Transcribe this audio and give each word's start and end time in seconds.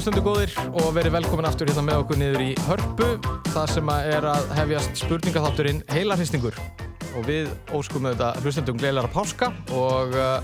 hlustendu 0.00 0.22
góðir 0.24 0.54
og 0.80 0.94
verið 0.96 1.12
velkomin 1.12 1.44
aftur 1.44 1.68
hérna 1.68 1.82
með 1.84 1.98
okkur 2.00 2.16
niður 2.16 2.40
í 2.40 2.52
hörpu 2.64 3.08
það 3.50 3.66
sem 3.68 3.90
að 3.92 4.06
er 4.14 4.26
að 4.30 4.46
hefjast 4.56 5.00
spurningaþátturinn 5.02 5.82
heilarhistingur 5.92 6.56
og 7.18 7.26
við 7.26 7.50
óskum 7.76 8.06
auðvitað 8.08 8.38
hlustendum 8.40 8.78
gleilara 8.80 9.10
páska 9.12 9.50
og 9.76 10.16
uh, 10.16 10.38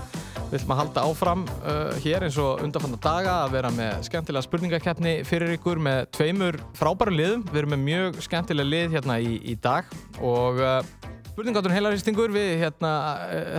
við 0.51 0.59
ætlum 0.59 0.75
að 0.75 0.81
halda 0.83 1.05
áfram 1.09 1.45
uh, 1.55 1.89
hér 2.03 2.27
eins 2.27 2.37
og 2.43 2.61
undanfanna 2.67 2.99
daga 3.01 3.33
að 3.47 3.55
vera 3.55 3.71
með 3.73 4.05
skemmtilega 4.11 4.45
spurningakeppni 4.45 5.15
fyrir 5.25 5.55
ykkur 5.55 5.81
með 5.89 6.03
tveimur 6.19 6.59
frábæru 6.77 7.17
liðum. 7.17 7.47
Við 7.49 7.61
erum 7.63 7.73
með 7.73 7.83
mjög 7.87 8.21
skemmtilega 8.27 8.73
lið 8.75 8.95
hérna 8.99 9.17
í, 9.17 9.39
í 9.41 9.57
dag 9.57 9.89
og 10.21 10.61
uh, 10.61 10.83
Spurningáttun 11.37 11.69
heilarýstingur, 11.69 12.31
við 12.33 12.55
hérna, 12.63 12.91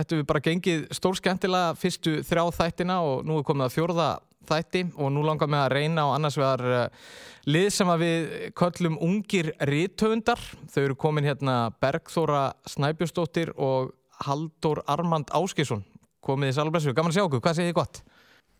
ættum 0.01 0.19
við 0.19 0.25
bara 0.27 0.41
gengið 0.43 0.81
stór 0.91 1.15
skemmtilega 1.15 1.77
fyrstu 1.79 2.17
þrjá 2.27 2.41
þættina 2.57 2.97
og 3.07 3.21
nú 3.23 3.37
er 3.39 3.45
komið 3.47 3.69
að 3.69 3.77
fjórða 3.77 4.07
þætti 4.49 4.83
og 4.97 5.13
nú 5.15 5.23
langar 5.25 5.49
við 5.51 5.61
að 5.61 5.73
reyna 5.75 6.05
á 6.05 6.15
annars 6.15 6.37
vegar 6.39 6.65
uh, 6.67 7.07
lið 7.49 7.69
sem 7.75 7.91
að 7.93 8.03
við 8.03 8.27
köllum 8.59 8.97
ungir 9.05 9.51
rítöfundar. 9.69 10.41
Þau 10.73 10.81
eru 10.83 10.97
komin 10.99 11.29
hérna 11.29 11.57
Bergþóra 11.81 12.43
Snæbjörnsdóttir 12.69 13.53
og 13.55 13.93
Haldur 14.25 14.83
Armand 14.89 15.31
Áskísson. 15.35 15.85
Komið 16.25 16.51
í 16.51 16.55
Salbæssu, 16.57 16.93
gaman 16.93 17.13
að 17.13 17.19
sjá 17.19 17.25
okkur, 17.25 17.41
hvað 17.45 17.59
segir 17.59 17.71
þið 17.71 17.77
gott? 17.79 18.01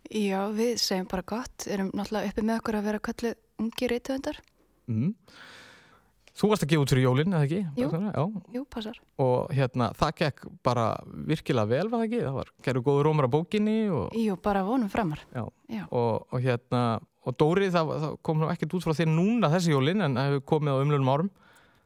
Já, 0.10 0.40
við 0.56 0.78
segjum 0.82 1.10
bara 1.12 1.26
gott, 1.28 1.68
erum 1.68 1.92
náttúrulega 1.92 2.32
uppi 2.32 2.46
með 2.48 2.62
okkur 2.62 2.78
að 2.80 2.88
vera 2.88 3.02
kölluð 3.10 3.40
ungir 3.60 3.92
rítöfundar. 3.94 4.40
Mm. 4.90 5.12
Þú 6.40 6.48
varst 6.48 6.64
að 6.64 6.70
gefa 6.72 6.84
út 6.86 6.92
fyrir 6.94 7.04
jólinn, 7.04 7.34
eða 7.36 7.48
ekki? 7.48 7.58
Jú, 7.76 7.88
Já. 7.92 8.24
jú, 8.56 8.62
passar. 8.72 9.00
Og 9.20 9.50
hérna, 9.52 9.90
það 10.00 10.14
gekk 10.22 10.46
bara 10.64 10.86
virkilega 11.28 11.68
vel, 11.68 11.90
var 11.92 12.00
það 12.00 12.06
ekki? 12.08 12.22
Það 12.24 12.38
var, 12.38 12.52
gerðu 12.64 12.84
góður 12.86 13.10
rómur 13.10 13.28
á 13.28 13.34
bókinni 13.34 13.76
og... 13.92 14.16
Jú, 14.16 14.38
bara 14.46 14.62
vonum 14.64 14.92
framar. 14.94 15.26
Já. 15.36 15.44
Já. 15.68 15.84
Og, 15.92 16.30
og 16.32 16.46
hérna, 16.46 16.84
og 17.28 17.36
Dóri, 17.36 17.68
það, 17.74 17.92
það 18.06 18.16
kom 18.24 18.40
nú 18.40 18.48
ekkert 18.54 18.78
út 18.80 18.88
frá 18.88 18.96
þér 19.02 19.12
núna 19.12 19.52
þessi 19.52 19.76
jólinn, 19.76 20.06
en 20.06 20.16
það 20.16 20.30
hefur 20.30 20.46
komið 20.54 20.80
á 20.80 20.82
umlunum 20.86 21.12
árum. 21.12 21.34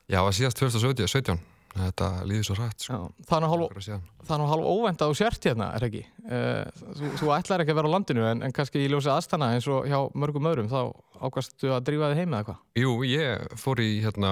Já, 0.06 0.20
það 0.20 0.28
var 0.30 0.38
síðast 0.38 0.62
2017. 0.62 1.42
Þetta 1.74 2.08
líður 2.30 2.46
svo 2.46 2.56
rætt, 2.60 2.84
sko. 2.86 2.98
Það 3.26 3.38
er 3.38 4.42
nú 4.44 4.48
hálf, 4.52 4.66
óvænt 4.70 5.02
að 5.02 5.10
þú 5.12 5.16
sért 5.18 5.48
hérna, 5.50 5.70
er 5.74 5.86
ekki? 5.88 6.04
Uh, 6.24 6.84
þú, 7.00 7.10
þú 7.22 7.32
ætlar 7.34 7.64
ekki 7.64 7.74
að 7.74 7.80
vera 7.80 7.90
á 7.90 7.94
landinu, 7.96 8.26
en, 8.30 8.44
en 8.46 8.54
kannski 8.54 8.84
í 8.84 8.92
ljósið 8.92 9.14
aðstana 9.16 9.48
eins 9.56 9.66
og 9.74 9.88
hjá 9.90 9.98
mörgum 10.14 10.50
öðrum, 10.52 10.70
þá 10.70 10.94
ákvastu 11.26 11.72
að 11.74 11.88
drífa 11.90 12.12
þig 12.14 12.22
heim 12.22 12.36
eða 12.38 12.46
hvað? 12.52 12.62
Jú, 12.84 12.94
ég 13.10 13.58
fór 13.64 13.82
í 13.82 13.90
hérna, 14.06 14.32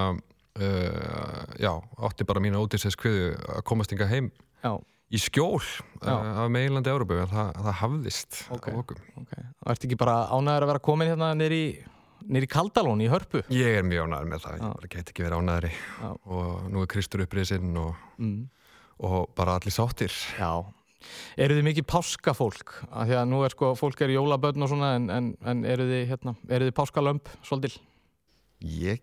uh, 0.62 1.42
já, 1.58 1.72
átti 2.08 2.28
bara 2.30 2.42
mína 2.44 2.62
ódýrsess 2.62 2.98
kviðu 3.00 3.34
að 3.56 3.62
komast 3.72 3.94
inga 3.96 4.06
heim 4.12 4.30
Já, 4.62 4.76
í 5.12 5.18
skjól 5.20 5.58
uh, 5.58 6.08
af 6.08 6.46
meginlandi 6.54 6.92
Európa, 6.94 7.24
en 7.24 7.32
það, 7.32 7.50
það 7.66 7.78
hafðist 7.82 8.42
Ok. 8.54 8.70
á 8.70 8.78
okkur. 8.84 9.02
ok. 9.18 9.32
Og 9.66 9.74
ertu 9.74 9.88
ekki 9.90 9.98
bara 10.00 10.20
ánæður 10.30 10.68
að 10.68 10.72
vera 10.76 10.84
komin 10.86 11.10
hérna 11.10 11.32
nýri 11.36 11.58
í 11.66 11.72
Kaldalón 12.50 13.02
í 13.02 13.08
Hörpu? 13.10 13.42
Ég 13.52 13.78
er 13.80 13.86
mjög 13.86 14.06
ánæður 14.08 14.28
með 14.32 14.44
það, 14.44 14.54
ég 14.58 14.74
bara 14.76 14.90
get 14.94 15.10
ekki 15.12 15.24
verið 15.26 15.42
ánæðri 15.42 15.72
og 16.26 16.70
nú 16.72 16.82
er 16.84 16.90
Kristur 16.92 17.24
uppriðsinn 17.26 17.76
og, 17.82 17.94
Mm. 18.18 18.48
og 19.00 19.34
bara 19.34 19.56
allir 19.58 19.72
sáttir. 19.74 20.12
Já. 20.38 20.64
Eru 21.36 21.56
þið 21.58 21.64
mikið 21.66 21.86
páskafólk? 21.90 22.74
Af 22.92 23.08
því 23.08 23.16
að 23.18 23.28
nú 23.28 23.44
er 23.44 23.50
sko, 23.50 23.72
fólk 23.74 24.00
er 24.04 24.12
jólaböðn 24.14 24.62
og 24.62 24.68
svona, 24.70 24.94
en, 24.94 25.08
en, 25.10 25.36
en 25.44 25.64
eru 25.64 25.82
þið, 25.88 26.02
hérna, 26.12 26.36
eru 26.48 26.68
þið 26.70 26.76
páskalömp 26.78 27.28
svolítil? 27.42 27.80
Ég, 28.62 29.00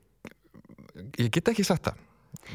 ég 1.20 1.32
get 1.32 1.50
ekki 1.52 1.66
sagt 1.68 1.90
það. 1.90 1.98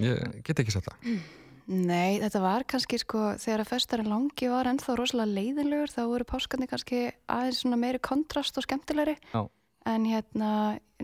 Ég 0.00 0.38
get 0.46 0.62
ekki 0.62 0.72
sagt 0.72 0.88
það. 0.88 1.18
Nei, 1.66 2.20
þetta 2.20 2.40
var 2.44 2.64
kannski 2.68 2.98
sko, 3.00 3.34
þegar 3.40 3.62
að 3.64 3.70
festarinn 3.70 4.08
langi 4.12 4.48
var 4.52 4.68
ennþá 4.68 4.96
rosalega 4.98 5.32
leiðinlegur, 5.32 5.92
þá 5.92 6.02
voru 6.10 6.24
páskarnir 6.28 6.68
kannski 6.68 7.06
aðeins 7.32 7.62
svona 7.62 7.78
meiri 7.80 8.00
kontrast 8.04 8.56
og 8.60 8.66
skemmtilegri. 8.66 9.14
Já. 9.32 9.44
En 9.88 10.06
hérna, 10.08 10.50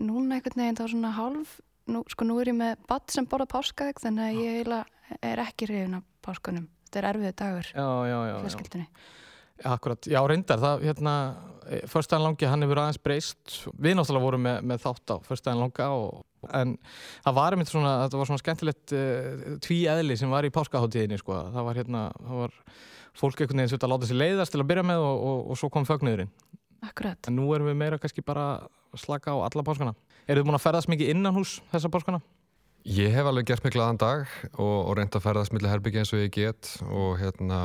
núna 0.01 0.37
einhvern 0.39 0.63
veginn 0.63 0.79
þá 0.79 0.85
svona 0.89 1.13
hálf, 1.13 1.59
nú, 1.91 2.01
sko 2.09 2.25
nú 2.25 2.39
er 2.41 2.49
ég 2.49 2.57
með 2.57 2.79
badd 2.89 3.13
sem 3.13 3.27
borða 3.29 3.49
páskaegg, 3.51 4.01
þannig 4.01 4.27
að 4.27 4.39
ég 4.41 4.59
eiginlega 4.59 5.19
er 5.31 5.41
ekki 5.43 5.67
hrifin 5.69 5.99
af 5.99 6.05
páskanum. 6.25 6.67
Þetta 6.87 7.01
er 7.01 7.09
erfiðu 7.11 7.33
dagur, 7.41 7.71
Já, 7.71 7.87
já, 8.09 8.17
já. 8.31 8.35
fjölskyldunni. 8.45 8.87
Akkurat, 9.71 10.07
já 10.09 10.17
reyndar, 10.25 10.57
það, 10.57 10.83
hérna, 10.89 11.13
förstæðan 11.91 12.25
langi, 12.25 12.47
hann 12.49 12.65
hefur 12.65 12.81
aðeins 12.81 12.99
breyst, 13.05 13.57
við 13.77 13.93
náttúrulega 13.99 14.25
vorum 14.25 14.43
með, 14.47 14.63
með 14.71 14.81
þátt 14.87 15.13
á 15.13 15.15
förstæðan 15.27 15.61
langa 15.61 15.89
og, 15.93 16.23
en 16.57 16.71
það 17.21 17.35
var 17.37 17.55
einmitt 17.55 17.69
svona, 17.69 17.91
þetta 18.01 18.21
var 18.21 18.29
svona 18.31 18.41
skemmtilegt 18.41 18.95
uh, 18.97 19.43
tví 19.61 19.77
eðli 19.93 20.17
sem 20.17 20.33
var 20.33 20.47
í 20.47 20.53
páskaháttíðinni, 20.55 21.21
sko, 21.21 21.37
það 21.53 21.67
var 21.69 21.77
hérna, 21.77 22.01
það 22.17 22.41
var 22.41 22.57
fólk 23.21 23.43
einhvern 23.43 23.61
veginn 23.61 23.69
sem 23.69 23.77
þetta 23.77 23.91
láta 23.91 24.09
sér 24.09 24.19
leiðast 24.23 24.55
til 24.55 24.63
að 24.63 24.69
byrja 24.73 24.87
með 24.89 25.05
og, 25.05 25.27
og, 25.29 25.39
og 25.53 25.61
svo 25.61 25.69
kom 25.69 25.85
fögnuðurinn. 25.85 26.33
Akkurat. 26.81 27.17
En 27.29 27.37
nú 27.37 27.47
erum 27.55 27.69
við 27.69 27.79
meira 27.79 27.99
kannski 28.01 28.23
bara 28.25 28.45
að 28.91 29.01
slaka 29.03 29.33
á 29.33 29.37
alla 29.45 29.65
páskana. 29.65 29.95
Eru 30.27 30.41
þið 30.41 30.49
búin 30.49 30.57
að 30.59 30.65
ferðast 30.65 30.91
mikið 30.91 31.13
innan 31.13 31.37
hús 31.37 31.57
þessa 31.73 31.91
páskana? 31.93 32.21
Ég 32.89 33.13
hef 33.13 33.27
alveg 33.29 33.51
gert 33.51 33.65
mig 33.65 33.75
glaðan 33.75 33.99
dag 34.01 34.29
og, 34.55 34.77
og 34.89 34.95
reynd 34.97 35.13
að 35.13 35.25
ferðast 35.27 35.53
millir 35.53 35.69
herbyggja 35.69 36.01
eins 36.01 36.13
og 36.15 36.23
ég 36.23 36.31
get 36.33 36.71
og 36.89 37.19
hérna 37.21 37.59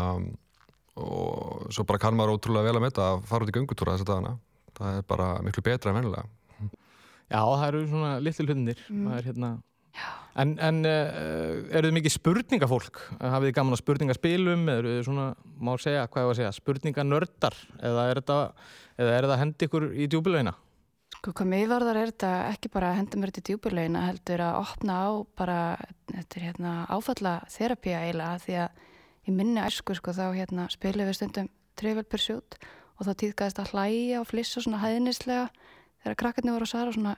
og 0.96 1.70
svo 1.72 1.84
bara 1.88 2.00
kann 2.00 2.16
maður 2.16 2.36
ótrúlega 2.36 2.68
vel 2.68 2.78
að 2.78 2.84
metta 2.84 3.06
að 3.14 3.24
fara 3.28 3.44
út 3.44 3.52
í 3.52 3.56
göngutúra 3.56 3.96
þessa 3.96 4.08
dagana 4.10 4.34
það 4.76 4.98
er 5.00 5.06
bara 5.08 5.30
miklu 5.44 5.64
betra 5.64 5.92
en 5.92 5.98
vennilega 5.98 6.28
Já, 7.26 7.40
það 7.42 7.64
eru 7.68 7.80
svona 7.90 8.10
litlu 8.22 8.46
hlutinir. 8.46 8.82
Mm. 8.86 9.06
Það 9.08 9.18
er 9.18 9.26
hérna... 9.30 9.48
En, 10.36 10.52
en 10.60 10.82
uh, 10.84 11.72
eru 11.72 11.88
þið 11.88 11.96
mikið 11.96 12.14
spurningafólk? 12.18 13.00
Hafið 13.22 13.48
þið 13.48 13.56
gaman 13.56 13.76
að 13.76 13.80
spurningaspilum? 13.80 14.66
Eru 14.68 14.92
þið 14.92 15.02
svona, 15.08 15.30
má 15.56 15.72
segja, 15.80 16.04
hvað 16.10 16.22
ég 16.22 16.28
var 16.28 16.36
að 16.36 16.40
segja, 16.42 16.52
spurninganördar? 16.58 17.56
Eða 17.80 18.04
er 18.10 18.20
þetta, 18.20 18.38
eða 19.00 19.16
þetta 19.16 19.38
hendi 19.40 19.68
ykkur 19.70 19.88
í 19.96 20.08
djúbulauina? 20.12 20.52
Sko 21.16 21.32
hvað 21.32 21.48
mig 21.50 21.64
varðar 21.66 21.98
er 21.98 22.10
þetta 22.12 22.32
ekki 22.52 22.68
bara 22.70 22.90
að 22.92 22.98
henda 23.00 23.18
mér 23.18 23.32
til 23.34 23.42
djúburlegina 23.48 24.02
heldur 24.04 24.42
að 24.46 24.58
opna 24.60 24.96
á 25.00 25.08
bara, 25.38 25.56
þetta 26.12 26.38
er 26.38 26.44
hérna 26.44 26.74
áfalla 26.92 27.32
þerapía 27.50 28.02
eiginlega 28.04 28.42
því 28.44 28.58
að 28.62 28.84
í 29.26 29.34
minni 29.34 29.62
æsku 29.64 29.96
sko 29.98 30.14
þá 30.14 30.26
hérna 30.36 30.68
spilum 30.70 31.08
við 31.08 31.16
stundum 31.18 31.48
Trivial 31.74 32.06
Pursuit 32.06 32.58
og 32.96 33.08
þá 33.08 33.12
týðgæðist 33.22 33.62
að 33.62 33.72
hlæja 33.72 34.20
og 34.20 34.28
flissa 34.30 34.62
svona 34.62 34.82
hæðnislega 34.84 35.48
þegar 36.04 36.18
krakkarnir 36.22 36.54
voru 36.54 36.68
að 36.68 36.72
svara 36.76 36.94
svona 36.94 37.16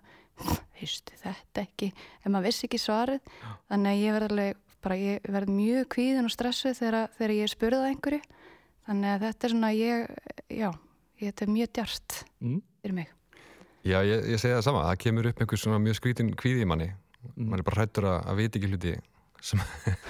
veistu 0.79 1.17
þetta 1.23 1.63
ekki, 1.65 1.91
en 2.25 2.33
maður 2.35 2.49
vissi 2.51 2.67
ekki 2.69 2.79
svarið 2.83 3.21
þannig 3.69 3.91
að 3.93 4.03
ég 4.05 4.17
verð 4.19 4.31
alveg 4.33 4.65
bara 4.85 4.97
ég 5.01 5.25
verð 5.35 5.51
mjög 5.51 5.89
kvíðin 5.95 6.29
og 6.29 6.31
stressuð 6.35 6.77
þegar, 6.79 7.09
þegar 7.19 7.35
ég 7.35 7.51
spurði 7.51 7.81
það 7.83 7.89
einhverju 7.93 8.21
þannig 8.89 9.11
að 9.17 9.25
þetta 9.27 9.47
er 9.49 9.55
svona 9.55 9.71
ég, 9.75 10.05
já, 10.55 10.69
ég, 11.19 11.25
þetta 11.33 11.45
er 11.49 11.55
mjög 11.57 11.73
djart 11.79 12.19
Mm. 12.41 12.61
fyrir 12.83 12.95
mig. 12.95 13.09
Já, 13.89 13.99
ég, 14.07 14.25
ég 14.31 14.39
segi 14.39 14.55
það 14.55 14.63
sama, 14.69 14.85
það 14.87 14.99
kemur 15.03 15.27
upp 15.33 15.41
einhver 15.43 15.59
svona 15.59 15.79
mjög 15.83 15.97
skrítin 15.99 16.35
kvíði 16.39 16.63
í 16.63 16.69
manni 16.71 16.91
Mm. 17.35 17.49
maður 17.51 17.59
er 17.59 17.67
bara 17.67 17.81
hrættur 17.83 18.05
að, 18.07 18.19
að 18.31 18.37
vita 18.39 18.59
ekki 18.61 18.69
hluti 18.71 18.93
sem, 19.43 19.61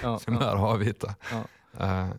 Já, 0.03 0.09
sem 0.21 0.33
já, 0.35 0.39
það 0.39 0.49
er 0.51 0.59
á 0.61 0.65
að 0.69 0.83
vita 0.85 1.15
Já. 1.31 1.39
uh, 1.73 2.11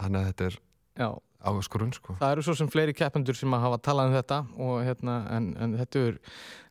þannig 0.00 0.20
að 0.20 0.28
þetta 0.30 0.46
er 0.48 0.56
já. 0.96 1.08
Áskorun 1.40 1.92
sko. 1.96 2.14
Það 2.20 2.34
eru 2.34 2.44
svo 2.44 2.54
sem 2.58 2.70
fleiri 2.70 2.94
keppendur 2.96 3.36
sem 3.38 3.56
að 3.56 3.64
hafa 3.64 3.80
talað 3.86 4.10
um 4.10 4.16
þetta 4.18 4.40
og 4.60 4.80
hérna, 4.84 5.16
en, 5.36 5.50
en 5.56 5.76
þetta 5.80 6.02
er 6.06 6.16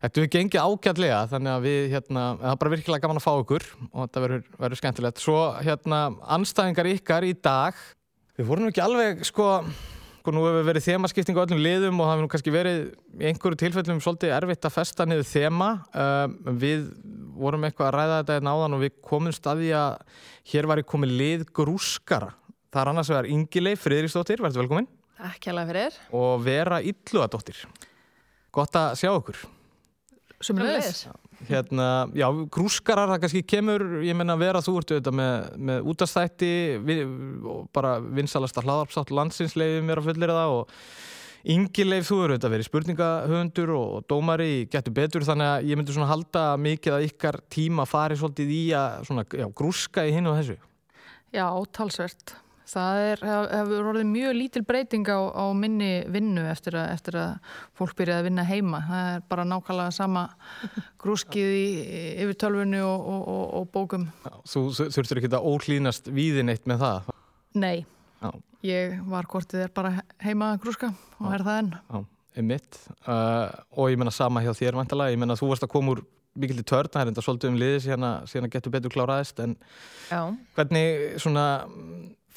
þetta 0.04 0.22
er 0.22 0.32
gengið 0.36 0.66
ágætlega 0.66 1.22
þannig 1.34 1.54
að 1.54 1.68
við, 1.68 1.80
hérna, 1.96 2.26
það 2.42 2.52
er 2.52 2.60
bara 2.64 2.74
virkilega 2.76 3.06
gaman 3.06 3.22
að 3.22 3.28
fá 3.28 3.32
ykkur 3.36 3.70
og 3.90 4.02
þetta 4.02 4.26
verður, 4.26 4.44
verður 4.64 4.82
skemmtilegt. 4.82 5.24
Svo, 5.24 5.40
hérna, 5.66 6.02
anstæðingar 6.38 6.92
ykkar 6.96 7.28
í 7.28 7.34
dag. 7.38 7.80
Við 8.40 8.52
vorum 8.52 8.70
ekki 8.70 8.86
alveg, 8.86 9.26
sko 9.28 9.50
sko 10.20 10.36
nú 10.36 10.44
hefur 10.46 10.66
verið 10.68 10.86
þemaskipting 10.86 11.38
á 11.40 11.44
öllum 11.46 11.62
liðum 11.64 12.02
og 12.02 12.06
það 12.06 12.12
hefur 12.14 12.26
nú 12.26 12.32
kannski 12.34 12.52
verið 12.54 12.80
í 13.18 13.30
einhverju 13.30 13.60
tilfellum 13.64 14.02
svolítið 14.04 14.34
erfitt 14.36 14.68
að 14.68 14.76
festa 14.76 15.08
niður 15.08 15.26
þema. 15.26 15.70
Um, 15.90 16.36
við 16.62 16.84
vorum 17.40 17.66
eitthvað 17.66 17.88
að 17.88 17.96
ræða 17.96 18.20
þetta 18.20 18.38
hérna 18.38 18.54
áðan 18.54 18.76
og 18.78 18.84
við 18.84 19.00
komum 19.10 19.34
staði 19.34 19.72
að 19.80 20.20
hér 20.52 20.70
var 20.70 20.82
ég 20.84 20.90
komið 20.92 21.16
lið 21.22 21.46
grúskara 21.56 22.34
það 22.70 22.82
er 22.84 22.92
annars 22.94 23.10
vegar 23.12 23.30
Ingileif 23.34 23.84
Friðriksdóttir, 23.86 24.42
verður 24.46 24.64
velkomin 24.66 24.90
Ekki 25.30 25.52
alveg 25.52 25.72
fyrir. 25.74 25.96
og 26.16 26.44
Vera 26.46 26.80
Illuadóttir 26.82 27.64
gott 28.56 28.78
að 28.80 28.94
sjá 29.02 29.10
okkur 29.14 29.42
Sumulegis. 30.40 31.02
hérna, 31.50 32.08
já, 32.16 32.30
grúskarar 32.48 33.10
það 33.12 33.22
kannski 33.26 33.42
kemur, 33.44 33.84
ég 34.08 34.16
menna 34.16 34.38
Vera 34.40 34.62
þú 34.64 34.78
ert 34.80 34.94
auðvitað 34.94 35.18
með, 35.20 35.50
með 35.68 35.90
útastætti 35.92 36.52
bara 37.76 37.98
vinsalasta 38.00 38.64
hlaðarpsátt 38.64 39.12
landsins 39.12 39.58
leiði 39.60 39.82
mér 39.84 40.00
að 40.00 40.08
fullir 40.14 40.32
það 40.36 40.56
og 40.62 40.74
Ingileif, 41.50 42.04
þú 42.08 42.16
eru 42.24 42.34
auðvitað 42.36 42.52
verið 42.56 42.68
spurningahöfundur 42.68 43.70
og 43.76 43.92
dómari 44.12 44.50
getur 44.72 44.96
betur 44.96 45.24
þannig 45.28 45.48
að 45.54 45.68
ég 45.72 45.80
myndi 45.80 45.94
svona 45.96 46.10
halda 46.12 46.42
mikið 46.60 46.96
að 46.98 47.06
ykkar 47.08 47.38
tíma 47.56 47.86
fari 47.88 48.18
svolítið 48.20 48.52
í 48.52 48.64
að 48.76 49.06
svona, 49.08 49.24
já, 49.40 49.46
grúska 49.56 50.04
í 50.08 50.16
hinn 50.16 50.28
og 50.32 50.36
þessu 50.40 50.58
Já, 51.36 51.46
talsvert. 51.76 52.34
Það 52.70 53.00
er, 53.10 53.22
hef- 53.26 53.48
hefur 53.56 53.88
orðið 53.92 54.08
mjög 54.12 54.34
lítil 54.38 54.62
breyting 54.70 55.08
á, 55.10 55.20
á 55.34 55.46
minni 55.58 55.88
vinnu 56.14 56.44
eftir 56.52 56.76
að, 56.78 56.92
eftir 56.94 57.18
að 57.18 57.56
fólk 57.80 57.96
byrjaði 57.98 58.22
að 58.22 58.28
vinna 58.30 58.46
heima. 58.46 58.82
Það 58.90 59.08
er 59.16 59.24
bara 59.32 59.46
nákvæmlega 59.50 59.96
sama 59.96 60.26
grúskið 61.02 61.56
í, 61.58 61.64
yfir 62.26 62.38
tölvunni 62.44 62.82
og, 62.86 63.08
og, 63.16 63.24
og, 63.34 63.48
og 63.62 63.72
bókum. 63.74 64.06
Já, 64.28 64.36
Þú 64.54 64.64
þurftur 64.84 65.22
ekki 65.24 65.32
að 65.34 65.50
ólínast 65.50 66.12
víðin 66.14 66.54
eitt 66.54 66.70
með 66.70 66.84
það 66.86 67.10
Nei, 67.60 67.80
Já. 68.22 68.30
ég 68.70 69.00
var 69.10 69.26
kortið 69.32 69.64
er 69.66 69.74
bara 69.74 69.96
heima 70.22 70.52
að 70.54 70.62
grúska 70.68 70.92
og 71.18 71.34
er 71.34 71.44
það 71.48 71.62
enn. 71.64 71.74
Já. 71.90 72.04
einmitt 72.40 72.78
uh, 73.10 73.50
og 73.74 73.90
ég 73.90 73.98
menna 74.00 74.14
sama 74.14 74.44
hjá 74.46 74.52
þér 74.56 74.78
vantalega, 74.78 75.16
ég 75.16 75.20
menna 75.24 75.36
þú 75.40 75.50
varst 75.50 75.66
að 75.66 75.72
koma 75.74 75.96
úr 75.96 76.04
mikill 76.40 76.62
í 76.62 76.66
törn, 76.70 76.92
það 76.94 77.02
er 77.02 77.10
enda 77.10 77.24
svolítið 77.26 77.50
um 77.50 77.58
liðis 77.60 77.88
að 78.46 78.54
getur 78.54 78.72
betur 78.76 78.94
kláraðist 78.94 79.42
en 79.44 79.56
Já, 80.12 80.22
hvernig 80.56 81.18
svona 81.20 81.48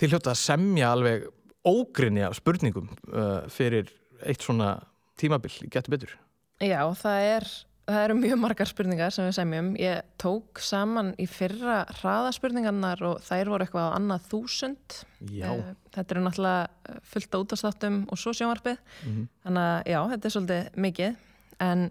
þið 0.02 0.12
hljóta 0.16 0.34
að 0.34 0.40
semja 0.42 0.90
alveg 0.92 1.28
ógrinni 1.70 2.24
af 2.26 2.34
spurningum 2.40 2.88
uh, 3.14 3.44
fyrir 3.52 3.88
eitt 4.26 4.42
svona 4.42 4.74
tímabil 5.20 5.54
getur 5.70 5.94
betur 5.94 6.16
já 6.62 6.80
það, 6.98 7.20
er, 7.36 7.46
það 7.90 8.00
eru 8.06 8.16
mjög 8.18 8.38
margar 8.42 8.68
spurningar 8.70 9.10
sem 9.14 9.26
við 9.26 9.32
semjum. 9.34 9.68
Ég 9.82 10.02
tók 10.22 10.60
saman 10.62 11.08
í 11.22 11.26
fyrra 11.30 11.80
hraðaspurningarnar 12.00 13.02
og 13.08 13.22
þær 13.26 13.50
voru 13.50 13.66
eitthvað 13.66 13.88
á 13.90 13.96
annað 13.98 14.28
þúsund. 14.30 14.98
Já, 15.34 15.48
Eh, 15.52 15.72
Þetta 15.92 16.14
eru 16.14 16.22
náttúrulega 16.24 17.00
fullt 17.10 17.34
á 17.34 17.38
útastáttum 17.42 17.96
og 18.14 18.18
svo 18.22 18.32
sjónvarpið. 18.32 18.78
Mhm. 19.04 19.26
Þannig 19.44 19.66
að 19.66 19.90
já, 19.92 19.98
þetta 20.14 20.24
er 20.30 20.34
svolítið 20.36 20.78
mikið. 20.86 21.16
En 21.66 21.82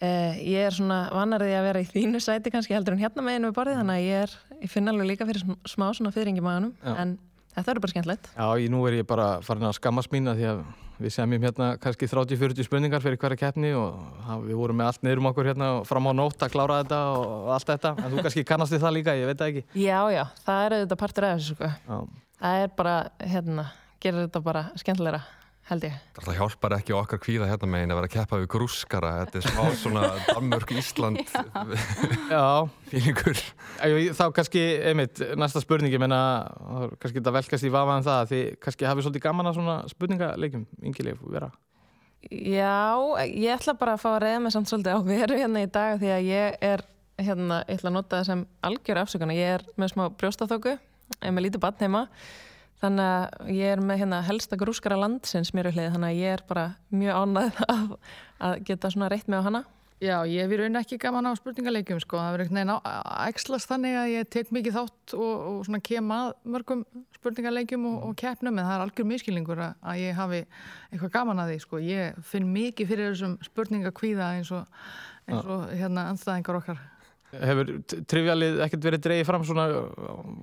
eh, 0.00 0.38
ég 0.46 0.66
er 0.68 0.76
svona 0.78 1.00
vanarið 1.12 1.54
að 1.58 1.66
vera 1.68 1.82
í 1.82 1.88
þínu 1.90 2.22
sæti 2.22 2.52
kannski 2.54 2.74
heldur 2.78 2.94
en 2.96 3.02
hérna 3.02 3.26
meginu 3.26 3.50
við 3.50 3.58
borðið. 3.58 3.80
Þannig 3.82 3.98
að 3.98 4.06
ég, 4.06 4.22
er, 4.22 4.62
ég 4.62 4.70
finn 4.72 4.88
alveg 4.94 5.10
líka 5.10 5.26
fyrir 5.28 5.42
sm- 5.42 5.60
smá 5.74 5.88
svona 5.92 6.14
fyrring 6.14 6.38
í 6.38 6.44
maganum. 6.46 6.72
En 6.94 7.18
þetta 7.58 7.72
eru 7.74 7.82
bara 7.84 7.92
skemmtilegt. 7.94 8.28
Já, 8.34 8.46
ég, 8.62 8.68
nú 8.72 8.82
er 8.88 8.98
ég 9.00 9.08
bara 9.08 9.28
farin 9.46 9.68
að 9.68 9.76
skammast 9.78 10.12
mín 10.14 10.30
að 10.30 10.40
því 10.40 10.46
að 10.52 10.62
við 10.98 11.12
semjum 11.14 11.44
hérna 11.46 11.66
kannski 11.78 12.08
30-40 12.10 12.66
spurningar 12.66 13.02
fyrir 13.04 13.18
hverja 13.22 13.38
keppni 13.38 13.68
og 13.78 14.00
það, 14.26 14.40
við 14.48 14.56
vorum 14.58 14.80
með 14.80 14.88
allt 14.90 15.04
niður 15.06 15.20
um 15.22 15.28
okkur 15.30 15.50
hérna 15.52 15.68
fram 15.86 16.08
á 16.10 16.12
nótt 16.18 16.42
að 16.42 16.50
klára 16.56 16.80
þetta 16.82 16.98
og, 17.14 17.50
allt 17.54 17.68
þetta 17.70 17.92
en 18.02 18.08
þú 18.16 18.24
kannski 18.26 18.44
kannast 18.48 18.74
við 18.74 18.82
það 18.82 18.96
líka, 18.96 19.14
ég 19.14 19.30
veit 19.30 19.38
það 19.38 19.52
ekki 19.52 19.84
Já, 19.84 20.00
já, 20.10 20.24
það 20.42 20.64
er 20.64 20.76
auðvitað 20.78 21.00
partur 21.04 21.26
af 21.28 21.36
þessu 21.38 21.54
sko. 21.54 21.70
Já, 21.86 21.98
Það 22.38 22.62
er 22.64 22.74
bara, 22.78 22.96
hérna, 23.30 23.64
gerir 24.02 24.24
þetta 24.26 24.42
bara 24.46 24.64
skemmtilegra, 24.78 25.22
held 25.68 25.84
ég. 25.88 25.94
Það 26.18 26.38
hjálpar 26.40 26.74
ekki 26.78 26.94
okkar 26.96 27.20
kvíða 27.22 27.48
hérna 27.50 27.68
megin 27.70 27.92
að 27.92 27.98
vera 28.00 28.08
að 28.08 28.14
keppa 28.16 28.40
við 28.40 28.48
grúskara. 28.54 29.10
Þetta 29.22 29.38
er 29.40 29.46
smá 29.48 29.64
svona 29.82 30.02
Danmörk, 30.30 30.72
Ísland 30.80 31.20
Já 32.34 32.44
fílingur. 32.88 33.40
ég- 33.84 34.12
þá 34.16 34.24
kannski, 34.36 34.62
einmitt, 34.90 35.20
næsta 35.38 35.60
spurning 35.62 35.92
ég 35.92 36.00
menna, 36.02 36.20
kannski 36.98 37.20
þetta 37.20 37.34
velkast 37.38 37.68
í 37.68 37.72
vafa 37.74 37.96
en 38.00 38.06
það 38.08 38.20
að 38.24 38.32
þið 38.32 38.44
kannski 38.64 38.88
hafið 38.88 39.06
svolítið 39.08 39.26
gaman 39.28 39.50
að 39.52 39.58
svona 39.60 39.78
spurningaleikjum, 39.92 40.66
yngileg 40.88 41.20
vera 41.28 41.50
Já, 42.28 42.98
ég 43.30 43.52
ætla 43.54 43.76
bara 43.78 43.94
að 43.94 44.00
fá 44.02 44.08
að 44.16 44.22
reyða 44.24 44.40
mig 44.42 44.52
samt 44.52 44.68
svolítið 44.72 44.96
á 44.98 45.00
veru 45.06 45.36
hérna 45.38 45.60
í 45.62 45.68
dag 45.70 46.00
því 46.00 46.08
að 46.16 46.24
ég 46.26 46.56
er, 46.66 46.82
hérna, 47.22 47.60
ég 47.68 47.78
ætla 47.78 47.92
að 47.92 47.94
nota 47.94 48.18
það 48.18 48.26
sem 48.26 48.42
algjör 48.66 49.00
afsökuna. 49.04 49.36
Ég 49.38 49.52
er 49.54 49.64
með 49.78 49.92
smá 49.92 50.02
brjóstaþóku, 50.18 50.74
er 51.22 51.32
með 51.36 51.46
lítið 51.46 51.62
barn 51.62 51.78
heima, 51.84 52.02
þannig 52.82 53.08
að 53.14 53.50
ég 53.56 53.72
er 53.74 53.82
með 53.82 54.02
hérna 54.02 54.20
helsta 54.26 54.58
grúskara 54.60 54.98
landsins 55.00 55.54
mér 55.56 55.70
við 55.70 55.78
hlið, 55.78 55.90
þannig 55.96 56.12
að 56.12 56.22
ég 56.22 56.36
er 56.36 56.44
bara 56.48 56.68
mjög 56.94 57.18
ánægð 57.24 57.60
að, 57.74 57.90
að 58.48 58.62
geta 58.70 58.92
svona 58.94 59.10
reytt 59.12 59.28
mig 59.28 59.42
á 59.42 59.46
hana. 59.48 59.64
Já, 59.98 60.22
ég 60.30 60.44
hef 60.44 60.52
í 60.54 60.58
raun 60.60 60.78
ekki 60.78 60.96
gaman 61.02 61.26
á 61.26 61.34
spurningaleikjum 61.34 61.98
sko, 61.98 62.20
það 62.20 62.36
verður 62.36 62.44
einhvern 62.44 62.58
veginn 62.60 62.70
að 62.76 63.30
æxlast 63.32 63.66
þannig 63.66 63.96
að 63.98 64.10
ég 64.12 64.28
tek 64.30 64.52
mikið 64.54 64.76
þátt 64.76 65.14
og, 65.16 65.32
og 65.48 65.56
svona 65.66 65.80
kem 65.88 66.12
að 66.14 66.28
mörgum 66.54 66.84
spurningaleikjum 67.16 67.88
og, 67.90 67.96
og 68.06 68.12
keppnum 68.20 68.60
en 68.60 68.68
það 68.68 68.74
er 68.76 68.84
algjör 68.84 69.08
miskilningur 69.10 69.64
að, 69.64 69.74
að 69.82 70.02
ég 70.04 70.20
hafi 70.20 70.40
eitthvað 70.92 71.12
gaman 71.16 71.42
að 71.42 71.50
því 71.50 71.58
sko, 71.64 71.82
ég 71.82 72.22
finn 72.30 72.46
mikið 72.54 72.92
fyrir 72.92 73.10
þessum 73.10 73.34
spurningakvíða 73.48 74.30
eins 74.36 74.54
og, 74.54 74.86
eins 75.26 75.50
og 75.56 75.66
hérna 75.74 76.06
anstæðingar 76.12 76.60
okkar. 76.60 76.86
Hefur 77.34 77.74
trivialið 78.08 78.62
ekkert 78.68 78.86
verið 78.86 79.06
dreigið 79.08 79.30
fram 79.32 79.50
svona 79.50 79.66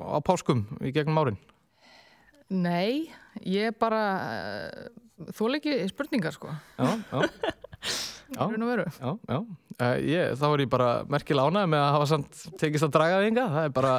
á 0.03 0.19
páskum 0.19 0.67
í 0.83 0.91
gegnum 0.91 1.23
árin? 1.23 1.39
Nei, 2.53 3.07
ég 3.41 3.73
bara 3.81 4.01
uh, 4.21 5.29
þól 5.33 5.57
ekki 5.57 5.79
spurningar 5.89 6.35
sko, 6.35 6.51
Já, 6.77 6.91
já 7.09 7.23
Já. 8.35 8.47
Já, 8.99 9.11
já. 9.29 9.37
Uh, 9.75 9.97
ég, 10.01 10.33
þá 10.39 10.45
er 10.47 10.63
ég 10.63 10.71
bara 10.71 10.89
merkilega 11.11 11.51
ánægð 11.51 11.69
með 11.71 11.83
að 11.83 11.93
hafa 11.95 12.07
samt 12.09 12.41
tekist 12.59 12.87
að 12.87 12.93
draga 12.95 13.19
það 13.19 13.27
ynga. 13.29 13.45
Það 13.53 13.67
er 13.67 13.73
bara, 13.75 13.93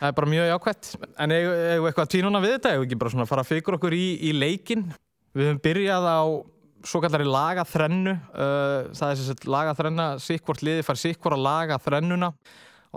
það 0.00 0.10
er 0.10 0.16
bara 0.18 0.30
mjög 0.34 0.48
jákvætt. 0.50 0.90
En 1.24 1.34
eigum 1.34 1.56
við 1.56 1.88
eitthvað 1.88 2.10
tvínuna 2.14 2.42
við 2.44 2.54
þetta? 2.56 2.72
Eigum 2.74 2.82
við 2.84 2.88
ekki 2.90 3.00
bara 3.02 3.24
að 3.24 3.32
fara 3.32 3.44
að 3.44 3.50
fyrir 3.52 3.78
okkur 3.78 3.96
í, 3.96 4.06
í 4.20 4.34
leikin? 4.36 4.84
Við 5.38 5.48
höfum 5.48 5.62
byrjað 5.64 6.08
á 6.12 6.20
svo 6.88 7.02
kallari 7.02 7.28
lagaþrennu. 7.28 8.14
Uh, 8.34 8.92
það 8.98 9.14
er 9.14 9.20
þess 9.22 9.34
að 9.34 9.50
lagaþrenna, 9.56 10.08
sikkvort 10.22 10.64
liði 10.66 10.86
fær 10.86 11.00
sikkvort 11.06 11.38
að 11.38 11.46
laga 11.48 11.80
þrennuna. 11.88 12.32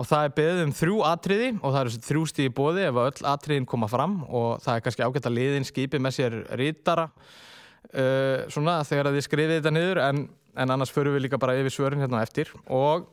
Og 0.00 0.08
það 0.08 0.26
er 0.26 0.34
beðið 0.38 0.62
um 0.64 0.74
þrjú 0.76 0.98
atriði 1.04 1.48
og 1.58 1.66
það 1.68 1.80
eru 1.82 2.02
þrjú 2.08 2.22
stíði 2.30 2.52
bóði 2.56 2.84
ef 2.88 3.00
öll 3.02 3.26
atriðin 3.32 3.68
koma 3.68 3.88
fram 3.92 4.20
og 4.24 4.62
það 4.64 4.78
er 4.78 4.84
kannski 4.86 5.04
ágætt 5.04 5.28
að 5.28 5.36
liðin 5.36 5.68
skipi 5.68 6.00
með 6.00 6.16
sér 6.16 6.36
rítara 6.56 7.08
uh, 7.10 8.48
svona 8.52 8.78
þegar 8.88 9.10
að 9.10 9.18
þið 9.18 9.26
skrifið 9.28 9.56
þetta 9.58 9.74
niður 9.76 10.02
en, 10.06 10.22
en 10.56 10.74
annars 10.76 10.94
förum 10.94 11.16
við 11.16 11.26
líka 11.26 11.40
bara 11.42 11.58
yfir 11.60 11.76
svörin 11.76 12.04
hérna 12.04 12.22
eftir. 12.24 12.52
Og 12.72 13.10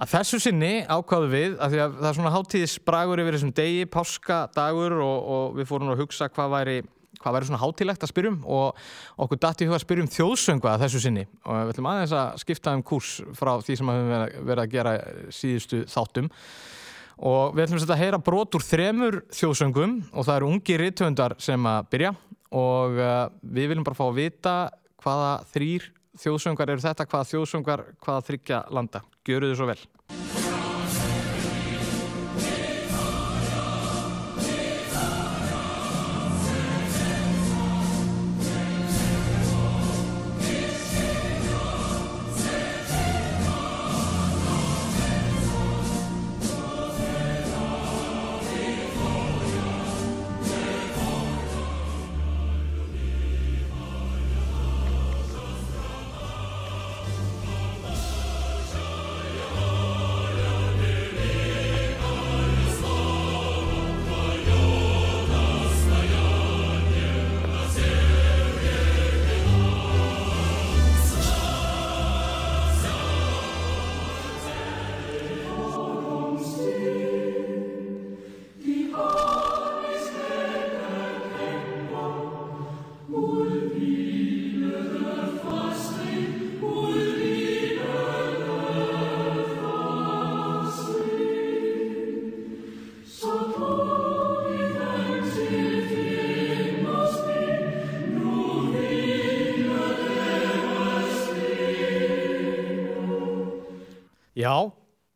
að 0.00 0.14
þessu 0.16 0.40
sinni 0.42 0.72
ákvaðu 0.90 1.30
við 1.30 1.58
að 1.60 1.76
því 1.76 1.84
að 1.84 1.98
það 2.00 2.10
er 2.10 2.18
svona 2.18 2.34
hátíðisbragur 2.34 3.22
yfir 3.22 3.36
þessum 3.36 3.54
degi, 3.60 3.86
páskadagur 3.94 4.98
og, 4.98 5.18
og 5.36 5.60
við 5.60 5.70
fórum 5.70 5.94
að 5.94 6.02
hugsa 6.02 6.30
hvað 6.32 6.56
væri 6.56 6.80
hvað 7.20 7.36
væri 7.36 7.48
svona 7.50 7.60
hátílegt 7.62 8.04
að 8.06 8.12
spyrjum 8.14 8.38
og 8.48 8.80
okkur 9.20 9.40
datt 9.42 9.60
í 9.62 9.68
huga 9.68 9.78
að 9.78 9.84
spyrjum 9.84 10.10
þjóðsöngu 10.14 10.70
að 10.72 10.84
þessu 10.86 11.02
sinni 11.04 11.26
og 11.44 11.54
við 11.60 11.72
ætlum 11.74 11.90
aðeins 11.92 12.16
að 12.16 12.40
skipta 12.44 12.74
um 12.76 12.82
kurs 12.90 13.12
frá 13.36 13.52
því 13.60 13.76
sem 13.80 13.92
við 13.92 14.00
höfum 14.00 14.48
verið 14.50 14.64
að- 14.64 14.72
gera 14.74 14.94
síðustu 15.34 15.82
þáttum 15.90 16.30
og 17.20 17.54
við 17.56 17.66
ætlum 17.66 17.84
að 17.90 18.00
heyra 18.00 18.22
brot 18.24 18.56
úr 18.56 18.64
þremur 18.64 19.20
þjóðsöngum 19.36 19.96
og 20.14 20.24
það 20.24 20.36
eru 20.40 20.50
ungi 20.54 20.80
rithöndar 20.80 21.36
sem 21.38 21.66
að 21.68 21.88
byrja 21.92 22.14
og 22.50 22.96
uh, 22.98 23.28
við 23.44 23.70
viljum 23.70 23.84
bara 23.86 23.98
fá 24.00 24.06
að 24.08 24.20
vita 24.22 24.54
hvaða 25.04 25.32
þrýr 25.52 25.90
þjóðsöngar 26.20 26.72
eru 26.74 26.82
þetta, 26.84 27.06
hvaða 27.06 27.28
þjóðsöngar, 27.30 27.84
hvaða 28.02 28.26
þryggja 28.26 28.60
landa. 28.74 29.04
Gjöru 29.24 29.52
þið 29.52 29.58
svo 29.60 29.70
vel. 29.70 30.39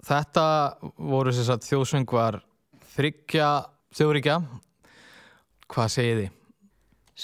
Þetta 0.04 0.46
voru 0.99 1.34
þess 1.34 1.52
að 1.54 1.66
þjóðsöngvar 1.68 2.40
þryggja 2.94 3.50
þjóðríkja. 3.94 4.38
Hvað 5.75 5.92
segið 5.94 6.18
þið? 6.23 6.32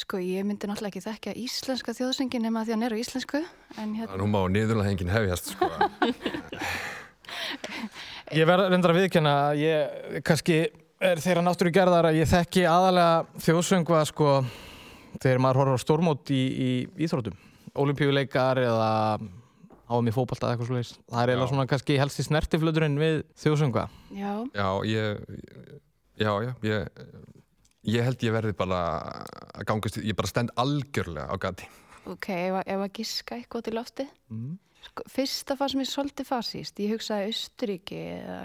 Sko, 0.01 0.21
ég 0.23 0.45
myndi 0.47 0.69
náttúrulega 0.71 0.93
ekki 0.93 1.03
þekka 1.03 1.33
íslenska 1.35 1.95
þjóðsöngin 1.99 2.45
nema 2.47 2.63
því 2.63 2.71
að 2.71 2.77
hann 2.77 2.87
er 2.87 2.95
á 2.95 3.03
íslensku, 3.03 3.41
en 3.75 3.95
hérna, 3.99 4.19
Nú 4.21 4.29
má 4.31 4.39
niðurlega 4.47 4.87
hengin 4.87 5.11
hefjast, 5.11 5.51
sko. 5.57 5.67
Ég 8.31 8.47
verð 8.47 8.69
reyndar 8.71 8.93
að 8.95 9.01
viðkjanna 9.01 9.33
að 9.49 9.61
ég 9.65 10.21
kannski 10.27 10.61
er 11.03 11.19
þeirra 11.23 11.43
náttúru 11.43 11.73
gerðar 11.75 12.07
að 12.11 12.21
ég 12.21 12.29
þekki 12.31 12.63
aðalega 12.71 13.43
þjóðsöngva 13.43 14.03
sko 14.07 14.35
þegar 15.17 15.43
maður 15.43 15.61
horfður 15.61 15.81
á 15.81 15.85
stórmót 15.85 16.31
í, 16.31 16.39
í 16.39 16.71
íþrótum. 17.03 17.35
Olimpíuleikar 17.83 18.61
eða 18.63 18.93
áum 19.91 20.07
í 20.09 20.15
fótbolta 20.15 20.47
eða 20.47 20.55
eitthvað 20.57 20.71
slúðis. 20.71 20.93
Það 21.11 21.23
er 21.25 21.33
eiginlega 21.33 21.51
svona 21.53 21.67
kannski 21.71 21.97
helst 22.01 22.21
í 22.23 22.27
snertiflöturinn 22.29 22.99
við 23.01 23.21
þjóðsöngva. 23.43 23.85
já, 24.15 24.33
Já, 24.55 24.69
ég, 24.87 25.21
já, 26.21 26.31
já, 26.47 26.53
ég, 26.71 27.05
ég 27.97 28.07
held 28.07 28.25
ég 28.29 28.35
verði 28.37 28.55
bara 28.57 28.81
að 29.59 29.67
gangast, 29.71 30.01
ég 30.05 30.17
bara 30.19 30.31
stend 30.31 30.55
algjörlega 30.61 31.27
á 31.27 31.37
gati. 31.43 31.69
ok, 32.07 32.29
ef, 32.31 32.61
að- 32.67 32.93
giska 32.97 33.37
eitthvað 33.37 33.65
til 33.67 33.75
lofti. 33.75 34.07
Mm. 34.31 34.59
Sko, 34.81 35.03
fyrsta 35.13 35.57
fannst 35.61 35.77
mér 35.77 35.89
svolítið 35.91 36.25
fasíst. 36.31 36.79
Ég 36.81 36.95
hugsaði 36.95 37.27
Austuríki 37.29 37.99
eða. 38.17 38.39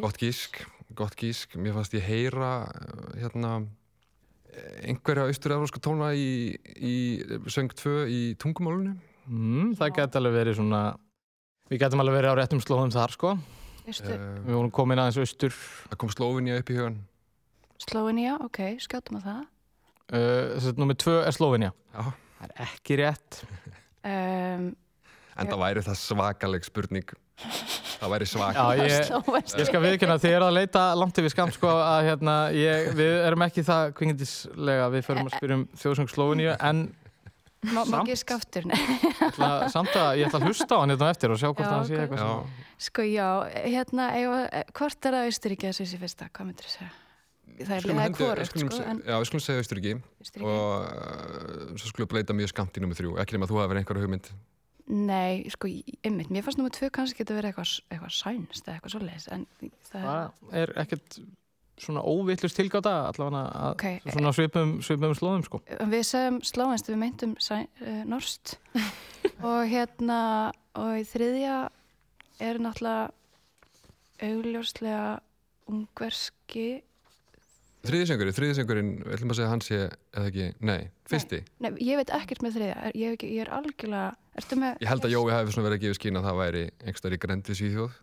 Gott 0.00 0.16
gísk, 0.16 0.62
gott 0.96 1.14
gísk. 1.20 1.58
Mér 1.60 1.74
fannst 1.76 1.92
ég 1.92 2.06
heyra 2.08 2.64
hérna 3.20 3.66
einhverja 4.82 5.26
austur-evrósku 5.28 5.78
tóna 5.84 6.08
í, 6.16 6.56
í 6.80 6.94
söng 7.52 7.68
2 7.76 8.06
í 8.08 8.20
tungumálunum. 8.40 8.96
Mm, 9.28 9.74
það 9.78 9.94
geti 9.98 10.18
alveg 10.20 10.36
verið 10.38 10.58
svona 10.58 10.82
við 11.68 11.82
getum 11.82 12.00
alveg 12.04 12.16
verið 12.18 12.32
á 12.32 12.38
réttum 12.40 12.62
slóðum 12.64 12.92
þar 12.94 13.12
sko 13.16 13.34
Austur, 13.88 14.16
Uh, 14.20 14.40
við 14.44 14.52
vorum 14.58 14.70
komin 14.76 15.00
aðeins 15.00 15.16
austur 15.22 15.54
það 15.56 15.96
kom 16.02 16.10
Slóvinja 16.12 16.58
upp 16.60 16.68
í 16.72 16.74
hugan. 16.76 16.96
Slóinía, 17.80 18.34
ok, 18.44 18.58
skjátum 18.84 19.16
að 19.20 19.28
það. 19.30 19.44
uh, 20.12 20.58
að 20.60 20.80
nummið 20.82 20.98
tvö 21.04 21.14
er 21.24 21.36
Slóvinja 21.36 21.70
Já. 21.94 22.02
það 22.08 22.44
er 22.48 22.66
ekki 22.68 22.98
rétt 23.02 23.42
Um, 24.08 24.68
En 25.38 25.46
það 25.50 25.58
væri 25.60 25.82
það 25.84 25.96
svakaleg 26.00 26.64
spurning. 26.66 27.10
Það 27.98 28.12
væri 28.14 28.26
svak. 28.30 28.56
Já, 28.56 28.78
ég, 28.78 29.10
ég 29.58 29.66
skal 29.68 29.80
viðkynna 29.82 30.16
þið 30.22 30.34
er 30.36 30.44
að 30.46 30.54
leita 30.56 30.84
langt 30.98 31.18
yfir 31.20 31.30
skam 31.34 31.50
sko 31.54 31.68
að 31.70 32.06
hérna, 32.08 32.36
ég, 32.54 32.88
við 32.98 33.12
erum 33.26 33.44
ekki 33.46 33.62
það 33.66 33.92
kvingindislega 33.98 34.88
við 34.94 35.04
förum 35.06 35.28
að 35.28 35.36
spyrja 35.36 35.58
um 35.58 35.64
þjóðsöng 35.82 36.10
Slóviníu 36.14 36.54
en 36.56 36.80
Má, 37.58 37.80
má 37.82 37.84
Samt. 37.90 38.06
giska 38.06 38.36
aftur, 38.38 38.66
nei. 38.70 38.78
ætla, 39.26 39.46
samt 39.74 39.90
að 39.98 40.20
ég 40.20 40.28
ætla 40.28 40.38
að 40.38 40.44
hlusta 40.46 40.76
á 40.76 40.78
hann 40.78 40.92
hérna 40.94 41.08
eftir 41.10 41.32
og 41.34 41.40
sjá 41.40 41.48
hvort 41.50 41.64
Já, 41.66 41.70
hann 41.74 41.86
sé 41.88 41.96
eitthvað 41.98 42.20
Já, 42.22 42.28
sem 42.28 42.84
Sko, 42.86 43.02
já, 43.10 43.26
hérna, 43.66 44.04
ef, 44.14 44.68
hvort 44.78 45.08
er 45.10 45.16
það 45.16 45.26
Austuríki 45.32 45.66
eða 45.66 45.74
Svissi 45.80 45.98
fyrsta? 45.98 46.28
Hvað 46.30 46.46
myndir 46.52 46.68
þú 46.68 46.74
segja? 46.76 46.90
Það 47.58 47.74
er 47.74 48.14
hvorugt, 48.14 48.50
skulum 48.52 48.70
sko, 48.70 48.76
se- 48.78 48.86
en 48.92 49.00
Já, 49.02 49.16
við 49.18 49.26
skulum 49.32 49.42
segja 49.48 49.64
Austuríki 49.64 49.94
Austuríki. 49.98 50.46
og 50.46 50.86
uh, 50.86 51.74
svo 51.82 51.90
skulum 51.90 52.06
við 52.06 52.12
bleita 52.14 52.36
mjög 52.38 52.52
skamt 52.54 52.78
í 52.78 52.84
nummer 52.84 53.00
þrjú. 53.00 53.16
Ekki 53.24 53.34
nema 53.34 53.48
að 53.48 53.50
þú 53.50 53.58
hafi 53.58 53.72
verið 53.72 53.82
einhverja 53.82 54.06
hugmynd. 54.06 54.30
Nei, 54.88 55.32
sko, 55.52 55.68
einmitt, 56.06 56.30
mér 56.32 56.46
fannst 56.46 56.62
nummer 56.62 56.72
tvö 56.78 56.88
kannski 56.94 57.24
getur 57.24 57.36
verið 57.42 57.50
eitthvað, 57.50 57.74
eitthvað 57.92 58.14
sænst 58.22 58.62
eða 58.70 58.78
eitthvað 58.78 58.94
svoleiðis, 58.94 59.26
en 59.34 59.42
það 59.90 59.98
er, 59.98 60.30
það 60.46 60.62
er 60.62 60.72
ekkert 60.84 61.18
svona 61.78 62.02
óvillust 62.02 62.56
tilgáta 62.58 62.92
allavega 63.08 63.42
að 63.48 63.70
Ok. 63.76 63.84
svona 64.12 64.32
svipum, 64.36 64.72
svipum 64.82 65.14
slóðum 65.18 65.44
sko 65.46 65.60
við 65.92 66.02
segjum 66.08 66.40
slóinst, 66.44 66.88
við 66.90 66.98
meintum 67.04 67.36
sæ, 67.40 67.62
uh, 67.80 68.02
norskt 68.10 68.56
og 69.46 69.62
hérna, 69.70 70.20
og 70.78 70.98
í 71.00 71.04
þriðja 71.08 71.56
er 72.40 72.58
náttúrulega 72.62 73.08
augljóslega 74.22 75.18
ungverski, 75.68 76.68
Þriðisengurinn, 77.88 78.34
þriðisengurinn, 78.34 78.88
við 79.06 79.12
ætlum 79.14 79.30
að 79.32 79.36
segja 79.38 79.46
að 79.46 79.52
hann 79.52 79.60
sé, 79.62 79.76
eða 80.18 80.30
ekki, 80.32 80.46
nei, 80.66 80.80
fyrsti. 81.08 81.38
nei, 81.62 81.68
ég 81.86 82.00
veit 82.00 82.10
ekkert 82.16 82.42
með 82.42 82.56
þriðja, 82.56 82.74
er- 82.88 82.96
ég, 82.98 83.22
ég 83.22 83.42
er 83.44 83.50
algjörlega, 83.54 84.08
ertu 84.40 84.58
með, 84.58 84.80
Ég 84.82 84.90
held 84.90 85.06
að 85.06 85.12
Jói 85.14 85.30
hafi 85.30 85.54
verið 85.54 85.76
að 85.76 85.84
gefa 85.84 85.98
skín 86.00 86.18
að 86.18 86.26
það 86.26 86.40
væri 86.42 86.62
einhverstaðar 86.82 87.14
í 87.14 87.20
grendi 87.22 87.56
Svíþjóð. 87.60 87.94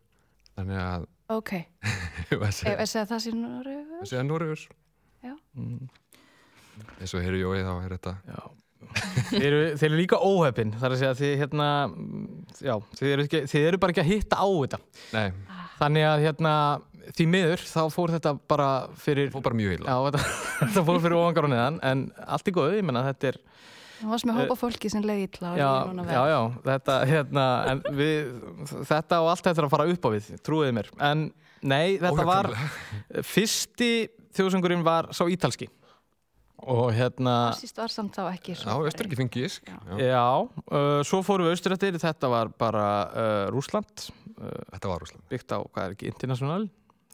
Þannig 0.55 0.79
að, 0.85 1.05
ok, 1.33 1.51
ef 2.35 2.43
segja, 2.53 3.05
það 3.09 3.23
sé 3.23 3.33
Noregur, 3.35 4.01
að 4.01 4.09
segja 4.11 4.25
Noregur. 4.27 4.65
mm, 5.25 5.87
Eins 6.99 7.13
og 7.15 7.23
heyri 7.23 7.41
Jói 7.41 7.63
þá 7.65 7.73
er 7.79 7.95
þetta, 7.95 8.13
já. 8.29 8.39
þeir, 9.31 9.45
eru, 9.49 9.61
þeir 9.79 9.87
eru 9.89 9.99
líka 10.01 10.19
óhefin 10.21 10.73
þar 10.79 10.95
að 10.95 10.99
segja 11.01 11.13
að 11.15 11.21
þið 11.23 11.37
hérna 11.43 11.69
já, 12.59 12.75
þið 12.99 13.13
eru, 13.13 13.27
ekki, 13.29 13.41
þið 13.53 13.69
eru 13.69 13.79
bara 13.81 13.95
ekki 13.95 14.03
að 14.03 14.11
hitta 14.11 14.41
á 14.43 14.47
þetta 14.51 14.81
nei, 15.15 15.29
þannig 15.79 16.07
að 16.11 16.25
hérna 16.27 16.53
því 17.15 17.27
miður 17.29 17.63
þá 17.69 17.81
fór 17.93 18.13
þetta 18.15 18.35
bara 18.49 18.69
fyrir 19.01 19.31
fór 19.33 19.43
bara 19.45 19.57
mjög 19.57 19.75
já, 19.75 19.79
illa. 19.79 19.97
þetta, 20.09 20.23
þetta 20.65 20.85
fór 20.89 21.01
fyrir 21.03 21.17
ofangar 21.19 21.47
og 21.49 21.53
neðan 21.55 21.79
en 21.91 22.05
allt 22.25 22.51
í 22.51 22.55
góðu, 22.55 22.77
ég 22.79 22.87
menna 22.87 23.05
þetta 23.09 23.33
er 23.33 23.41
það 24.01 24.11
varst 24.13 24.27
með 24.29 24.41
hópa 24.41 24.59
fólki 24.59 24.91
sem 24.91 25.05
leiði 25.05 25.29
illa 25.29 25.53
og 25.53 25.59
já, 25.59 25.71
já, 26.09 26.21
já, 26.31 26.39
þetta 26.67 26.97
hérna 27.11 27.45
en 27.71 27.85
við, 27.95 28.35
þetta 28.91 29.21
og 29.23 29.31
allt 29.33 29.47
þetta 29.47 29.63
er 29.63 29.69
að 29.69 29.73
fara 29.77 29.87
upp 29.95 30.05
á 30.05 30.09
við 30.15 30.29
trúiði 30.45 30.75
mér, 30.79 30.91
en 31.11 31.25
nei, 31.65 31.97
þetta 32.01 32.27
var 32.27 32.51
fyrsti 33.25 33.91
þjóðsöngurinn 34.35 34.85
var 34.85 35.11
sá 35.15 35.23
ítalski 35.31 35.69
og 36.65 36.89
hérna 36.95 37.33
Síst 37.57 37.77
var 37.77 37.91
samt 37.93 38.15
þá 38.15 38.29
ekki 38.31 38.55
Já, 38.57 38.73
Österriki 38.87 39.17
fengi 39.19 39.43
ísk. 39.45 39.67
Já. 39.67 39.97
Já. 40.01 40.27
Uh, 40.65 41.01
svo 41.05 41.21
fórum 41.25 41.49
við 41.49 41.57
austurættir, 41.57 41.97
þetta 42.01 42.31
var 42.31 42.49
bara 42.57 42.85
uh, 43.11 43.41
Rúsland, 43.53 44.07
uh, 44.39 44.63
Þetta 44.71 44.91
var 44.91 45.03
Rúsland. 45.03 45.25
byggt 45.29 45.53
á, 45.53 45.59
hvað 45.61 45.83
er 45.83 45.97
ekki, 45.97 46.09
international, 46.13 46.69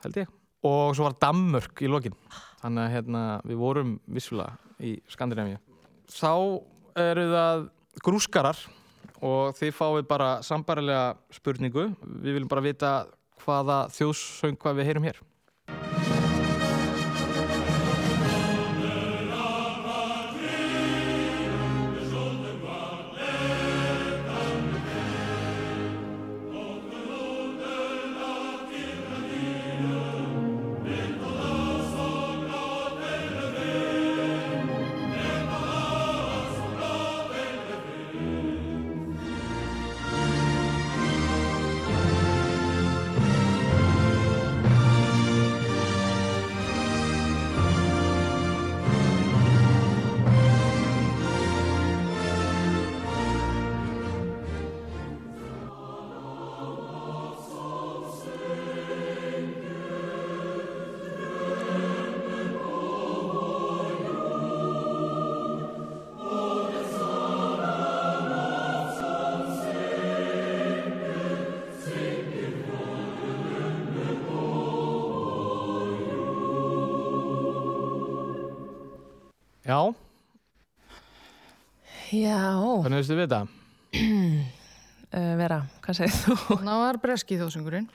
held 0.06 0.22
ég. 0.22 0.32
Og 0.68 0.94
svo 0.96 1.08
var 1.08 1.18
Danmörk 1.20 1.82
í 1.82 1.90
lokin, 1.90 2.16
þannig 2.62 2.86
að 2.86 2.96
hérna, 2.96 3.26
við 3.50 3.62
vorum 3.64 3.98
vissulega 4.14 4.56
í 4.80 4.96
Skandinavíu. 5.12 5.60
Þá 6.12 6.34
eru 7.00 7.26
það 7.32 7.66
grúskarar 8.04 8.60
og 9.22 9.56
þið 9.58 9.74
fáið 9.78 10.06
bara 10.10 10.30
sambarilega 10.46 11.16
spurningu. 11.34 11.90
Við 12.02 12.38
viljum 12.38 12.52
bara 12.52 12.66
vita 12.66 12.94
hvaða 13.46 13.84
þjóðsöng 13.96 14.60
hvað 14.62 14.80
við 14.80 14.90
heyrum 14.90 15.08
hér. 15.08 15.22
Veistu 83.12 83.18
við 83.20 83.28
þetta? 83.28 83.42
uh, 85.12 85.34
Vera, 85.42 85.62
hvað 85.84 85.98
segir 86.00 86.16
þú? 86.16 86.58
Það 86.62 86.84
var 86.84 87.00
breski 87.04 87.40
þjóðsöngurinn. 87.40 87.90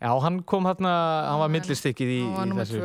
Já, 0.00 0.10
hann 0.24 0.40
kom 0.48 0.66
hérna, 0.68 0.92
hann 1.28 1.40
var 1.42 1.52
millistykkið 1.52 2.12
í, 2.14 2.20
í 2.24 2.58
þessu. 2.60 2.80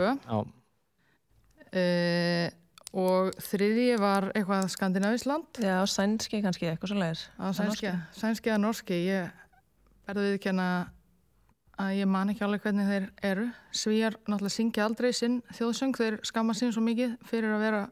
Uh, 1.76 2.48
og 2.96 3.36
þriðji 3.44 3.96
var 4.00 4.30
eitthvað 4.34 4.70
Skandinavísland. 4.72 5.62
Já, 5.64 5.78
sænski 5.92 6.42
kannski, 6.44 6.70
eitthvað 6.72 6.92
svo 6.94 7.00
leiðis. 7.00 7.26
Sænski, 7.60 7.92
sænski 8.16 8.52
eða 8.52 8.62
norski. 8.64 9.00
Ég 9.10 9.32
verði 10.08 10.30
við 10.30 10.38
ekki 10.40 10.54
að 10.56 11.92
ég 11.96 12.08
man 12.08 12.32
ekki 12.32 12.46
alveg 12.48 12.64
hvernig 12.64 12.88
þeir 12.88 13.10
eru. 13.32 13.50
Svíjar 13.76 14.16
náttúrulega 14.24 14.56
syngja 14.56 14.88
aldrei 14.88 15.12
sinn 15.16 15.42
þjóðsöng. 15.56 15.96
Þeir 16.00 16.20
skamma 16.28 16.56
sín 16.56 16.72
svo 16.76 16.84
mikið 16.84 17.18
fyrir 17.28 17.56
að 17.56 17.66
vera 17.68 17.84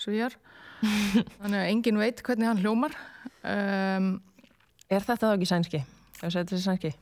svíjar. 0.00 0.38
Þannig 1.40 1.58
að 1.58 1.68
engin 1.72 2.00
veit 2.00 2.22
hvernig 2.26 2.48
hann 2.50 2.62
hljómar. 2.62 2.94
Um, 3.42 4.16
Er 4.88 5.04
þetta 5.04 5.28
þá 5.28 5.34
ekki 5.36 5.46
sænski? 5.50 5.78
Þetta 6.16 6.58
sænski? 6.62 6.94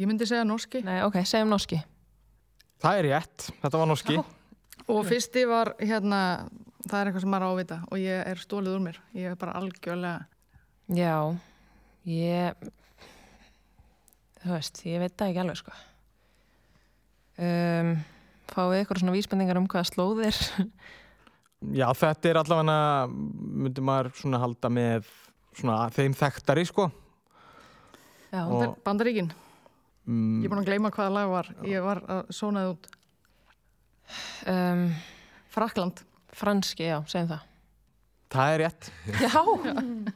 ég 0.00 0.08
myndi 0.08 0.26
segja 0.28 0.46
norski. 0.48 0.80
Nei, 0.86 1.00
ok, 1.04 1.20
segjum 1.28 1.50
norski. 1.52 1.80
það 2.80 2.98
er 3.00 3.08
rétt, 3.10 3.48
þetta 3.60 3.80
var 3.82 3.90
norski. 3.90 4.18
Og 4.90 5.02
fyrsti 5.06 5.42
var 5.46 5.74
hérna, 5.78 6.20
það 6.86 7.00
er 7.00 7.10
eitthvað 7.10 7.24
sem 7.24 7.32
maður 7.34 7.46
á 7.46 7.50
að 7.50 7.58
vita 7.60 7.78
og 7.90 8.00
ég 8.00 8.30
er 8.30 8.40
stólið 8.40 8.76
úr 8.78 8.84
mér. 8.86 9.00
Ég 9.14 9.34
er 9.34 9.40
bara 9.40 9.56
algjörlega, 9.60 10.26
Já, 10.90 11.36
ég, 12.10 12.64
þú 14.40 14.54
veist, 14.56 14.80
ég 14.88 15.04
veit 15.04 15.14
það 15.14 15.28
ekki 15.28 15.42
alveg, 15.44 15.60
sko. 15.60 15.76
Um, 17.40 17.92
fáið 18.54 18.82
ykkur 18.84 19.00
svona 19.02 19.14
vísbendingar 19.16 19.58
um 19.60 19.66
hvaða 19.70 19.88
slóðir? 19.90 20.38
Já, 21.76 21.86
þetta 21.92 22.30
er 22.30 22.38
allavega, 22.40 22.76
myndi 23.10 23.82
maður 23.84 24.12
svona 24.16 24.38
halda 24.40 24.70
með 24.72 25.08
svona 25.58 25.90
þeim 25.92 26.14
þekktari, 26.16 26.64
sko. 26.70 26.86
Já, 28.32 28.44
Og- 28.46 28.50
Bandar, 28.54 28.74
bandaríkin. 28.86 29.30
Mm, 30.08 30.40
Ég 30.40 30.46
er 30.48 30.52
búin 30.54 30.62
að 30.62 30.68
gleyma 30.70 30.90
hvaða 30.94 31.12
lag 31.12 31.28
var. 31.30 31.48
Ég 31.68 31.82
var 31.84 32.00
að 32.08 32.30
sónaði 32.34 32.72
út. 32.76 32.88
um, 34.46 34.86
Frakland. 35.50 36.00
franski, 36.32 36.86
já, 36.86 37.00
segjum 37.10 37.28
það. 37.32 37.40
Það 38.30 38.52
er 38.54 38.60
rétt. 38.62 38.90
Já, 39.20 39.42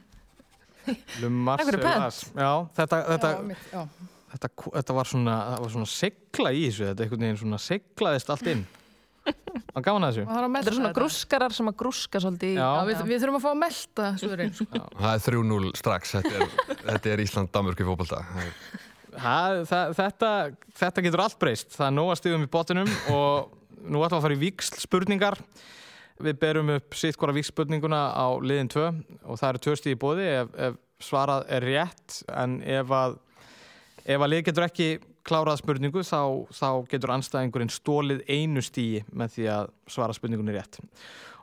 Le 1.21 1.29
Mars 1.29 1.61
Einhverju 1.61 1.79
er 1.79 1.83
pent. 1.83 1.99
las. 2.05 2.19
Já, 2.33 2.51
þetta, 2.77 2.99
þetta, 3.09 3.31
Já, 3.35 3.41
mitt, 3.49 3.65
já. 3.73 3.81
Þetta, 4.35 4.51
þetta 4.65 4.95
var 4.97 5.09
svona, 5.11 5.35
það 5.51 5.65
var 5.65 5.75
svona 5.75 5.91
segla 5.91 6.51
í 6.55 6.65
þessu, 6.67 6.89
þetta 6.89 7.05
einhvern 7.05 7.25
veginn 7.25 7.39
svona 7.43 7.61
seglaðist 7.65 8.33
allt 8.35 8.51
inn. 8.53 8.65
Það 9.25 9.85
gaman 9.87 10.05
að 10.05 10.11
þessu. 10.13 10.23
Er 10.25 10.45
þetta 10.45 10.69
eru 10.69 10.77
svona 10.77 10.95
grúskarar 10.95 11.53
sem 11.55 11.69
að 11.71 11.77
grúska 11.79 12.21
svolítið 12.21 12.51
í 12.51 12.57
Já. 12.59 12.65
Já, 12.65 12.81
við, 12.89 12.99
við 13.09 13.21
þurfum 13.23 13.37
að 13.39 13.45
fá 13.45 13.49
að 13.49 13.61
melta 13.63 14.09
svörin. 14.21 14.51
Sko. 14.59 14.81
Það 14.99 15.15
er 15.15 15.23
3-0 15.25 15.71
strax, 15.79 16.11
þetta 16.19 16.33
er, 16.35 16.75
þetta 16.83 17.13
er 17.13 17.23
Ísland-Danmörk 17.25 17.81
í 17.81 17.87
fókbalta. 17.87 18.21
Þetta, 19.15 20.31
þetta 20.75 21.05
getur 21.07 21.23
allt 21.25 21.39
breyst. 21.41 21.71
Það 21.73 21.87
er 21.87 21.95
nóga 21.95 22.17
stigum 22.19 22.45
í 22.45 22.51
bottinum 22.51 22.91
og 23.15 23.55
nú 23.85 24.03
ætlum 24.03 24.11
við 24.11 24.19
að 24.19 24.25
fara 24.27 24.37
í 24.37 24.41
víksl 24.43 24.81
spurningar. 24.83 25.39
Við 26.25 26.39
berum 26.39 26.71
upp 26.77 26.95
sitt 26.95 27.17
hvora 27.19 27.35
víksl 27.35 27.51
spurninguna 27.51 28.01
á 28.15 28.27
liðin 28.39 28.71
2 28.71 28.85
og 29.25 29.39
það 29.39 29.49
eru 29.49 29.63
tvö 29.65 29.77
stig 29.79 29.97
í 29.97 29.99
bóði 29.99 30.27
ef, 30.31 30.53
ef 30.69 30.77
svarað 31.03 31.47
er 31.51 31.65
rétt 31.67 32.21
en 32.31 32.59
ef 32.63 32.93
að, 32.95 33.17
ef 34.05 34.21
að 34.21 34.31
lið 34.31 34.43
getur 34.49 34.67
ekki 34.67 34.89
klárað 35.25 35.61
spurningu 35.61 36.03
þá, 36.05 36.21
þá 36.53 36.69
getur 36.91 37.13
anstæðingurinn 37.15 37.73
stólið 37.73 38.21
einu 38.29 38.61
stíi 38.63 39.01
með 39.11 39.37
því 39.37 39.47
að 39.55 39.71
svara 39.89 40.15
spurningunni 40.15 40.53
rétt. 40.55 40.79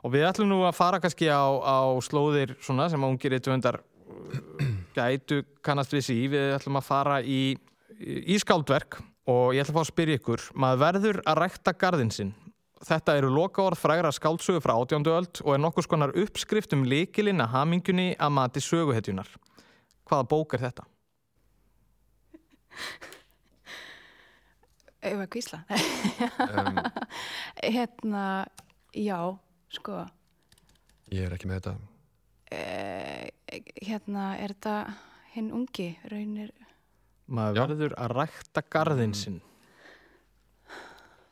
Og 0.03 0.13
við 0.15 0.27
ætlum 0.27 0.51
nú 0.51 0.61
að 0.67 0.77
fara 0.77 0.99
kannski 1.03 1.29
á, 1.31 1.43
á 1.47 1.95
slóðir 2.03 2.55
svona 2.63 2.89
sem 2.91 3.03
ungir 3.03 3.35
eittvöndar 3.37 3.81
gætu 4.97 5.43
kannast 5.63 5.95
við 5.95 6.05
sí. 6.07 6.17
Við 6.31 6.55
ætlum 6.57 6.79
að 6.79 6.87
fara 6.87 7.19
í, 7.23 7.55
í 7.99 8.39
skáldverk 8.39 8.99
og 9.31 9.53
ég 9.55 9.63
ætla 9.63 9.75
að 9.75 9.79
fá 9.79 9.83
að 9.83 9.91
spyrja 9.91 10.19
ykkur. 10.19 10.47
Maður 10.59 10.81
verður 10.83 11.21
að 11.27 11.39
rækta 11.43 11.75
garðin 11.79 12.11
sinn. 12.15 12.33
Þetta 12.83 13.15
eru 13.15 13.29
lokaorð 13.31 13.79
frægra 13.79 14.11
skáldsögu 14.11 14.59
frá 14.63 14.73
átjándu 14.75 15.13
öld 15.15 15.39
og 15.45 15.53
er 15.55 15.61
nokkus 15.63 15.87
konar 15.87 16.11
uppskrift 16.19 16.75
um 16.75 16.83
líkilinn 16.83 17.43
að 17.43 17.53
hamingunni 17.55 18.09
að 18.19 18.33
mati 18.35 18.63
söguhetjunar. 18.63 19.29
Hvaða 20.03 20.27
bók 20.27 20.57
er 20.57 20.65
þetta? 20.65 20.83
Ef 25.03 25.19
að 25.19 25.29
kvísla. 25.35 25.61
Um, 26.43 26.77
hérna, 27.63 28.23
já, 28.95 29.17
sko, 29.73 30.03
ég 31.11 31.25
er 31.27 31.35
ekki 31.35 31.49
með 31.49 31.59
þetta. 31.59 31.73
eh, 32.53 33.63
hérna, 33.83 34.25
er 34.39 34.53
þetta 34.55 34.75
hinn 35.35 35.49
ungi, 35.55 35.89
raunir, 36.11 36.51
Maður 37.33 37.55
Já. 37.57 37.63
verður 37.63 37.95
að 38.03 38.13
rækta 38.19 38.63
garðin 38.75 39.13
sinn. 39.15 39.39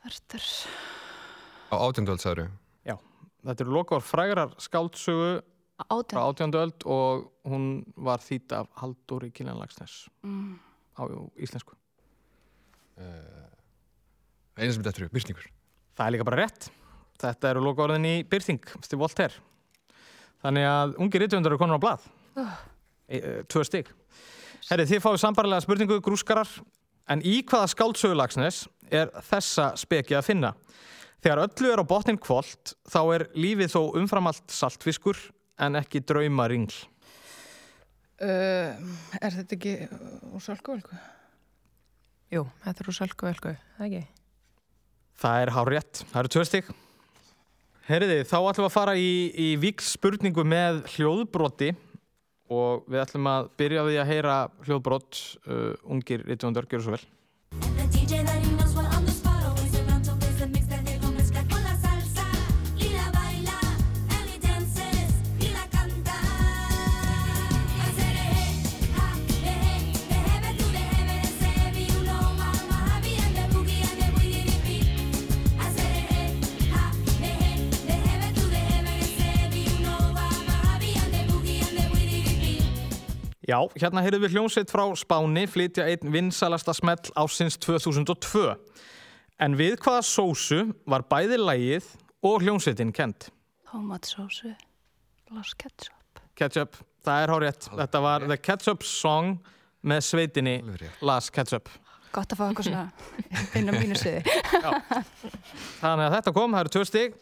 verður, 0.02 0.46
Á 1.72 1.74
átjöndu 1.78 2.14
öll, 2.16 2.22
sagður 2.22 2.50
Þetta 3.42 3.64
eru 3.64 3.72
lokaorð 3.74 4.04
frægrar 4.06 4.52
skáldsögu 4.62 5.30
frá 5.82 5.88
átján, 5.90 6.20
átjándu 6.22 6.58
öld 6.62 6.84
og 6.86 7.24
hún 7.50 7.64
var 7.98 8.22
þýtt 8.22 8.52
af 8.54 8.68
Halldóri 8.78 9.32
Kiljan 9.34 9.58
Lagsnes 9.58 10.04
mm, 10.22 10.52
á 11.02 11.06
íslensku. 11.42 11.76
Einu 14.56 14.72
sem 14.72 14.84
þetta 14.84 15.00
eru, 15.00 15.10
byrtingur. 15.12 15.48
Það 15.96 16.06
er 16.06 16.14
líka 16.14 16.28
bara 16.28 16.40
rétt. 16.44 16.68
Þetta 17.22 17.50
eru 17.52 17.62
lokaorðin 17.64 18.08
í 18.08 18.14
Byrþing, 18.28 18.62
Stig 18.84 19.00
Voltaire. 19.00 19.40
Þannig 20.42 20.66
að 20.66 20.94
ungir 21.02 21.22
rítvöndar 21.22 21.54
eru 21.54 21.60
konar 21.60 21.78
á 21.78 21.84
blað. 21.84 22.06
E, 23.06 23.18
e, 23.18 23.32
tvö 23.50 23.62
stig. 23.66 23.90
Herri, 24.68 24.86
þið 24.88 25.02
fáið 25.04 25.20
sambarlega 25.22 25.64
spurningu 25.64 26.00
grúskarar. 26.04 26.50
En 27.10 27.22
í 27.26 27.40
hvaða 27.46 27.70
skáldsögulagsnes 27.72 28.64
er 28.92 29.10
þessa 29.28 29.72
speki 29.78 30.16
að 30.18 30.26
finna? 30.28 30.52
Þegar 31.22 31.44
öllu 31.44 31.70
er 31.70 31.82
á 31.82 31.86
botnin 31.86 32.18
kvólt, 32.18 32.74
þá 32.90 33.00
er 33.14 33.26
lífið 33.38 33.74
þó 33.74 33.80
umframalt 34.00 34.42
saltfiskur 34.50 35.18
en 35.62 35.78
ekki 35.78 36.02
draumaringl. 36.06 36.74
Uh, 38.22 38.78
er 39.18 39.34
þetta 39.34 39.56
ekki 39.56 39.72
úr 40.30 40.42
sálkuvelku? 40.44 40.98
Jú, 42.32 42.44
þetta 42.62 42.84
eru 42.84 42.94
sölku 42.94 43.26
velku, 43.26 43.50
það 43.76 43.88
ekki? 43.88 44.02
Það 45.22 45.42
er 45.42 45.52
hár 45.56 45.70
rétt. 45.74 46.02
Það 46.12 46.20
eru 46.22 46.32
tvö 46.32 46.44
stig. 46.48 46.70
Herriði, 47.88 48.20
þá 48.22 48.36
ætlum 48.38 48.62
við 48.62 48.68
að 48.68 48.76
fara 48.76 48.94
í, 48.96 49.12
í 49.34 49.48
víks 49.60 49.90
spurningu 49.98 50.46
með 50.46 50.84
hljóðbroti 50.94 51.72
og 52.52 52.86
við 52.86 53.02
ætlum 53.02 53.28
að 53.32 53.52
byrja 53.58 53.86
því 53.88 54.00
að 54.00 54.10
heyra 54.14 54.40
hljóðbrot 54.62 55.22
uh, 55.48 55.72
ungir 55.90 56.24
rítvöndar, 56.28 56.70
gjör 56.70 56.86
svo 56.86 56.96
vel. 56.96 57.06
Já, 83.52 83.58
hérna 83.76 84.00
heyrðum 84.00 84.22
við 84.24 84.32
hljómsveit 84.38 84.70
frá 84.72 84.86
Spáni 84.96 85.42
flytja 85.50 85.84
einn 85.90 86.12
vinsalasta 86.14 86.72
smell 86.72 87.10
ásins 87.20 87.58
2002. 87.60 88.54
En 89.44 89.56
við 89.58 89.74
hvaða 89.82 90.00
sósu 90.08 90.62
var 90.88 91.04
bæði 91.10 91.36
lægið 91.42 91.90
og 92.24 92.46
hljómsveitin 92.46 92.94
kent? 92.96 93.28
tómatsósu, 93.72 94.54
Los 95.32 95.54
Ketchup. 95.56 96.20
Ketchup, 96.36 96.76
það 97.04 97.22
er 97.22 97.32
hár 97.32 97.44
rétt. 97.44 97.68
Þetta 97.76 98.00
var 98.04 98.26
The 98.28 98.36
Ketchup 98.36 98.84
Song 98.84 99.38
með 99.84 100.00
sveitinni. 100.04 100.56
Las 101.00 101.30
Ketchup. 101.32 101.68
Gott 102.12 102.32
að 102.34 102.40
fá 102.40 102.44
eitthvað 102.48 102.68
svona 102.68 102.86
inn 103.58 103.68
á 103.68 103.72
mínu 103.72 103.96
sviði. 103.96 104.22
Þannig 105.80 106.06
að 106.06 106.16
þetta 106.18 106.34
kom, 106.36 106.52
það 106.56 106.64
eru 106.64 106.74
tvö 106.76 106.84
stig. 106.88 107.16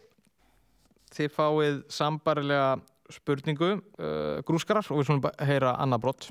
Þið 1.15 1.35
fáið 1.35 1.79
sambarilega 1.91 2.73
spurningu, 3.15 3.73
uh, 4.01 4.41
grúskarar, 4.47 4.87
og 4.91 5.01
við 5.01 5.11
svona 5.11 5.33
heyra 5.47 5.75
annað 5.83 6.05
brott. 6.05 6.31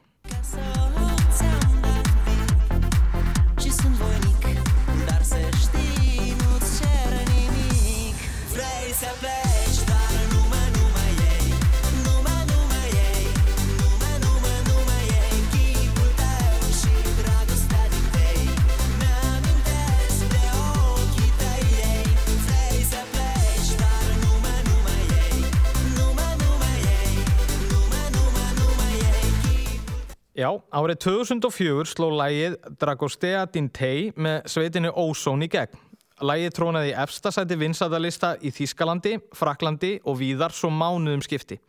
Já, 30.40 30.54
árið 30.72 31.02
2004 31.04 31.90
sló 31.92 32.08
lægið 32.16 32.54
Dragostea 32.80 33.42
Dintei 33.52 34.14
með 34.16 34.46
sveitinni 34.48 34.92
Ozone 34.96 35.50
í 35.50 35.52
gegn. 35.52 35.76
Lægið 36.24 36.54
trónaði 36.56 36.94
í 36.94 36.96
efsta 37.02 37.32
sæti 37.36 37.58
vinsæðalista 37.60 38.30
í 38.40 38.52
Þískalandi, 38.56 39.18
Fraklandi 39.36 39.98
og 40.08 40.16
víðar 40.22 40.56
svo 40.56 40.72
mánuðum 40.72 41.26
skipti. 41.26 41.60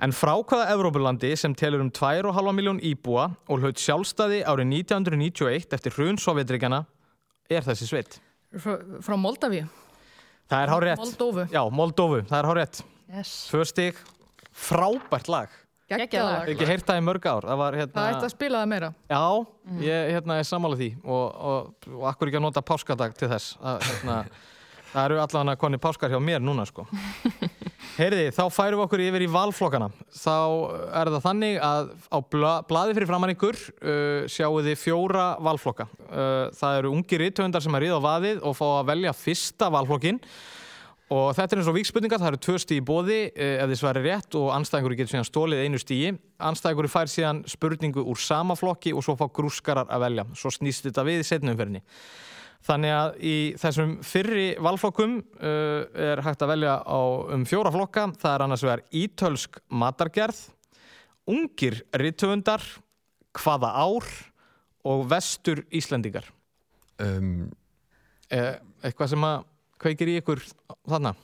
En 0.00 0.16
frá 0.16 0.32
hvaða 0.32 0.70
Evrópulandi 0.72 1.34
sem 1.36 1.52
telur 1.52 1.84
um 1.84 1.92
2,5 1.92 2.56
miljón 2.56 2.80
íbúa 2.80 3.26
og 3.52 3.60
hlaut 3.60 3.84
sjálfstæði 3.84 4.46
árið 4.48 4.72
1991 4.80 5.76
eftir 5.76 5.98
hrun 5.98 6.16
Sovjetríkjana 6.16 6.86
er 7.52 7.68
þessi 7.68 7.90
sveit. 7.90 8.16
Frá, 8.56 8.78
frá 9.04 9.20
Moldavíu? 9.20 9.68
Það 10.48 10.62
er 10.64 10.72
hár 10.72 10.88
rétt. 10.88 11.04
Moldófu. 11.04 11.50
Já, 11.52 11.62
Moldófu, 11.68 12.24
það 12.32 12.38
er 12.40 12.48
hár 12.48 12.64
rétt. 12.64 12.84
Yes. 13.12 13.34
Stig, 13.68 14.00
frábært 14.56 15.28
lag. 15.28 15.52
Gekkjaðar. 15.90 16.52
Ekki 16.52 16.68
heyrt 16.68 16.86
það 16.86 17.00
í 17.00 17.06
mörg 17.08 17.26
ár. 17.26 17.48
Það 17.48 17.60
var 17.60 17.78
hérna... 17.80 17.94
Það 17.96 18.12
ætti 18.12 18.28
að 18.28 18.34
spila 18.36 18.60
það 18.62 18.70
meira. 18.70 18.92
Já, 19.10 19.24
ég 19.82 20.12
hérna, 20.14 20.38
er 20.38 20.46
sammála 20.46 20.78
því 20.78 20.90
og, 21.02 21.26
og, 21.50 21.90
og 21.96 22.06
akkur 22.12 22.30
ekki 22.30 22.38
að 22.38 22.46
nota 22.46 22.62
páskadag 22.62 23.16
til 23.18 23.30
þess 23.32 23.56
að, 23.58 23.88
hérna, 23.88 24.18
það 24.92 25.08
eru 25.08 25.18
allavega 25.24 25.60
konni 25.64 25.80
páskar 25.82 26.14
hjá 26.14 26.20
mér 26.22 26.44
núna 26.44 26.66
sko. 26.68 26.86
Heyriði, 27.96 28.30
þá 28.36 28.44
færum 28.54 28.78
við 28.78 28.84
okkur 28.84 29.02
yfir 29.02 29.24
í 29.24 29.28
valflokkana 29.30 29.88
þá 30.14 30.36
er 31.00 31.10
það 31.10 31.24
þannig 31.24 31.58
að 31.64 31.90
á 32.06 32.18
bla, 32.32 32.52
blaði 32.68 32.94
fyrir 32.96 33.10
framann 33.10 33.32
ykkur 33.34 33.58
uh, 33.58 34.28
sjáu 34.30 34.62
þið 34.62 34.78
fjóra 34.78 35.26
valflokka 35.42 35.88
uh, 35.90 36.46
það 36.56 36.78
eru 36.78 36.94
ungir 36.94 37.24
rithöndar 37.24 37.64
sem 37.64 37.76
er 37.76 37.86
ríð 37.86 37.98
á 37.98 38.06
vaðið 38.06 38.40
og 38.46 38.56
fá 38.56 38.64
að 38.68 38.92
velja 38.92 39.14
fyrsta 39.16 39.68
valflokkin 39.74 40.22
og 41.10 41.34
þetta 41.34 41.56
er 41.56 41.60
eins 41.60 41.68
og 41.70 41.76
víkspurningar, 41.76 42.20
það 42.22 42.32
eru 42.32 42.40
tvö 42.46 42.56
stíi 42.62 42.80
í 42.80 42.86
bóði 42.86 43.20
uh, 43.30 43.54
ef 43.64 43.70
þið 43.70 43.80
sværi 43.82 44.02
rétt 44.06 44.36
og 44.38 44.50
anstæðingur 44.54 44.96
getur 44.98 45.14
síðan 45.14 45.28
stólið 45.28 45.62
einu 45.64 45.80
stíi 45.82 46.12
anstæðingur 46.50 46.90
fær 46.92 47.10
síðan 47.10 47.44
spurningu 47.50 48.04
úr 48.06 48.20
sama 48.20 48.56
flokki 48.58 48.94
og 48.94 49.04
svo 49.06 49.16
fá 49.18 49.26
grúskarar 49.34 49.90
að 49.90 50.04
velja 50.06 50.26
svo 50.38 50.52
snýst 50.54 50.86
þetta 50.88 51.06
við 51.08 51.24
í 51.24 51.30
setnumferðinni 51.30 51.84
Þannig 52.60 52.92
að 52.92 53.14
í 53.24 53.36
þessum 53.56 53.92
fyrri 54.04 54.48
valflokkum 54.60 55.14
uh, 55.40 55.86
er 55.96 56.20
hægt 56.26 56.42
að 56.44 56.50
velja 56.52 56.74
á 56.84 57.00
um 57.32 57.46
fjóra 57.48 57.72
flokka. 57.72 58.10
Það 58.20 58.34
er 58.34 58.44
annars 58.44 58.64
vegar 58.66 58.82
ítölsk 58.92 59.56
matargerð, 59.72 60.42
ungir 61.24 61.78
rithöfundar, 61.96 62.60
hvaða 63.40 63.72
ár 63.80 64.10
og 64.92 65.06
vestur 65.08 65.64
Íslendingar. 65.72 66.28
um, 67.00 67.48
Eh, 68.30 68.52
eitthvað 68.86 69.08
sem 69.10 69.24
að 69.26 69.40
kveikir 69.80 70.12
í 70.12 70.18
ykkur 70.20 70.42
þarna. 70.88 71.14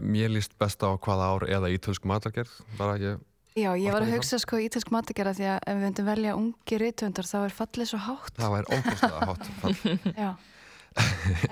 Mér 0.00 0.32
líst 0.32 0.54
best 0.60 0.80
á 0.84 0.88
hvaða 0.96 1.30
ár 1.32 1.48
eða 1.48 1.72
ítölsk 1.74 2.06
matargerð 2.08 2.52
bara 2.78 2.96
ég, 3.00 3.18
Já, 3.56 3.70
ég 3.72 3.88
var 3.88 4.04
að 4.04 4.10
ekki 4.10 4.18
hugsa 4.20 4.38
sko 4.40 4.58
ítalsk 4.60 4.90
matagerða 4.92 5.32
því 5.36 5.46
að 5.48 5.58
ef 5.64 5.76
við 5.76 5.84
myndum 5.86 6.06
velja 6.10 6.32
ungi 6.36 6.78
rithöndar 6.80 7.28
þá 7.28 7.36
er 7.40 7.54
fallið 7.56 7.88
svo 7.88 8.00
hátt. 8.04 8.34
það 8.36 8.52
væri 8.52 8.76
ókvæmstlega 8.76 9.28
hátt 9.30 9.46
fall. 9.62 9.94
Já. 10.24 10.30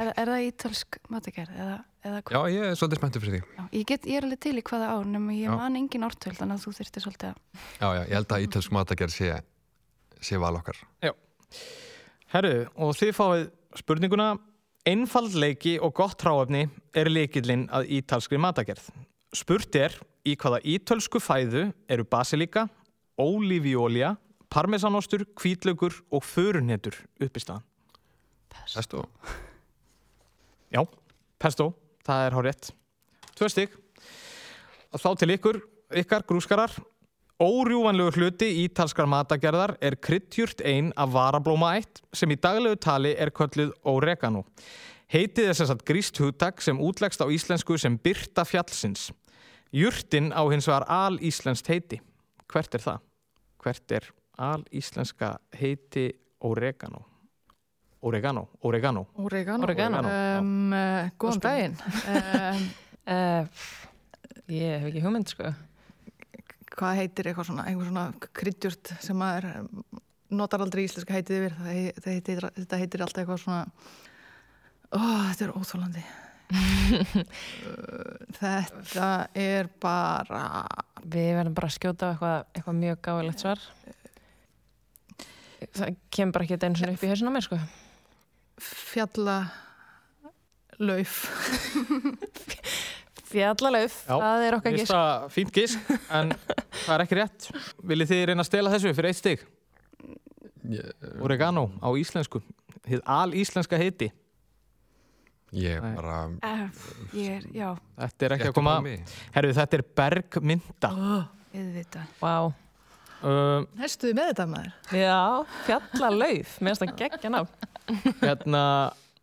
er, 0.00 0.10
er 0.10 0.30
það 0.32 0.44
ítalsk 0.50 0.98
matagerð 1.12 1.54
eða, 1.64 1.78
eða 2.04 2.20
hvað? 2.20 2.36
Já, 2.36 2.52
ég 2.54 2.68
er 2.68 2.76
svolítið 2.80 3.00
spenntur 3.00 3.24
fyrir 3.24 3.34
því 3.34 3.40
Já, 3.56 3.64
ég, 3.78 3.86
get, 3.88 4.08
ég 4.08 4.20
er 4.20 4.26
alveg 4.28 4.42
til 4.44 4.54
í 4.60 4.64
hvaða 4.68 4.90
ár 4.92 5.08
nema 5.14 5.36
ég 5.36 5.48
Já. 5.48 5.56
man 5.56 5.80
engin 5.80 6.04
ártöld 6.08 6.38
þannig 6.40 6.60
að 6.60 6.64
þú 6.66 6.74
þurftir 6.78 7.04
svolítið 7.06 7.28
að 7.30 7.64
Já, 7.80 7.88
já, 7.88 8.02
ég 8.04 8.14
held 8.18 8.36
að 8.36 8.46
ítölsk 8.48 8.76
matargerð 8.76 9.16
sé, 9.16 9.30
sé 10.28 10.40
val 10.44 10.54
okkar 10.60 10.80
Herru, 12.34 12.54
og 12.84 12.96
þið 13.00 13.14
fáið 13.16 13.44
spurninguna 13.80 14.28
Einfaldleiki 14.84 15.78
og 15.80 15.94
gott 15.96 16.18
tráefni 16.20 16.66
er 16.92 17.08
leikillinn 17.08 17.62
að 17.72 17.86
ítalskri 17.96 18.36
matagerð. 18.36 18.90
Spurt 19.32 19.72
er 19.80 19.94
í 20.28 20.34
hvaða 20.36 20.58
ítölsku 20.60 21.22
fæðu 21.24 21.70
eru 21.88 22.04
basilika, 22.04 22.66
ólífiólja, 23.16 24.12
parmesanostur, 24.52 25.24
kvítlaugur 25.40 25.96
og 26.12 26.20
förunhetur 26.28 26.98
upp 27.16 27.40
í 27.40 27.40
staðan. 27.40 27.64
Pesto 28.52 29.06
Já, 30.68 30.84
pesto, 31.40 31.70
það 32.04 32.26
er 32.26 32.36
hár 32.36 32.46
rétt. 32.50 32.70
Tvö 33.38 33.48
stygg. 33.48 33.80
Þá 34.92 35.10
til 35.16 35.32
ykkur, 35.38 35.62
ykkar 36.02 36.28
grúskarar. 36.28 36.76
Órjúvanlegur 37.44 38.16
hluti 38.16 38.46
ítalskar 38.62 39.08
matagerðar 39.10 39.74
er 39.84 39.98
kryddjurt 40.00 40.62
ein 40.64 40.92
af 40.96 41.10
varablómaætt 41.12 42.00
sem 42.16 42.30
í 42.32 42.38
daglegu 42.40 42.78
tali 42.80 43.12
er 43.20 43.32
kölluð 43.36 43.74
oregano. 43.90 44.44
Heitið 45.12 45.50
er 45.50 45.58
sem 45.58 45.68
sagt 45.68 45.84
gríst 45.84 46.16
hugtak 46.22 46.62
sem 46.64 46.80
útlegst 46.80 47.20
á 47.20 47.28
íslensku 47.28 47.76
sem 47.80 47.98
byrta 48.00 48.46
fjallsins. 48.48 49.10
Jurtin 49.74 50.30
á 50.32 50.40
hins 50.48 50.68
vegar 50.70 50.86
al-íslenskt 50.88 51.68
heiti. 51.68 52.00
Hvert 52.48 52.78
er 52.78 52.84
það? 52.86 53.02
Hvert 53.60 53.96
er 53.98 54.08
al-íslenska 54.40 55.34
heiti 55.60 56.06
oregano? 56.40 57.02
Oregano, 58.04 58.48
oregano. 58.62 59.04
Oregano. 59.20 59.68
Oregano, 59.68 60.00
já. 60.08 60.40
Um, 60.40 60.72
uh, 60.72 61.12
góðan 61.18 61.44
daginn. 61.44 61.78
Um, 62.14 62.66
Uh, 63.04 63.44
ég 64.48 64.78
hef 64.80 64.86
ekki 64.88 65.02
hugmynd 65.04 65.28
sko. 65.28 65.50
Hvað 66.74 66.98
heitir 67.00 67.30
eitthvað 67.30 67.48
svona, 67.50 67.66
eitthvað 67.68 67.90
svona 67.90 68.30
kryddjurt 68.40 68.92
sem 69.04 69.18
maður 69.18 69.48
notar 70.34 70.64
aldrei 70.64 70.84
íslenska 70.86 71.14
heitið 71.14 71.40
yfir. 71.40 71.56
Það, 71.58 71.80
það 72.02 72.16
heitir, 72.16 72.46
þetta 72.58 72.80
heitir 72.82 73.04
alltaf 73.04 73.22
eitthvað 73.22 73.42
svona, 73.44 73.62
ó, 74.90 75.02
þetta 75.30 75.46
er 75.46 75.54
óþólandi. 75.58 76.04
þetta 78.40 79.08
er 79.40 79.70
bara 79.80 80.42
Við 81.04 81.30
verðum 81.36 81.54
bara 81.56 81.68
að 81.68 81.74
skjóta 81.74 82.08
á 82.08 82.10
eitthvað, 82.12 82.36
eitthvað 82.56 82.76
mjög 82.78 83.00
gáðilegt 83.04 83.42
svar. 83.42 83.64
Það 85.74 85.98
kemur 86.16 86.36
bara 86.36 86.46
ekki 86.46 86.58
einu 86.64 86.80
sinni 86.80 86.94
upp 86.96 87.04
í 87.04 87.10
hausinn 87.10 87.28
á 87.28 87.34
mér 87.34 87.44
sko. 87.44 87.58
fjalla 88.64 89.36
lauf. 90.80 91.18
Fjallalauf, 93.34 93.94
það 94.06 94.44
er 94.46 94.56
okkar 94.58 94.76
gísk. 94.78 94.90
það 94.94 95.24
fínt 95.34 95.52
gísk, 95.56 95.92
en 96.14 96.32
það 96.84 96.94
er 96.94 97.04
ekki 97.06 97.18
rétt. 97.18 97.48
Viljið 97.90 98.12
þið 98.12 98.24
reyna 98.30 98.44
að 98.44 98.50
stela 98.50 98.72
þessu 98.74 98.92
fyrir 98.94 99.10
eitt 99.10 99.18
stig? 99.20 99.42
Ég, 100.70 100.92
Oregano 101.24 101.66
á 101.82 101.88
íslensku. 101.98 102.40
Þið 102.84 103.02
al-íslenska 103.18 103.80
heiti. 103.80 104.10
ég 105.54 105.78
Nei. 105.82 105.92
bara 105.94 106.16
uh, 106.26 106.62
ég 107.14 107.36
er, 107.38 107.44
já, 107.54 107.68
Þetta 108.00 108.26
er 108.26 108.34
ekki 108.36 108.48
að 108.50 108.56
koma... 108.56 108.72
Herru, 109.36 109.52
þetta 109.54 109.78
er 109.78 109.84
bergmynda. 110.00 110.90
auðvitað. 111.54 112.14
Vá. 112.22 112.34
Uh, 113.24 113.62
Hæstuði 113.80 114.16
með 114.18 114.32
þetta 114.32 114.46
maður? 114.50 114.72
Já, 114.98 115.20
fjallalauf, 115.68 116.56
finnst 116.58 116.82
það 116.82 116.96
geggja 116.98 117.30
ná. 117.32 117.38
hérna, 118.24 118.64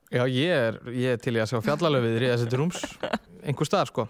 já, 0.09 0.23
ég 0.31 0.55
er, 0.55 0.79
ég 0.95 1.17
er 1.17 1.21
til 1.21 1.35
í 1.37 1.41
að 1.43 1.51
sjá 1.51 1.59
fjallalöfið 1.67 2.15
í 2.21 2.31
þessi 2.31 2.61
rúms. 2.61 2.85
Einhver 3.45 3.67
staðar, 3.69 3.89
sko. 3.91 4.07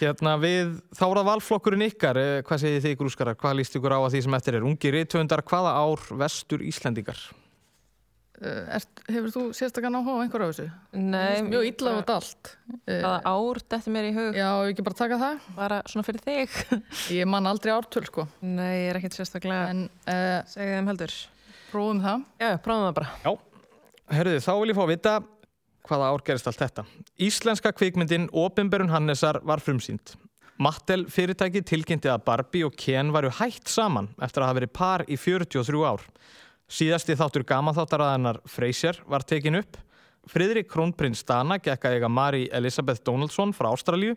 Hérna, 0.00 0.34
við 0.42 0.74
þárað 0.98 1.28
valflokkurinn 1.30 1.86
ykkar. 1.86 2.18
eh, 2.18 2.42
Hvað 2.44 2.60
segir 2.64 2.82
þið, 2.84 2.96
grúskarar? 3.00 3.36
Hvað 3.38 3.56
líst 3.60 3.76
ykkur 3.78 3.94
á 3.94 4.00
að 4.02 4.10
því 4.16 4.22
sem 4.26 4.34
eftir 4.40 4.54
er? 4.58 4.66
Ungi 4.66 4.90
rithöndar, 4.92 5.42
hvaða 5.46 5.72
ár 5.78 6.02
vestur 6.24 6.64
Íslendingar? 6.66 7.20
Uh, 8.34 8.66
ert, 8.74 9.00
hefur 9.06 9.30
þú 9.30 9.42
sérstaklega 9.54 9.94
áhuga 9.94 10.16
á 10.18 10.22
einhverju 10.24 10.46
á 10.46 10.50
þessu? 10.50 10.64
Nei, 10.98 11.42
Mjög 11.46 11.68
illa 11.68 11.92
á 11.94 11.98
þetta 12.00 12.16
allt. 12.18 12.48
Hvaða 12.90 13.20
ár 13.30 13.60
þetta 13.62 13.92
mér 13.94 14.08
í 14.08 14.14
hug? 14.16 14.34
já, 14.34 14.48
ef 14.50 14.72
ekki 14.72 14.84
bara 14.88 14.98
taka 14.98 15.18
það. 15.22 15.44
Bara 15.54 15.78
svona 15.86 16.06
fyrir 16.08 16.24
þig? 16.26 16.56
Ég 17.20 17.30
man 17.30 17.46
aldrei 17.46 17.70
ártöl, 17.72 18.02
sko. 18.10 18.26
Nei, 18.42 18.72
ég 18.82 18.90
er 18.90 18.98
ekkert 18.98 19.14
sérstaklega. 19.20 19.70
En 19.70 19.84
uh, 20.10 20.42
Segðu 20.50 20.74
þeim 20.74 20.90
heldur. 20.90 21.14
prófum 21.70 22.02
það. 22.02 22.26
Já, 22.42 22.50
prófum 22.66 22.88
það 22.88 22.98
bara. 22.98 23.36
Herruði, 24.18 24.42
þá 24.44 24.52
vil 24.58 24.68
ég 24.74 24.76
fá 24.76 24.82
að 24.84 24.90
vita 24.96 25.14
hvaða 25.88 26.10
ár 26.12 26.24
gerist 26.26 26.48
allt 26.48 26.60
þetta. 26.62 26.84
Íslenska 27.20 27.72
kvikmyndin 27.76 28.28
Opinberun 28.32 28.92
Hannesar 28.92 29.40
var 29.44 29.62
frumsýnd. 29.64 30.14
Mattel 30.62 31.08
fyrirtæki 31.10 31.64
tilkynnti 31.66 32.10
að 32.10 32.24
Barbie 32.28 32.66
og 32.66 32.76
Ken 32.78 33.10
varu 33.14 33.32
hætt 33.40 33.68
saman 33.70 34.12
eftir 34.22 34.44
að 34.44 34.50
hafa 34.50 34.58
verið 34.60 34.74
par 34.78 35.04
í 35.10 35.18
43 35.18 35.82
ár. 35.82 36.04
Síðasti 36.70 37.16
þáttur 37.18 37.44
gamanþáttaraðanar 37.48 38.38
Frasier 38.48 39.00
var 39.10 39.26
tekin 39.26 39.58
upp. 39.58 39.76
Friðrik 40.30 40.70
Krónprins 40.70 41.24
Dana 41.26 41.58
gekk 41.60 41.84
að 41.84 41.98
eiga 41.98 42.08
Mari 42.08 42.46
Elisabeth 42.54 43.02
Donaldson 43.04 43.52
frá 43.52 43.72
Ástralju 43.74 44.14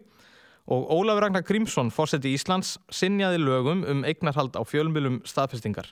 og 0.67 0.91
Ólafur 0.91 1.25
Ragnar 1.25 1.43
Grímsson, 1.47 1.89
fórseti 1.91 2.33
Íslands, 2.35 2.75
sinjaði 2.91 3.39
lögum 3.41 3.83
um 3.87 4.03
eignarhald 4.07 4.55
á 4.55 4.61
fjölmjölum 4.67 5.21
staðfestingar. 5.27 5.89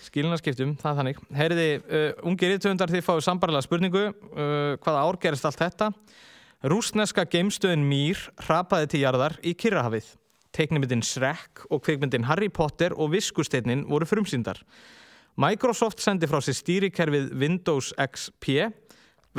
Skilinaskiptum, 0.09 0.71
það 0.79 0.89
er 0.89 0.97
þannig. 0.99 1.17
Heyriði, 1.37 1.67
uh, 1.85 2.23
ungir 2.25 2.49
rítöfundar 2.55 2.89
þið 2.89 3.03
fáið 3.05 3.19
sambarlega 3.27 3.65
spurningu. 3.67 4.05
Uh, 4.31 4.71
hvaða 4.81 5.03
ár 5.05 5.19
gerist 5.21 5.45
allt 5.45 5.59
þetta? 5.61 5.91
Rúsneska 6.59 7.23
geimstöðin 7.23 7.85
Mýr 7.87 8.19
hrapaði 8.43 8.89
til 8.91 8.99
jarðar 9.05 9.37
í 9.47 9.53
Kirrahafið. 9.55 10.09
Teiknimyndin 10.51 11.03
Shrek 11.07 11.61
og 11.71 11.85
kvikmyndin 11.85 12.25
Harry 12.27 12.49
Potter 12.51 12.91
og 12.99 13.13
Viskusteinnin 13.13 13.85
voru 13.87 14.03
frumsýndar. 14.09 14.59
Microsoft 15.39 16.03
sendi 16.03 16.27
frá 16.27 16.41
sér 16.43 16.57
stýrikerfið 16.57 17.29
Windows 17.39 17.93
XP. 17.95 18.67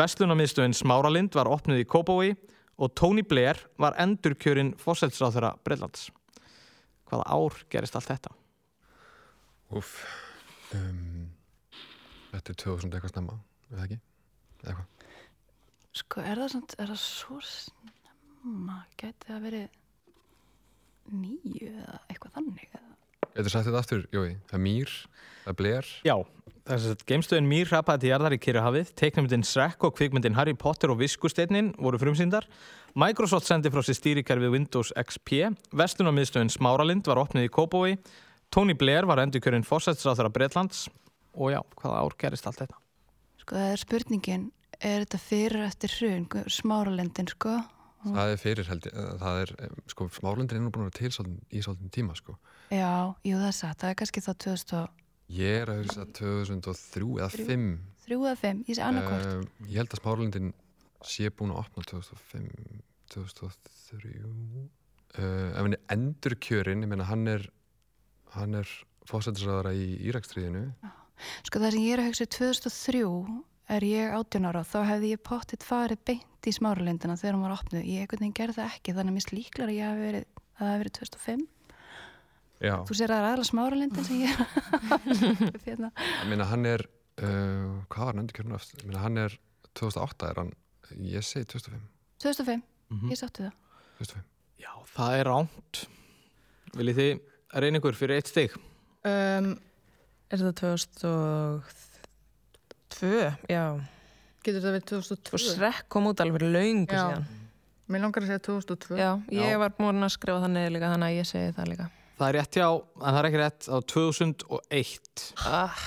Vestlunarmiðstöðin 0.00 0.72
Smáralind 0.78 1.37
var 1.37 1.50
opnuð 1.52 1.83
í 1.83 1.88
Kópavogi 1.92 2.33
og 2.80 2.94
Tony 2.96 3.20
Blair 3.20 3.61
var 3.76 3.98
endurkjörinn 4.00 4.72
fóselsráþurra 4.80 5.59
Breitlands. 5.61 6.09
Hvaða 7.11 7.26
ár 7.28 7.59
gerist 7.68 8.00
allt 8.00 8.14
þetta? 8.14 8.33
Úf 9.76 9.92
um, 10.72 11.28
Þetta 12.33 12.54
er 12.54 12.59
2000 12.64 12.96
eitthvað 12.96 13.12
snemma 13.12 13.37
Eða 13.68 13.85
ekki? 13.85 14.00
Eða 14.64 14.78
hvað? 14.78 15.10
Sko, 15.96 16.22
er 16.22 16.38
það, 16.38 16.50
samt, 16.55 16.74
er 16.79 16.90
það 16.92 17.00
svo 17.03 17.38
snemma? 17.42 18.83
Gæti 19.00 19.26
það 19.31 19.40
verið 19.48 19.68
2009 21.11 21.70
eða 21.70 21.98
eitthvað 22.12 22.35
þannig. 22.37 22.68
eða- 22.74 23.35
Getur 23.35 23.50
sagt 23.50 23.66
þetta 23.66 23.79
aftur, 23.81 24.07
Jói? 24.12 24.37
Það 24.48 24.55
er 24.55 24.64
mýr, 24.64 24.90
það 25.44 25.50
er 25.50 25.57
bler 25.61 25.87
Já, 26.05 26.14
þess 26.66 26.87
að 26.90 27.05
geimstöðin 27.07 27.48
Mýr 27.48 27.66
hrapaði 27.70 28.00
til 28.00 28.11
jarðar 28.11 28.35
í 28.35 28.38
Kyrrahafið, 28.38 28.92
teiknumyndin 28.94 29.44
Shrek 29.46 29.85
og 29.85 29.94
kvikmyndin 29.96 30.35
Harry 30.35 30.55
Potter 30.55 30.90
og 30.90 30.98
Viskusteinnin 30.98 31.72
voru 31.79 31.98
frumsýndar, 31.98 32.46
Microsoft 32.94 33.46
sendi 33.46 33.70
frá 33.70 33.83
sér 33.87 33.98
stýrikerfið 33.98 34.50
Windows 34.50 34.92
XP, 34.96 35.55
Vestlunarmiðstöðin 35.72 36.50
Smáralind 36.50 37.07
var 37.07 37.22
opnið 37.22 37.46
í 37.46 37.53
Kópói, 37.55 37.98
Tony 38.50 38.74
Blair 38.74 39.07
var 39.07 39.18
endurkjörinn 39.18 39.62
fórsættisráþara 39.66 40.31
Bretlands 40.33 40.88
og 41.35 41.53
já, 41.55 41.62
hvaða 41.79 42.03
ár 42.03 42.16
gerist 42.18 42.46
allt 42.46 42.59
þetta? 42.64 42.74
Sko 43.38 43.55
það 43.55 43.72
er 43.72 43.76
spurningin, 43.85 44.50
er 44.80 45.04
þetta 45.04 45.20
fyrir 45.22 45.66
eftir 45.66 45.94
hrun, 45.98 46.26
smáralendin 46.48 47.28
sko? 47.30 47.58
Það 48.00 48.32
er 48.32 48.38
fyrir 48.40 48.68
held 48.70 48.86
ég, 48.88 48.94
eh, 48.96 49.10
það 49.20 49.42
er, 49.42 49.50
sko, 49.92 50.06
smárlendir 50.16 50.56
er 50.56 50.64
nú 50.64 50.72
búin 50.72 50.86
að 50.86 50.88
vera 50.88 50.98
til 51.02 51.12
svolítið, 51.12 51.40
í 51.52 51.60
svolítið 51.66 51.90
tíma, 51.98 52.16
sko. 52.16 52.36
Já, 52.72 53.12
jú 53.28 53.36
það 53.36 53.48
er 53.50 53.56
satt, 53.58 53.78
það 53.82 53.90
er 53.90 53.98
kannski 54.00 54.22
þá 54.24 54.32
2003 54.46 55.00
Ég 55.30 55.60
er 55.62 55.70
að 55.70 55.84
hugsa 55.84 56.04
2003 56.18 57.08
eða 57.20 57.28
Þrjú. 57.30 57.46
5. 57.46 57.66
eða 58.10 58.36
5, 58.40 58.62
ég 58.66 58.78
sé 58.78 58.82
annarkvort. 58.82 59.26
Uh, 59.30 59.66
ég 59.70 59.76
held 59.78 59.92
að 59.94 60.00
smárlendin 60.00 60.48
sé 61.06 61.30
búin 61.30 61.52
að 61.54 61.60
opna 61.62 61.84
2005, 61.86 62.48
2003. 63.14 64.14
Uh, 64.24 65.20
ef 65.20 65.60
hann 65.60 65.76
er 65.76 65.84
endurkjörin, 65.94 66.82
ég 66.82 66.90
meina 66.90 67.06
hann 67.06 67.28
er, 67.30 67.46
hann 68.34 68.58
er 68.58 68.72
fósættisræðara 69.10 69.74
í 69.76 69.92
Írakstríðinu. 70.10 70.64
Sko 71.46 71.62
það 71.62 71.76
sem 71.76 71.86
ég 71.86 71.94
er 71.94 72.02
að 72.02 72.10
hugsa 72.10 72.26
2003 72.40 73.04
er 73.70 73.85
ég 73.87 74.12
18 74.16 74.46
ára 74.50 74.62
þá 74.66 74.78
hefði 74.88 75.11
ég 75.14 75.22
pottitt 75.26 75.62
farið 75.66 76.00
beint 76.11 76.48
í 76.48 76.52
smáralindina 76.56 77.16
þegar 77.20 77.37
hún 77.37 77.44
var 77.46 77.54
opnuð. 77.59 77.85
Ég 77.87 78.04
einhvern 78.04 78.22
veginn 78.24 78.37
gerði 78.40 78.56
það 78.59 78.70
ekki 78.74 78.94
þannig 78.96 79.12
að 79.12 79.16
mér 79.18 79.35
líklar 79.37 79.70
að 79.70 79.76
ég 79.78 79.90
hef 79.90 80.00
verið, 80.04 80.24
að 80.50 80.61
það 80.61 80.70
hef 80.70 80.80
verið 80.83 80.94
2005. 81.00 81.44
Já. 82.61 82.74
Þú 82.88 82.96
sér 82.98 83.12
að 83.14 83.20
það 83.20 83.24
er 83.24 83.30
aðla 83.30 83.48
smáralindin 83.48 84.04
sem 84.04 84.18
ég 84.20 84.33
er 85.70 85.85
að 85.87 86.26
meina 86.28 86.48
hann 86.50 86.66
er, 86.68 86.85
uh, 87.22 87.78
hvað 87.88 88.04
var 88.04 88.11
hann 88.12 88.22
endurkjörin 88.24 88.56
eftir? 88.59 88.83
Ég 88.83 88.90
meina 88.90 89.04
hann 89.04 89.20
er 89.22 89.37
2008 89.80 90.28
er 90.33 90.40
hann, 90.42 90.52
ég 91.06 91.24
segi 91.24 91.48
2005. 91.54 91.87
2005, 92.20 92.62
Mhm. 92.90 93.11
ég 93.14 93.20
sáttu 93.20 93.44
það. 93.46 93.54
2005. 94.02 94.24
Já, 94.61 94.70
það 94.96 95.12
er 95.20 95.28
ránt. 95.30 95.80
Viljið 96.76 96.96
þið 97.00 97.61
reyna 97.64 97.78
ykkur 97.80 97.96
fyrir 97.98 98.16
eitt 98.18 98.28
stig? 98.33 98.56
Um, 99.06 99.52
Er 100.30 100.38
þetta 100.38 100.74
2002? 102.96 103.31
Já. 103.50 103.64
getur 104.44 104.61
þetta 104.61 104.74
verið 104.74 104.83
Og 104.83 105.07
2002? 105.07 105.40
Shrek 105.44 105.81
kom 105.92 106.11
út 106.11 106.20
alveg 106.24 106.44
laungu 106.46 106.96
Já. 106.96 107.05
síðan. 107.07 107.26
Mér 107.90 108.05
langar 108.05 108.22
að 108.22 108.31
segja 108.31 108.44
2002. 108.46 108.98
Já, 109.00 109.11
ég 109.35 109.50
Já. 109.50 109.59
var 109.59 109.72
búin 109.79 110.07
að 110.07 110.12
skrifa 110.14 110.44
það 110.44 110.53
niður 110.55 110.74
líka, 110.76 110.92
þannig 110.94 111.09
að 111.11 111.18
ég 111.18 111.26
segi 111.31 111.57
það 111.57 111.70
líka. 111.72 111.88
Það 112.20 112.29
er 112.29 112.37
rétt 112.37 112.57
já, 112.61 112.68
en 112.76 113.11
það 113.14 113.18
er 113.20 113.29
ekki 113.31 113.40
rétt 113.40 113.68
á 113.72 113.76
2001. 113.94 115.26
Ah, 115.48 115.85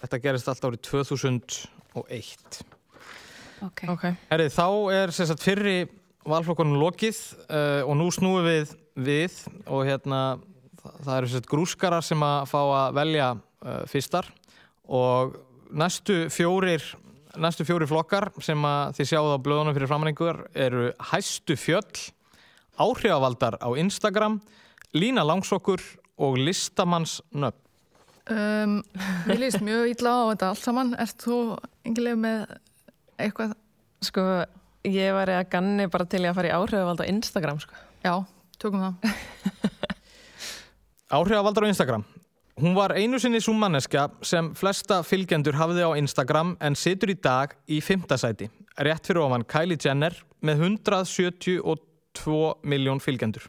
Þetta 0.00 0.18
gerist 0.24 0.48
allt 0.48 0.64
árið 0.64 0.80
2001. 0.88 2.60
Ok. 3.60 3.82
ok. 3.92 4.04
Herrið, 4.30 4.54
þá 4.56 4.66
er 4.96 5.12
sagt 5.12 5.42
fyrri 5.44 5.76
valflokkunum 6.28 6.78
lokið 6.80 7.18
uh, 7.48 7.82
og 7.84 7.96
nú 8.00 8.08
snúum 8.12 8.46
við 8.46 8.72
við 9.00 9.36
og 9.68 9.84
hérna 9.88 10.20
það, 10.80 10.96
það 11.04 11.14
eru 11.18 11.42
grúskarar 11.52 12.04
sem 12.04 12.24
að 12.24 12.48
fá 12.50 12.60
að 12.62 12.96
velja 12.96 13.28
uh, 13.36 13.82
fyrstar 13.90 14.28
og 14.88 15.36
næstu 15.72 16.26
fjórir 16.32 16.84
næstu 17.38 17.64
fjóri 17.66 17.86
flokkar 17.88 18.30
sem 18.42 18.64
að 18.66 18.96
þið 18.98 19.10
sjáðu 19.10 19.34
á 19.36 19.44
blöðunum 19.44 19.76
fyrir 19.76 19.90
framræningur 19.90 20.40
eru 20.54 20.90
hæstu 21.10 21.56
fjöll, 21.58 22.06
áhrifavaldar 22.80 23.58
á 23.62 23.68
Instagram, 23.78 24.40
lína 24.96 25.24
langsokkur 25.26 25.82
og 26.20 26.38
listamanns 26.40 27.20
nöfn. 27.30 27.58
Um, 28.30 28.76
mér 29.26 29.40
líst 29.42 29.62
mjög 29.64 29.88
illa 29.90 30.10
á 30.14 30.22
þetta 30.30 30.48
allt 30.52 30.62
saman. 30.62 30.92
Ert 31.02 31.18
þú 31.24 31.38
engilega 31.88 32.18
með 32.20 32.42
eitthvað? 33.18 33.56
Sko, 34.06 34.26
ég 34.86 35.16
var 35.16 35.32
að 35.34 35.48
ganni 35.50 35.88
bara 35.90 36.06
til 36.06 36.22
ég 36.22 36.30
að 36.30 36.38
fara 36.38 36.52
í 36.52 36.54
áhrifavald 36.54 37.02
á 37.02 37.10
Instagram, 37.10 37.58
sko. 37.64 37.74
Já, 38.04 38.14
tökum 38.62 38.84
það. 38.84 39.10
Áhrifavaldar 41.18 41.66
á 41.66 41.72
Instagram. 41.72 42.06
Hún 42.60 42.74
var 42.76 42.92
einu 42.92 43.16
sinni 43.16 43.38
svo 43.40 43.54
manneska 43.56 44.10
sem 44.26 44.50
flesta 44.52 44.98
fylgjendur 45.06 45.56
hafði 45.56 45.80
á 45.80 45.96
Instagram 45.96 46.50
en 46.60 46.74
situr 46.76 47.08
í 47.08 47.14
dag 47.16 47.54
í 47.72 47.78
fymtasæti. 47.80 48.50
Rétt 48.84 49.08
fyrir 49.08 49.22
ofan 49.22 49.46
Kylie 49.48 49.80
Jenner 49.80 50.12
með 50.44 50.66
172 50.66 52.42
miljón 52.68 53.00
fylgjendur. 53.00 53.46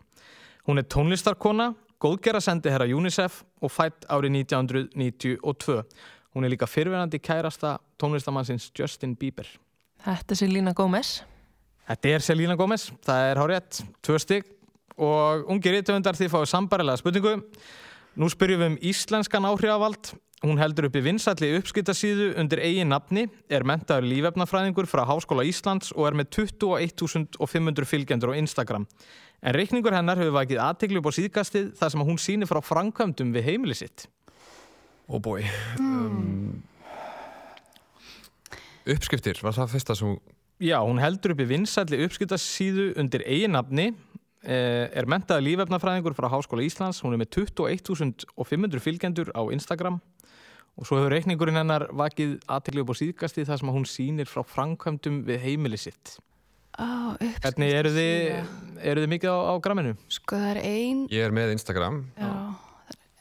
Hún 0.63 0.79
er 0.79 0.87
tónlistarkona, 0.87 1.73
góðgera 1.99 2.39
sendi 2.39 2.71
herra 2.71 2.87
UNICEF 2.87 3.41
og 3.59 3.73
fætt 3.75 4.07
árið 4.07 4.37
1992. 4.45 5.83
Hún 6.31 6.47
er 6.47 6.55
líka 6.55 6.71
fyrverandi 6.71 7.19
kærasta 7.19 7.81
tónlistamannsins 7.99 8.71
Justin 8.71 9.17
Bieber. 9.19 9.49
Þetta 10.05 10.37
er 10.37 10.43
Selena 10.45 10.71
Gomez. 10.71 11.17
Þetta 11.91 12.15
er 12.15 12.23
Selena 12.23 12.55
Gomez, 12.55 12.87
það 13.03 13.27
er 13.27 13.43
hárétt, 13.43 13.83
tvö 13.99 14.23
stygg 14.23 14.57
og 14.95 15.51
ungir 15.51 15.75
rítöfundar 15.75 16.15
því 16.15 16.31
fáið 16.31 16.51
sambarilega 16.55 17.03
spurningu. 17.03 17.39
Nú 18.19 18.27
spyrjum 18.27 18.59
við 18.59 18.69
um 18.73 18.77
íslenskan 18.91 19.47
áhrifavald. 19.47 20.11
Hún 20.41 20.57
heldur 20.57 20.87
upp 20.87 20.95
í 20.97 21.03
vinsalli 21.05 21.51
uppskiptasíðu 21.59 22.31
undir 22.41 22.59
eigin 22.65 22.89
nafni, 22.89 23.27
er 23.45 23.63
mentaður 23.63 24.07
lífefnafræðingur 24.09 24.87
frá 24.89 25.03
Háskóla 25.05 25.45
Íslands 25.45 25.93
og 25.93 26.07
er 26.09 26.17
með 26.17 26.31
21.500 26.39 27.87
fylgjendur 27.87 28.33
á 28.33 28.39
Instagram. 28.41 28.87
En 29.45 29.55
reikningur 29.55 29.93
hennar 29.93 30.17
hefur 30.19 30.33
vakið 30.39 30.63
aðteglu 30.65 30.99
upp 30.99 31.11
á 31.13 31.17
síðkastið 31.19 31.69
þar 31.77 31.93
sem 31.93 32.03
hún 32.09 32.19
sýnir 32.19 32.49
frá 32.49 32.59
framkvæmdum 32.65 33.31
við 33.37 33.47
heimili 33.51 33.77
sitt. 33.77 34.07
Oh 35.07 35.21
boy. 35.21 35.45
Um, 35.77 36.63
uppskriftir, 38.89 39.39
var 39.45 39.55
það 39.55 39.75
fyrsta 39.77 39.99
sem 40.01 40.17
Já, 40.61 40.77
hún 40.85 40.99
heldur 41.01 41.33
upp 41.33 41.39
í 41.41 41.47
vinsalli 41.49 42.03
uppskiptasíðu 42.05 42.91
undir 43.01 43.23
eigin 43.25 43.55
nafni, 43.55 43.87
er 44.41 45.05
mentaður 45.05 45.43
lífefnafræðingur 45.45 46.15
frá 46.17 46.27
Háskóla 46.33 46.63
Íslands, 46.65 47.01
hún 47.05 47.13
er 47.13 47.21
með 47.21 47.29
21.500 47.37 48.81
fylgjendur 48.81 49.29
á 49.37 49.41
Instagram 49.53 49.99
og 50.79 50.87
svo 50.87 50.97
hefur 50.97 51.11
reikningurinn 51.13 51.59
hennar 51.59 51.85
vakið 51.93 52.37
aðteglu 52.49 52.85
upp 52.85 52.93
á 52.95 52.99
síðkastið 53.01 53.49
þar 53.51 53.59
sem 53.61 53.71
hún 53.75 53.85
sýnir 53.89 54.29
frá 54.31 54.41
framkvæmdum 54.47 55.21
við 55.27 55.41
heimili 55.43 55.77
sitt. 55.77 56.15
Á, 56.79 57.13
Hvernig 57.43 57.73
eru 57.75 57.91
þið, 57.91 58.49
eru 58.79 59.03
þið 59.03 59.11
mikið 59.11 59.33
á, 59.35 59.37
á 59.51 59.53
gramminu? 59.61 59.93
Sko 60.07 60.39
það 60.39 60.49
er 60.55 60.61
ein, 60.63 61.01
Ég 61.11 61.25
er 61.27 61.35
með 61.35 61.51
Instagram. 61.57 61.99
já, 62.15 62.31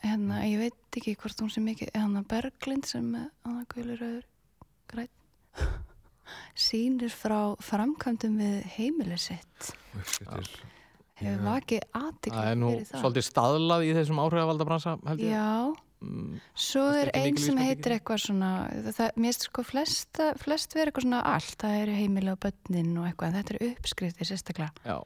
hérna, 0.07 0.41
ég 0.47 0.63
veit 0.63 0.99
ekki 1.03 1.17
hvort 1.19 1.43
hún 1.43 1.51
sé 1.53 1.61
mikið, 1.67 1.91
hérna 1.99 2.23
Berglind 2.31 2.87
sem 2.89 3.11
er 3.19 3.29
hann 3.45 3.67
guluröður 3.75 4.23
græn, 4.95 5.11
sýnir 6.71 7.11
frá 7.13 7.57
framkvæmdum 7.61 8.39
við 8.41 8.61
heimili 8.79 9.19
sitt. 9.21 9.73
Uppskriftir. 9.99 10.79
Hefur 11.21 11.45
vakið 11.47 11.87
aðtikli 12.01 12.39
Það 12.41 12.51
er 12.51 12.59
nú 12.63 12.73
fyrir 12.73 12.89
það. 12.91 13.01
svolítið 13.05 13.27
staðlað 13.29 13.85
í 13.87 13.95
þessum 14.01 14.21
áhrifavaldabransa, 14.25 14.97
held 15.13 15.21
ég. 15.27 15.31
Já, 15.37 15.77
Mm, 16.01 16.39
svo 16.57 16.81
Það 16.81 16.95
er 16.97 17.09
skiptir 17.11 17.21
ein 17.21 17.35
miklu 17.35 17.45
sem 17.45 17.59
heitir 17.61 17.93
eitthvað 17.93 18.21
svona, 18.25 18.51
það, 18.97 19.09
mér 19.21 19.27
finnst 19.29 19.43
sko 19.45 19.63
flest, 19.69 20.21
flest 20.41 20.73
verið 20.73 20.89
eitthvað 20.95 21.05
svona 21.05 21.19
allt, 21.29 21.57
það 21.61 21.75
eru 21.83 21.97
heimili 21.99 22.33
á 22.33 22.37
börnin 22.41 22.95
og 22.97 23.05
eitthvað, 23.11 23.27
en 23.29 23.37
þetta 23.37 23.53
er 23.53 23.67
uppskriftir 23.75 24.25
sérstaklega. 24.31 24.71
Já, 24.89 24.97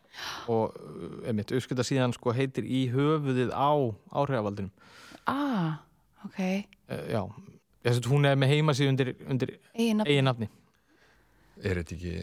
og 0.55 0.77
uh, 0.79 1.17
einmitt, 1.27 1.51
uppskiptasíðan 1.51 2.15
sko 2.15 2.31
heitir 2.39 2.63
í 2.71 2.85
höfuðið 2.95 3.51
á 3.51 3.75
áhrifavaldinum. 4.23 4.71
Ah, 5.27 5.81
ok, 6.25 6.39
Uh, 6.85 7.03
já, 7.11 7.23
þess 7.83 7.99
að 8.05 8.11
hún 8.13 8.27
er 8.31 8.39
með 8.39 8.55
heimasíð 8.55 8.89
undir, 8.93 9.11
undir 9.27 9.55
eigin 9.75 9.97
nafn. 9.99 10.11
eigin 10.13 10.25
nafni. 10.31 10.49
Er 11.65 11.79
þetta 11.83 11.95
ekki, 11.99 12.15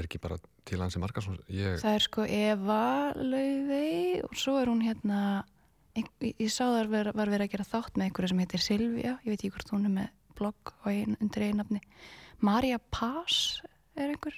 er 0.00 0.06
ekki 0.08 0.20
bara 0.22 0.36
til 0.68 0.80
hans 0.82 0.96
sem 0.96 1.02
Markarsson? 1.04 1.38
Ég, 1.52 1.78
Það 1.82 1.94
er 1.98 2.04
sko 2.06 2.24
Eva 2.28 2.80
Laufey 3.16 4.20
og 4.26 4.34
svo 4.38 4.56
er 4.60 4.70
hún 4.70 4.82
hérna, 4.84 5.20
ég, 5.98 6.08
ég 6.36 6.50
sá 6.52 6.64
það 6.66 6.90
var, 6.94 7.10
var 7.16 7.32
verið 7.32 7.46
að 7.48 7.52
gera 7.56 7.68
þátt 7.70 7.96
með 7.96 8.08
einhverju 8.10 8.32
sem 8.32 8.42
heitir 8.44 8.64
Silvía, 8.64 9.14
ég 9.24 9.30
veit 9.32 9.40
ekki 9.40 9.52
hvort 9.56 9.72
hún 9.74 9.88
er 9.88 9.94
með 10.00 10.12
blogg 10.36 10.72
og 10.82 10.88
ein, 10.92 11.16
undir 11.24 11.46
eigin 11.46 11.62
nafni. 11.62 11.80
Marja 12.44 12.78
Paz 12.92 13.62
er 13.96 14.10
einhver. 14.12 14.34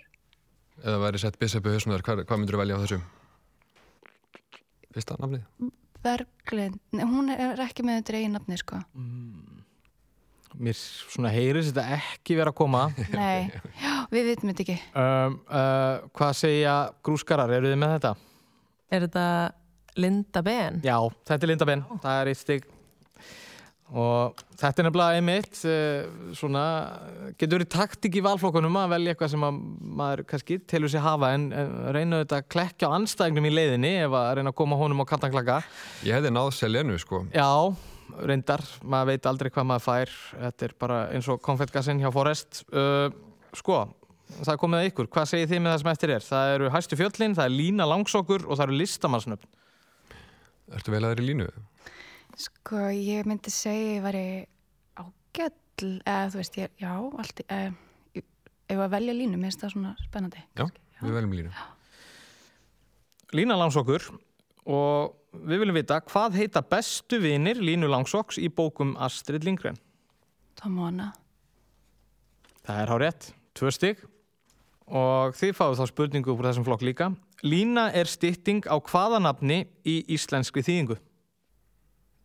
eða 0.84 1.00
væri 1.02 1.18
sett 1.18 1.38
Bissepu 1.42 1.72
Hausnöður, 1.74 2.04
hvað, 2.06 2.24
hvað 2.28 2.38
myndur 2.44 2.54
þú 2.58 2.62
velja 2.62 2.76
á 2.78 2.82
þessum? 2.84 3.06
Fyrsta 4.94 5.16
nafnið? 5.18 5.72
Berglind, 6.04 6.78
nei, 6.94 7.04
hún 7.10 7.32
er 7.34 7.58
ekki 7.64 7.82
með 7.82 7.98
undir 8.04 8.18
eigin 8.20 8.36
nafni 8.38 8.56
sko. 8.60 8.78
Mér 10.58 10.78
svona 10.78 11.28
heyrist 11.34 11.74
þetta 11.74 11.98
ekki 11.98 12.36
vera 12.38 12.52
að 12.54 12.58
koma. 12.62 12.84
Nei, 13.12 13.50
já, 13.84 13.97
við 14.14 14.30
vitum 14.32 14.52
þetta 14.52 14.64
ekki. 14.66 14.78
um, 15.02 15.38
uh, 15.50 16.08
hvað 16.16 16.34
segja 16.40 16.74
grúskarar, 17.04 17.52
eru 17.58 17.72
þið 17.72 17.80
með 17.82 17.94
þetta? 17.98 18.14
Er 18.88 19.04
þetta 19.08 19.26
Linda 19.98 20.42
Ben? 20.46 20.80
Já, 20.86 20.96
þetta 21.28 21.44
er 21.44 21.50
Linda 21.52 21.66
Ben, 21.68 21.86
það 22.02 22.20
er 22.22 22.30
eitt 22.32 22.40
stig. 22.42 22.66
og 23.88 24.36
þetta 24.60 24.82
er 24.82 24.86
nefnilega 24.88 25.16
einmitt 25.18 25.60
uh, 25.64 26.32
svona, 26.36 26.62
getur 27.40 27.56
verið 27.56 27.70
taktik 27.72 28.18
í 28.20 28.22
valflokkunum 28.24 28.74
að 28.82 28.90
velja 28.92 29.14
eitthvað 29.14 29.30
sem 29.32 29.46
að 29.48 29.60
maður 30.00 30.24
kannski 30.28 30.58
telur 30.68 30.92
sér 30.92 31.04
hafa 31.06 31.30
en, 31.36 31.46
en 31.56 31.70
reyna 31.96 32.18
þetta 32.20 32.42
að 32.42 32.50
klekja 32.52 32.90
á 32.92 32.96
anstæðingnum 32.98 33.48
í 33.48 33.54
leiðinni 33.54 33.92
ef 34.04 34.16
að 34.20 34.32
reyna 34.40 34.52
að 34.52 34.58
koma 34.60 34.76
honum 34.80 35.00
á 35.00 35.08
kantanklaka 35.08 35.60
Ég 36.04 36.18
hefði 36.18 36.34
náð 36.36 36.50
Seljenu 36.58 36.98
sko 37.00 37.22
Já, 37.32 37.48
reyndar, 38.28 38.64
maður 38.84 39.14
veit 39.14 39.30
aldrei 39.32 39.50
hvað 39.56 39.68
maður 39.72 39.86
fær 39.88 40.12
þetta 40.44 40.68
er 40.68 40.76
bara 40.84 41.00
eins 41.16 41.32
og 41.32 41.40
konfettgassinn 41.48 42.04
hjá 42.04 42.12
Forrest 42.12 42.62
uh, 42.76 43.08
Sko, 43.58 43.78
það 44.38 44.52
er 44.54 44.60
komið 44.62 44.80
að 44.82 44.90
ykkur, 44.90 45.08
hvað 45.14 45.30
segir 45.32 45.50
þið 45.50 45.62
með 45.64 45.72
það 45.74 45.80
sem 45.82 45.92
eftir 45.92 46.12
er? 46.14 46.26
Það 46.26 46.52
eru 46.56 46.70
hæstu 46.74 46.98
fjöllin, 47.00 47.34
það 47.38 47.48
er 47.48 47.56
lína 47.56 47.88
langsokkur 47.88 48.46
og 48.46 48.58
það 48.58 48.66
eru 48.68 48.78
listamannsnöfn 48.82 49.56
Ertu 50.76 50.92
vel 50.92 51.00
að 51.00 51.14
þeirri 51.14 51.26
línu? 51.30 51.48
Sko, 52.38 52.80
ég 52.92 53.28
myndi 53.28 53.50
segja 53.52 53.94
ég 53.96 54.02
væri 54.04 54.24
ágæll, 55.00 55.94
eða 56.04 56.26
þú 56.28 56.40
veist, 56.42 56.58
ég, 56.60 56.74
já, 56.82 56.90
allt, 56.92 57.42
eða, 57.48 58.22
ef 58.68 58.82
að 58.84 58.92
velja 58.94 59.16
línu, 59.16 59.38
mér 59.38 59.48
finnst 59.48 59.64
það 59.64 59.74
svona 59.74 59.94
spennandi. 60.04 60.44
Já, 60.58 60.66
við 61.00 61.16
veljum 61.16 61.36
línu 61.38 61.54
Lína 63.36 63.56
langsokkur 63.60 64.04
og 64.68 65.16
við 65.48 65.62
viljum 65.62 65.76
vita 65.76 65.98
hvað 66.04 66.38
heita 66.40 66.62
bestu 66.64 67.18
vinir 67.20 67.60
Línu 67.60 67.88
langsokks 67.90 68.38
í 68.40 68.48
bókum 68.48 68.94
Astrid 69.00 69.44
Lindgren 69.44 69.76
Tómona. 70.58 71.12
Það 72.66 72.80
er 72.82 72.92
hár 72.92 73.02
rétt, 73.04 73.26
tvö 73.58 73.74
stygg 73.74 74.06
og 74.88 75.36
þið 75.36 75.52
fáið 75.58 75.80
þá 75.82 75.84
spurningu 75.90 76.32
úr 76.32 76.48
þessum 76.48 76.68
flokk 76.68 76.86
líka 76.86 77.12
Lína 77.44 77.90
er 77.94 78.08
stytting 78.10 78.64
á 78.66 78.74
hvaða 78.80 79.20
nafni 79.22 79.66
í 79.86 80.00
íslenskri 80.16 80.64
þýðingu 80.66 80.98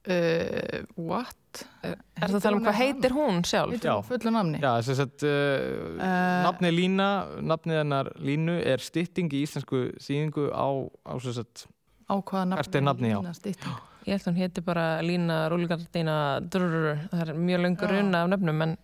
Uh, 0.04 0.84
what? 1.00 1.62
Er 1.88 1.94
það 2.28 2.34
að 2.36 2.42
tala 2.44 2.58
um 2.58 2.66
hvað 2.66 2.76
heitir 2.76 3.14
hún 3.16 3.38
sjálf? 3.48 3.72
Heitir 3.72 3.88
Já. 3.88 3.94
hún 3.96 4.08
fullu 4.10 4.34
namni? 4.36 4.60
Já, 4.60 4.74
þess 4.84 5.00
að 5.00 5.24
uh, 5.30 6.02
nafni 6.44 6.72
Lína, 6.74 7.06
nafnið 7.40 7.80
hennar 7.80 8.10
Línu 8.20 8.58
er 8.68 8.84
stytting 8.84 9.32
í 9.32 9.46
íslensku 9.46 9.86
þýðingu 10.04 10.50
á, 10.52 10.68
á 11.08 11.14
sem 11.24 11.38
sagt, 11.38 11.64
Á 12.12 12.20
hvaða 12.20 12.50
nafni? 12.84 13.14
Er. 13.14 13.22
Lína 13.24 13.32
stytting? 13.38 13.80
Ég 14.04 14.18
held 14.18 14.26
að 14.26 14.28
hún 14.34 14.42
heiti 14.42 14.66
bara 14.68 14.86
Lína 15.08 15.38
Rúlgardína 15.54 16.18
drrrr, 16.52 17.06
það 17.14 17.24
er 17.24 17.34
mjög 17.40 17.64
löngur 17.64 17.96
runna 17.96 18.26
af 18.26 18.34
nöfnum 18.34 18.68
en 18.68 18.76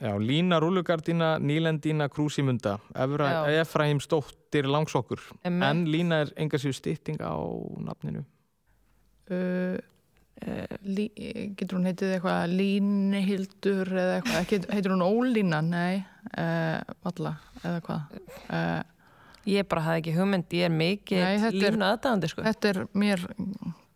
já, 0.00 0.12
Lína 0.20 0.60
Rúlugardína, 0.60 1.38
Nílendína 1.38 2.08
Krúsimunda. 2.12 2.78
Efraim 3.62 4.00
Stóttir 4.00 4.68
Langsokkur 4.68 5.20
Einmitt. 5.42 5.68
en 5.68 5.84
Lína 5.90 6.20
er 6.24 6.32
enga 6.36 6.58
sér 6.58 6.74
stytting 6.76 7.20
á 7.20 7.34
nafninu 7.80 8.24
Uh, 9.26 9.74
uh, 10.46 10.74
lí, 10.86 11.08
getur 11.58 11.80
hún 11.80 11.88
heitið 11.88 12.12
eitthvað 12.14 12.52
Línhildur 12.54 13.88
eða 13.90 14.12
eitthvað 14.20 14.36
Ekki, 14.44 14.58
heitir 14.70 14.92
hún 14.94 15.02
Ólína? 15.02 15.58
Nei 15.66 15.96
uh, 16.38 16.78
Valla, 17.02 17.32
eða 17.64 17.80
hvað 17.88 18.14
uh, 18.54 18.84
ég 19.50 19.66
bara 19.66 19.82
hafði 19.88 20.04
ekki 20.04 20.14
hugmynd, 20.14 20.54
ég 20.54 20.68
er 20.68 20.76
mikið 20.76 21.48
línu 21.58 21.88
aðdæðandi 21.88 22.30
sko. 22.30 22.44
Þetta 22.46 22.70
er 22.70 22.78
mér 22.94 23.26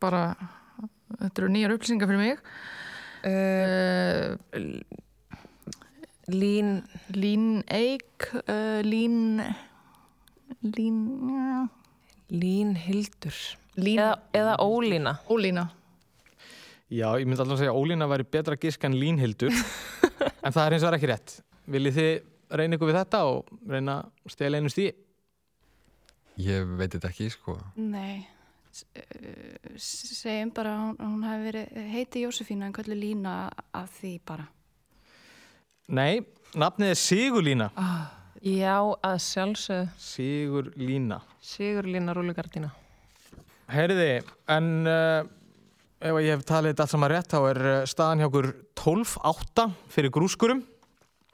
bara 0.03 0.25
Þetta 1.21 1.43
eru 1.43 1.53
nýjar 1.55 1.77
upplýsingar 1.77 2.11
fyrir 2.11 2.23
mig 2.25 2.43
uh, 3.31 4.35
Lín, 6.31 6.71
Lín 7.17 7.45
Eik 7.67 8.29
uh, 8.45 8.81
Lín 8.87 9.41
Lín 10.63 10.97
já. 11.31 11.69
Lín 12.31 12.75
Hildur. 12.79 13.35
Lín. 13.81 13.99
Eða, 13.99 14.17
eða 14.37 14.57
Ólína. 14.63 15.17
Ólína. 15.31 15.65
Já, 16.91 17.07
ég 17.19 17.27
myndi 17.27 17.39
alltaf 17.43 17.55
að 17.57 17.63
segja 17.63 17.73
að 17.73 17.79
Ólína 17.81 18.07
væri 18.11 18.27
betra 18.27 18.57
gisk 18.59 18.85
en 18.87 18.97
Línhildur 18.99 19.55
en 20.45 20.53
það 20.55 20.65
er 20.67 20.75
eins 20.77 20.87
og 20.87 20.97
ekki 20.97 21.11
rétt. 21.11 21.37
Viljið 21.71 21.97
þið 22.01 22.11
reyna 22.59 22.77
ykkur 22.79 22.91
við 22.91 22.99
þetta 22.99 23.21
og 23.31 23.51
reyna 23.71 23.95
að 24.03 24.35
stela 24.35 24.59
einu 24.59 24.73
stíði? 24.75 24.95
Ég 26.43 26.71
veit 26.81 26.91
þetta 26.97 27.11
ekki 27.13 27.29
sko. 27.35 27.55
Nei, 27.79 28.25
S- 28.75 28.87
uh, 28.99 29.75
segjum 29.83 30.51
bara 30.57 30.73
að 30.75 30.83
hún, 30.83 30.97
hún 31.03 31.27
hafi 31.29 31.47
verið, 31.51 31.79
heiti 31.95 32.25
Jósefína 32.25 32.69
en 32.71 32.75
köllu 32.75 32.99
Lína 32.99 33.35
að 33.77 33.91
því 34.01 34.13
bara. 34.31 34.47
Nei, 35.91 36.21
nafnið 36.55 36.93
er 36.93 36.99
Sigurlína. 36.99 37.67
Já, 38.47 38.77
að 39.03 39.17
sjálfsög 39.25 39.89
Sigurlína. 39.99 41.19
Sigur 41.43 41.89
Lína 41.91 42.15
Rúlgardína 42.15 42.71
Heyriði, 43.71 44.21
en 44.55 44.69
uh, 44.87 45.27
ef 45.99 46.21
ég 46.23 46.37
hef 46.37 46.47
talið 46.47 46.73
þetta 46.73 46.87
allt 46.87 46.95
saman 46.95 47.11
rétt 47.11 47.35
þá 47.35 47.39
er 47.49 47.61
uh, 47.65 47.75
staðan 47.91 48.23
hjá 48.23 48.29
okkur 48.29 48.49
12-8 48.79 49.67
fyrir 49.91 50.15
grúskurum. 50.15 50.63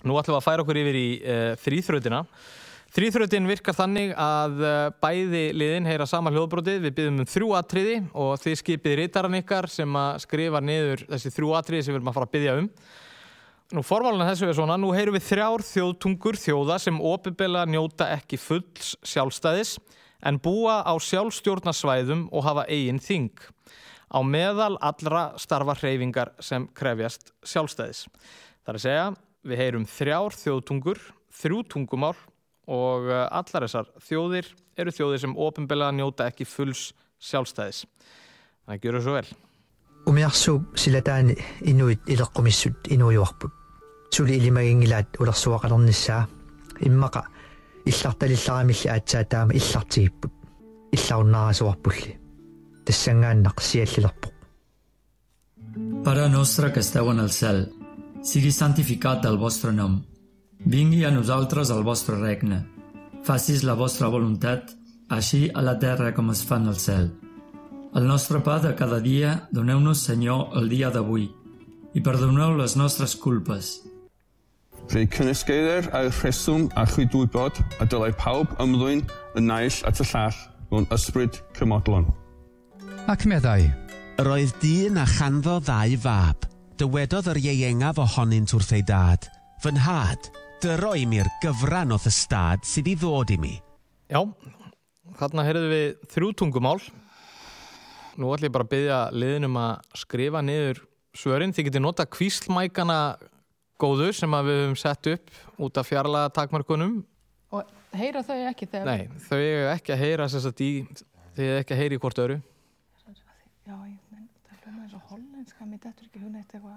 Nú 0.08 0.16
ætlum 0.16 0.38
við 0.38 0.40
að 0.40 0.46
færa 0.48 0.64
okkur 0.64 0.80
yfir 0.80 1.00
í 1.00 1.06
uh, 1.20 1.52
þrýþrautina 1.60 2.24
Þrýþrautin 2.96 3.48
virkar 3.50 3.76
þannig 3.76 4.12
að 4.16 4.62
bæði 5.02 5.40
liðin 5.52 5.88
heyra 5.90 6.06
sama 6.08 6.30
hljóðbrotið. 6.32 6.78
Við 6.86 6.94
byggðum 6.96 7.18
um 7.20 7.28
þrjú 7.28 7.48
atriði 7.58 7.96
og 8.16 8.38
þið 8.40 8.54
skipið 8.62 8.94
ritaran 9.02 9.36
ykkar 9.36 9.68
sem 9.68 9.98
að 10.00 10.22
skrifa 10.22 10.62
niður 10.64 11.02
þessi 11.10 11.32
þrjú 11.34 11.50
atriði 11.58 11.82
sem 11.84 11.92
við 11.92 11.98
erum 11.98 12.08
að 12.08 12.16
fara 12.16 12.28
að 12.30 12.36
byggja 12.38 12.54
um 12.62 12.70
Nú 13.74 13.83
formálina 13.83 14.29
þessu 14.29 14.46
er 14.46 14.55
svona, 14.55 14.76
nú 14.79 14.92
heyrum 14.94 15.16
við 15.16 15.24
þrjár 15.26 15.62
þjóðtungur 15.66 16.37
þjóða 16.38 16.76
sem 16.85 16.98
opibela 17.02 17.64
njóta 17.66 18.07
ekki 18.14 18.38
fulls 18.38 18.92
sjálfstæðis 19.02 19.72
en 20.22 20.38
búa 20.38 20.85
á 20.87 20.94
sjálfstjórnarsvæðum 21.02 22.29
og 22.31 22.44
hafa 22.46 22.62
eigin 22.70 23.02
þing. 23.02 23.33
Á 24.07 24.22
meðal 24.22 24.76
allra 24.79 25.33
starfa 25.42 25.74
hreyfingar 25.81 26.31
sem 26.38 26.68
krefjast 26.79 27.33
sjálfstæðis. 27.42 28.05
Það 28.62 28.70
er 28.70 28.79
að 28.79 28.85
segja, 28.85 29.09
við 29.42 29.62
heyrum 29.64 29.88
þrjár 29.96 30.38
þjóðtungur, 30.44 31.02
þrjú 31.35 31.64
tungumál 31.74 32.14
og 32.70 33.11
eh, 33.11 33.24
allar 33.35 33.66
þessar 33.66 33.90
þjóðir 34.07 34.52
eru 34.79 34.94
þjóðir 34.94 35.24
sem 35.24 35.35
opibela 35.35 35.90
njóta 35.90 36.31
ekki 36.31 36.46
fulls 36.46 36.92
sjálfstæðis. 37.18 37.83
Það 38.62 38.87
gjör 38.87 39.02
svo 39.02 39.18
vel. 39.18 39.26
умиарсуу 40.15 40.65
силатаани 40.75 41.38
инуит 41.62 42.01
илеққумиссут 42.13 42.77
инуйуарпут 42.93 43.53
сули 44.13 44.34
илимагингилаат 44.39 45.10
улерсуақалернissaa 45.21 46.23
иммақа 46.88 47.21
илларталилларамилли 47.89 48.88
аатсаатаама 48.95 49.53
иллартигиппут 49.60 50.34
иллауннарасуарпулли 50.95 52.12
тассангааннақ 52.86 53.57
сиаллилерпоқ 53.67 54.34
Pare 56.03 56.27
nostre 56.29 56.73
que 56.73 56.81
esteu 56.81 57.12
en 57.12 57.19
el 57.19 57.31
cel, 57.31 57.60
sigui 58.29 58.51
santificat 58.51 59.25
el 59.29 59.38
vostre 59.38 59.71
nom. 59.71 60.01
Vingui 60.73 61.05
a 61.05 61.12
nosaltres 61.15 61.71
el 61.75 61.84
vostre 61.88 62.17
regne. 62.19 62.57
Facis 63.23 63.63
la 63.63 63.75
vostra 63.79 64.10
voluntat, 64.10 64.73
així 65.17 65.47
a 65.53 65.62
la 65.62 65.77
terra 65.79 66.12
com 66.17 66.34
es 66.34 66.41
fa 66.47 66.57
en 66.60 66.67
el 66.73 66.79
cel. 66.86 67.12
El 67.96 68.04
nostre 68.04 68.42
pa 68.44 68.59
de 68.61 68.74
cada 68.76 69.00
dia, 69.00 69.48
doneu-nos, 69.56 70.02
Senyor, 70.04 70.50
el 70.61 70.68
dia 70.68 70.90
d'avui, 70.92 71.30
i 71.96 72.02
perdoneu 72.04 72.56
les 72.59 72.76
nostres 72.76 73.16
culpes, 73.16 73.78
Fe'i 74.87 75.09
cynnesgeirir 75.11 75.88
a 75.90 76.04
rheswm 76.06 76.68
a 76.78 76.85
chwydwybod 76.87 77.59
a 77.82 77.87
dylai 77.90 78.12
pawb 78.14 78.52
ymddwyn 78.62 79.00
yn 79.38 79.48
naill 79.50 79.80
at 79.88 79.98
y 79.98 80.06
llall 80.06 80.37
mewn 80.70 80.87
ysbryd 80.94 81.40
cymodlon. 81.59 82.06
Ac 83.11 83.26
meddai, 83.26 83.66
Yr 84.16 84.30
oedd 84.32 84.54
dyn 84.62 84.96
a 84.96 85.02
chanddo 85.04 85.59
ddau 85.61 85.96
fab. 86.00 86.46
Dywedodd 86.80 87.26
yr 87.32 87.40
ieuengaf 87.40 87.98
ohonynt 88.00 88.54
wrth 88.56 88.72
ei 88.72 88.85
dad. 88.87 89.26
Fy 89.61 89.74
nhad, 89.76 90.30
dyro 90.62 90.94
i 90.96 91.04
mi'r 91.09 91.28
gyfran 91.42 91.92
oedd 91.92 92.06
y 92.09 92.12
stad 92.14 92.64
sydd 92.64 92.88
i 92.92 92.94
ddod 92.96 93.35
i 93.35 93.37
mi. 93.42 93.52
Iawn, 94.14 94.32
chadna 95.18 95.44
herwydd 95.44 95.68
fi 95.74 96.14
thrw 96.14 96.30
tungumál, 96.32 96.80
Nú 98.16 98.32
ætlum 98.32 98.48
ég 98.48 98.54
bara 98.54 98.64
að 98.64 98.72
byggja 98.72 98.98
liðinum 99.12 99.58
að 99.60 99.72
skrifa 100.00 100.42
niður 100.44 100.82
svörin. 101.16 101.52
Þið 101.56 101.68
getið 101.68 101.84
nota 101.84 102.06
kvíslmækana 102.08 102.98
góðu 103.80 104.08
sem 104.16 104.36
að 104.36 104.50
við 104.50 104.60
höfum 104.62 104.78
sett 104.80 105.10
upp 105.12 105.62
út 105.66 105.80
af 105.80 105.88
fjarlaga 105.90 106.32
takmarkunum. 106.38 106.98
Og 107.52 107.76
heyra 107.96 108.22
þau 108.24 108.36
ekki 108.50 108.68
þegar 108.72 108.88
Nei, 108.88 109.08
þau 109.28 109.38
eiga 109.38 109.72
ekki 109.76 109.94
að 109.94 110.02
heyra 110.04 110.28
sem 110.32 110.42
sagt 110.44 110.62
í, 110.64 110.70
þið 111.36 111.50
eiga 111.50 111.58
ekki 111.64 111.76
að 111.76 111.82
heyra 111.82 111.98
í 111.98 112.02
hvort 112.04 112.22
öru. 112.24 112.38
Já, 113.66 113.74
ég 113.82 114.10
menn, 114.14 114.26
það 114.46 114.58
hljóma 114.62 114.82
eins 114.84 114.92
og 114.94 115.08
hollenska 115.10 115.64
mér 115.66 115.80
dettur 115.82 116.06
ekki 116.06 116.20
hún 116.22 116.36
eitt 116.38 116.52
eitthvað 116.54 116.76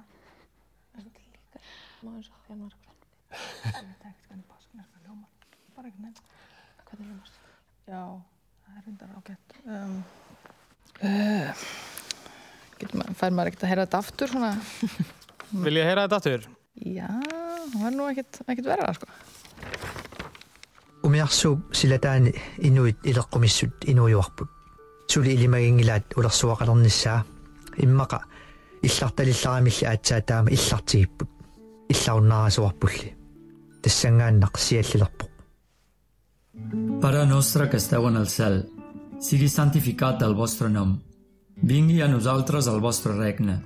Það 0.89 0.99
er 0.99 1.03
líka 1.05 1.59
Má 2.01 2.09
eins 2.15 2.29
og 2.31 2.39
þérna 2.47 2.69
Ég 3.29 3.75
veit 3.75 4.07
ekkert 4.09 4.23
hvernig 4.25 4.47
baskneska 4.49 5.03
hljóma 5.03 5.27
Bara 5.75 5.91
ekki 5.91 6.01
nefn 6.07 6.31
Hvernig 6.89 7.11
hljómast 7.11 7.37
Já, 7.85 8.01
það 8.65 8.79
er 8.79 8.87
hundar 8.87 9.13
ágætt 9.19 9.55
um, 9.67 9.93
Uh, 10.99 11.51
maður, 12.91 13.15
fær 13.15 13.31
maður 13.35 13.51
ekkert 13.51 13.65
að 13.65 13.71
heyra 13.71 13.85
þetta 13.87 14.01
aftur 14.03 14.31
svona? 14.33 14.51
Vil 15.65 15.79
ég 15.79 15.87
heyra 15.87 16.05
þetta 16.05 16.19
aftur? 16.19 16.47
Já, 16.79 17.09
það 17.71 17.81
var 17.83 17.95
nú 17.95 18.07
ekkert 18.11 18.67
verða 18.67 18.93
sko. 18.97 19.09
Umiarsuub 21.07 21.73
silataani 21.75 22.33
inuit 22.67 23.07
ileqqumissut 23.07 23.87
inuujuarput. 23.91 24.55
Suli 25.09 25.33
ilimagingilaat 25.33 26.13
ulersuaqalernissaa 26.19 27.23
immaqa 27.83 28.19
illartalillaraamilli 28.83 29.87
aatsaataama 29.89 30.53
illartigipput. 30.53 31.29
Illarunnaarasuarpulli. 31.89 33.15
Tassangaannaq 33.81 34.59
siallilerpoq. 34.59 35.31
Para 37.01 37.25
nostra 37.25 37.67
que 37.67 37.77
estaven 37.77 38.17
al 38.17 38.27
cel, 38.27 38.63
sigui 39.19 39.49
santificat 39.49 40.23
el 40.23 40.35
vostre 40.35 40.69
nom. 40.69 40.95
Vingui 41.61 42.01
a 42.01 42.07
nosaltres 42.07 42.67
el 42.71 42.79
vostre 42.79 43.15
regne. 43.17 43.59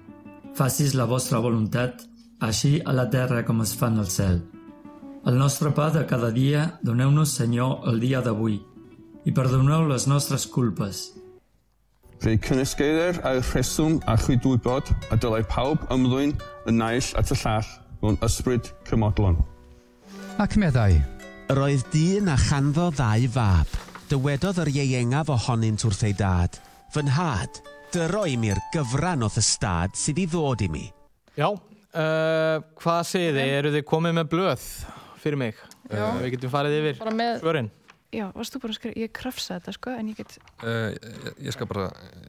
Facis 0.57 0.93
la 0.97 1.05
vostra 1.05 1.39
voluntat, 1.39 2.03
així 2.41 2.79
a 2.85 2.93
la 2.93 3.07
terra 3.09 3.43
com 3.45 3.61
es 3.61 3.73
fa 3.77 3.89
en 3.93 4.01
el 4.03 4.09
cel. 4.09 4.41
El 5.25 5.37
nostre 5.39 5.71
pa 5.71 5.89
de 5.93 6.03
cada 6.05 6.31
dia 6.31 6.73
doneu-nos, 6.83 7.37
Senyor, 7.37 7.83
el 7.87 7.99
dia 8.03 8.21
d'avui, 8.21 8.59
i 9.23 9.31
perdoneu 9.31 9.87
les 9.87 10.07
nostres 10.07 10.45
culpes, 10.45 11.13
Fe 12.23 12.37
cynysgeirir 12.39 13.19
a 13.27 13.33
rheswm 13.41 13.97
a 14.07 14.13
chwydwybod 14.15 14.87
a 15.11 15.17
dylai 15.19 15.41
pawb 15.51 15.81
ymddwyn 15.91 16.31
yn 16.71 16.77
naill 16.79 17.09
at 17.19 17.33
y 17.33 17.35
llall 17.41 17.67
mewn 17.99 18.15
ysbryd 18.23 18.69
cymodlon. 18.87 19.35
Ac 20.39 20.55
meddai, 20.55 21.01
Roedd 21.51 21.83
dyn 21.91 22.31
a 22.31 22.37
chanddo 22.39 22.93
ddau 22.95 23.27
fab. 23.33 23.92
Dywedodd 24.13 24.59
yr 24.61 24.69
ieuengaf 24.69 25.29
ohonynt 25.33 25.81
wrth 25.87 26.03
ei 26.05 26.13
dad. 26.13 26.53
Fy 26.93 27.01
nhad, 27.07 27.55
dyro 27.95 28.27
i 28.29 28.35
mi'r 28.37 28.59
gyfran 28.73 29.23
o 29.25 29.29
ystad 29.41 29.95
sydd 29.97 30.19
i 30.21 30.25
ddod 30.29 30.61
i 30.61 30.67
mi. 30.69 30.83
Já, 31.33 31.47
uh, 31.49 32.59
hvað 32.77 32.99
segir 33.09 33.33
þið? 33.39 33.53
Eru 33.57 33.71
þið 33.73 33.85
komið 33.89 34.13
með 34.19 34.27
blöð 34.35 34.65
fyrir 35.23 35.39
mig? 35.41 35.63
Já. 35.89 36.03
Uh, 36.11 36.19
við 36.21 36.35
getum 36.35 36.51
farið 36.53 36.75
yfir 36.77 36.99
Bara 37.01 37.15
með- 37.17 37.39
svörin. 37.41 37.71
Já, 38.13 38.27
varst 38.37 38.53
þú 38.53 38.61
bara 38.67 38.75
að 38.75 38.77
skrifa, 38.77 38.99
ég 39.01 39.13
krafsa 39.17 39.57
þetta 39.57 39.73
sko, 39.79 39.95
en 39.97 40.11
ég 40.13 40.19
get, 40.21 40.37
Uh, 40.61 40.91
ég, 40.93 41.33
ég 41.47 41.55
skal 41.57 41.65
bara 41.73 41.87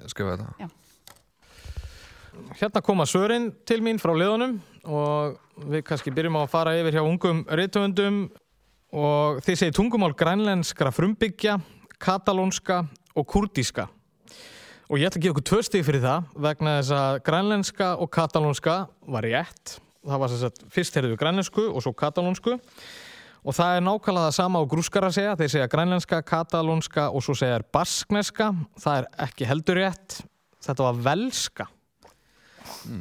skrifa 0.08 0.38
þetta. 0.38 0.54
já. 0.64 0.68
Hérna 2.62 2.80
koma 2.82 3.04
svörin 3.06 3.50
til 3.68 3.82
mín 3.84 4.00
frá 4.00 4.10
liðunum 4.16 4.56
og 4.88 5.36
við 5.68 5.84
kannski 5.84 6.10
byrjum 6.16 6.40
á 6.40 6.48
að 6.48 6.50
fara 6.56 6.72
yfir 6.80 6.96
hjá 6.96 7.04
ungum 7.04 7.44
rithöfundum 7.44 8.24
og 8.94 9.40
þið 9.42 9.58
segir 9.58 9.74
tungumál 9.74 10.14
grænlenskra 10.14 10.92
frumbyggja, 10.94 11.58
katalónska 11.98 12.84
og 13.18 13.26
kurdíska. 13.30 13.88
Og 14.86 15.00
ég 15.00 15.08
ætla 15.08 15.18
að 15.18 15.24
gefa 15.24 15.34
okkur 15.34 15.46
tvö 15.48 15.62
stig 15.64 15.86
fyrir 15.86 16.04
það 16.04 16.28
vegna 16.44 16.76
þess 16.78 16.92
að 16.94 17.16
grænlenska 17.26 17.88
og 17.98 18.10
katalónska 18.14 18.76
var 19.10 19.26
rétt. 19.26 19.78
Það 20.04 20.20
var 20.20 20.30
sem 20.30 20.42
sagt, 20.44 20.62
fyrst 20.70 20.98
heyrðu 20.98 21.18
grænlensku 21.18 21.64
og 21.70 21.82
svo 21.82 21.94
katalónsku 21.96 22.58
og 23.44 23.56
það 23.56 23.78
er 23.78 23.82
nákvæmlega 23.84 24.28
það 24.28 24.36
sama 24.36 24.60
á 24.60 24.64
grúskar 24.68 25.06
að 25.08 25.16
segja. 25.18 25.34
Þeir 25.40 25.50
segja 25.54 25.72
grænlenska, 25.72 26.20
katalónska 26.28 27.08
og 27.10 27.24
svo 27.24 27.34
segja 27.36 27.58
þeir 27.58 27.66
baskneska. 27.74 28.52
Það 28.80 29.00
er 29.00 29.08
ekki 29.26 29.48
heldur 29.48 29.80
rétt. 29.80 30.20
Þetta 30.64 30.86
var 30.86 31.02
velska 31.08 31.68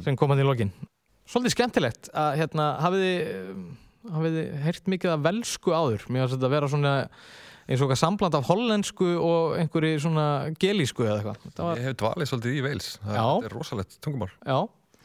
sem 0.04 0.16
kom 0.16 0.32
hann 0.32 0.42
í 0.42 0.44
lokin. 0.44 0.72
Svolítið 1.28 1.54
skemmtilegt 1.54 2.10
að 2.12 2.34
hérna, 2.40 2.66
hafið 2.84 3.06
þið, 4.04 4.12
hafið 4.18 4.36
þið 4.38 4.52
heyrt 4.68 4.92
mikið 4.94 5.12
af 5.16 5.24
velsku 5.24 5.74
áður. 5.74 6.04
Mér 6.08 6.24
finnst 6.24 6.36
þetta 6.36 6.48
að 6.50 6.54
vera 6.54 6.70
svona 6.72 6.94
eins 7.64 7.80
og 7.80 7.86
eitthvað 7.88 8.00
sambland 8.02 8.34
af 8.36 8.48
hollensku 8.50 9.10
og 9.24 9.54
einhverju 9.56 10.00
svona 10.04 10.24
gelísku 10.60 11.06
eða 11.06 11.18
eitthvað. 11.22 11.44
Var, 11.64 11.78
Ég 11.80 11.86
hef 11.88 11.96
dvalið 12.02 12.28
svolítið 12.30 12.58
í 12.58 12.64
Veils. 12.66 12.88
Það 13.04 13.16
Já. 13.16 13.26
er 13.48 13.54
rosalegt 13.56 14.00
tungumál. 14.04 14.30
já, 14.44 14.58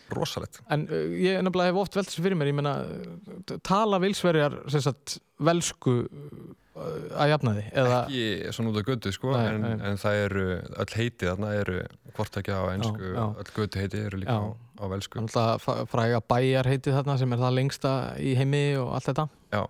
Rosalegt. 0.10 0.60
en 0.74 0.88
uh, 0.90 1.04
ég 1.22 1.38
nefnilega 1.46 1.70
hef 1.70 1.78
oft 1.84 1.96
velt 1.96 2.10
þessu 2.10 2.24
fyrir 2.26 2.36
mér, 2.40 2.50
ég 2.50 2.56
meina 2.58 2.72
uh, 2.82 3.58
tala 3.64 4.00
vilsverjar 4.02 4.56
velsku 5.40 6.00
að 7.20 7.30
jafnaði 7.34 7.64
eða, 7.74 8.00
Ekki 8.08 8.52
svona 8.56 8.72
út 8.74 8.80
af 8.82 8.86
götu, 8.90 9.12
sko, 9.16 9.32
Nei, 9.36 9.46
en, 9.54 9.62
nei. 9.62 9.72
en 9.90 9.98
það 10.02 10.20
eru, 10.26 10.44
öll 10.84 10.94
heiti 10.96 11.28
þarna 11.30 11.54
eru 11.60 11.78
hvort 12.18 12.38
ekki 12.42 12.56
á 12.56 12.62
einsku, 12.74 13.10
Já, 13.10 13.16
já. 13.20 13.26
öll 13.44 13.54
götu 13.58 13.80
heiti 13.84 14.02
eru 14.06 14.20
líka 14.24 14.36
Já. 14.36 14.40
á, 14.40 14.50
á 14.80 14.84
velsku. 14.94 15.24
náttúrulega 15.26 15.88
fræga 15.92 16.22
bæjar 16.34 16.70
heiti 16.72 16.94
þarna 16.96 17.18
sem 17.20 17.34
er 17.34 17.42
það 17.44 17.58
lengsta 17.60 17.94
í 18.20 18.36
heimi 18.40 18.64
og 18.80 18.94
allt 18.98 19.10
þetta. 19.12 19.28
Já, 19.52 19.64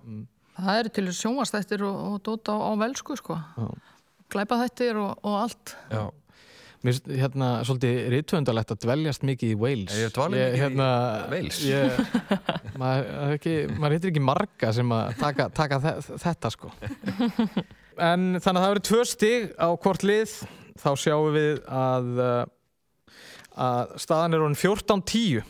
Það 0.59 0.79
eru 0.79 0.89
til 0.91 1.05
sjónvastættir 1.15 1.81
og, 1.87 1.99
og 2.11 2.15
dóta 2.27 2.51
á, 2.51 2.57
á 2.59 2.71
velsku 2.81 3.15
sko. 3.15 3.37
Já. 3.55 3.67
Glæpa 4.29 4.57
þættir 4.65 4.97
og, 4.99 5.13
og 5.23 5.37
allt. 5.45 5.75
já. 5.89 6.01
Mér 6.79 6.95
finnst 6.95 7.09
hérna 7.11 7.47
svolítið 7.67 7.97
rithöndalegt 8.13 8.69
að 8.71 8.77
dveljast 8.85 9.23
mikið 9.27 9.49
í 9.51 9.55
Wales. 9.59 9.95
Ég 9.99 10.13
dvalið 10.15 10.39
mikið 10.39 10.53
í 10.55 10.61
hérna, 10.61 10.85
Wales. 11.27 11.57
Ég, 11.67 11.97
maður, 12.79 13.33
hittir 13.91 14.11
ekki 14.13 14.23
marga 14.23 14.69
sem 14.77 14.93
að 14.95 15.11
taka, 15.19 15.49
taka 15.57 15.79
þe 15.83 15.93
þetta 16.23 16.51
sko. 16.55 16.71
En 17.99 18.39
þannig 18.39 18.61
að 18.61 18.63
það 18.63 18.69
eru 18.69 18.85
tvö 18.87 19.01
stig 19.11 19.49
á 19.59 19.67
hvort 19.75 20.07
lið. 20.07 20.37
Þá 20.79 20.89
sjáum 21.03 21.33
við 21.35 21.57
að, 21.67 22.09
uh, 22.23 23.13
að 23.59 23.95
staðan 23.99 24.37
er 24.37 24.45
orðin 24.45 24.59
14-10 24.61 25.49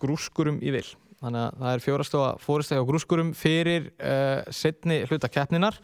grúskurum 0.00 0.62
í 0.64 0.72
vil. 0.72 0.86
Þannig 1.20 1.42
að 1.42 1.60
það 1.60 1.74
er 1.74 1.84
fjórastofa 1.84 2.32
fóristæði 2.40 2.80
á 2.80 2.88
grúskurum 2.88 3.36
fyrir 3.36 3.90
uh, 4.00 4.40
setni 4.48 5.02
hluta 5.04 5.28
keppninar 5.28 5.76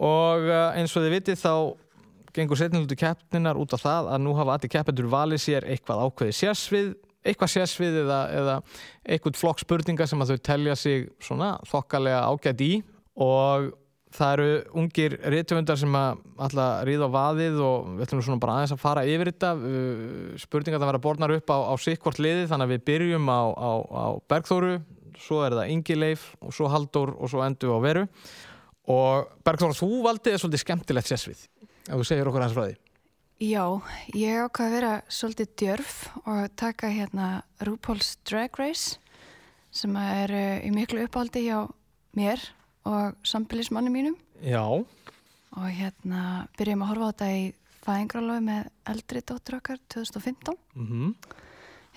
og 0.00 0.48
uh, 0.48 0.72
eins 0.80 0.96
og 0.96 1.04
þið 1.04 1.18
vitið 1.18 1.40
þá 1.44 1.52
gengur 2.32 2.58
setni 2.58 2.82
hlutu 2.82 2.96
keppninar 2.98 3.60
út 3.60 3.74
af 3.76 3.84
það 3.84 4.12
að 4.14 4.22
nú 4.24 4.36
hafa 4.38 4.56
allir 4.56 4.72
keppendur 4.72 5.10
valið 5.12 5.42
sér 5.44 5.66
eitthvað 5.68 6.06
ákveði 6.06 6.36
sérsvið 6.40 6.92
eitthvað 7.26 7.52
sérsvið 7.54 8.00
eða, 8.02 8.22
eða 8.34 8.56
eitthvað 9.06 9.38
flokk 9.38 9.62
spurninga 9.62 10.08
sem 10.10 10.22
að 10.22 10.34
þau 10.34 10.42
telja 10.48 10.74
sig 10.78 11.06
svona 11.22 11.54
þokkalega 11.70 12.24
ágætt 12.26 12.64
í. 12.64 12.72
Og 13.22 13.70
það 14.12 14.32
eru 14.34 14.48
ungir 14.82 15.16
rithöfundar 15.32 15.78
sem 15.80 15.94
að 15.96 16.22
alltaf 16.44 16.82
ríða 16.88 17.08
á 17.08 17.14
vaðið 17.16 17.60
og 17.64 17.92
við 17.96 18.06
ætlum 18.06 18.24
svona 18.26 18.42
bara 18.42 18.56
aðeins 18.58 18.74
að 18.74 18.82
fara 18.82 19.04
yfir 19.08 19.32
þetta. 19.32 19.52
Uh, 19.56 20.32
spurningar 20.42 20.82
það 20.82 20.92
vera 20.92 21.04
borðnar 21.06 21.36
upp 21.38 21.54
á, 21.54 21.58
á 21.72 21.74
sikkvort 21.80 22.20
liði 22.22 22.48
þannig 22.50 22.68
að 22.68 22.74
við 22.74 22.86
byrjum 22.90 23.30
á, 23.30 23.42
á, 23.54 23.70
á 23.86 24.06
Bergþóru 24.32 24.74
svo 25.22 25.42
er 25.46 25.54
það 25.54 25.74
Ingi 25.76 25.96
Leif 25.96 26.32
og 26.42 26.54
svo 26.56 26.70
Halldór 26.72 27.14
og 27.14 27.30
svo 27.30 27.44
endur 27.46 27.70
við 27.70 27.78
á 27.78 27.86
Veru. 27.86 28.06
Og 28.92 29.28
Bergþóra, 29.46 29.78
þú 29.78 30.02
valdið 30.08 30.34
er 30.34 30.42
svolítið 30.42 30.64
skemmtilegt 30.64 31.12
sérsvið 31.12 31.46
ef 31.88 31.94
þú 31.94 32.06
segir 32.08 32.30
okkur 32.30 32.44
aðeins 32.44 32.56
frá 32.56 32.64
því. 32.66 32.78
Já, 33.42 33.64
ég 34.14 34.40
ákvað 34.44 34.66
að 34.66 34.74
vera 34.76 34.92
svolítið 35.10 35.54
djörf 35.58 35.94
og 36.22 36.42
taka 36.60 36.90
hérna 36.94 37.28
RuPaul's 37.66 38.14
Drag 38.28 38.58
Race 38.60 38.98
sem 39.74 39.96
er 39.98 40.34
uh, 40.36 40.58
í 40.62 40.70
miklu 40.74 41.02
uppáldi 41.06 41.46
hjá 41.48 41.64
mér 42.18 42.42
og 42.86 43.18
sambilismanni 43.26 43.90
mínum. 43.94 44.18
Já, 44.42 44.62
og 44.62 45.68
hérna 45.74 46.48
byrjum 46.58 46.84
að 46.84 46.92
horfa 46.92 47.08
á 47.08 47.10
þetta 47.12 47.30
í 47.34 47.46
fæðingrálöfu 47.82 48.44
með 48.46 48.68
eldri 48.92 49.24
dóttur 49.26 49.58
okkar 49.58 49.80
2015 49.90 50.60
mm 50.78 51.14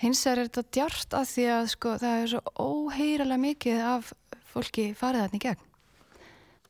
hins 0.02 0.22
er 0.28 0.42
þetta 0.44 0.64
djart 0.74 1.16
að 1.16 1.30
því 1.30 1.46
að 1.54 1.68
sko, 1.72 1.94
það 2.00 2.18
er 2.22 2.32
svo 2.32 2.42
óheyrilega 2.60 3.42
mikið 3.42 3.84
af 3.94 4.12
fólki 4.52 4.90
farið 4.96 5.24
þarna 5.24 5.38
í 5.38 5.44
gegn 5.46 5.65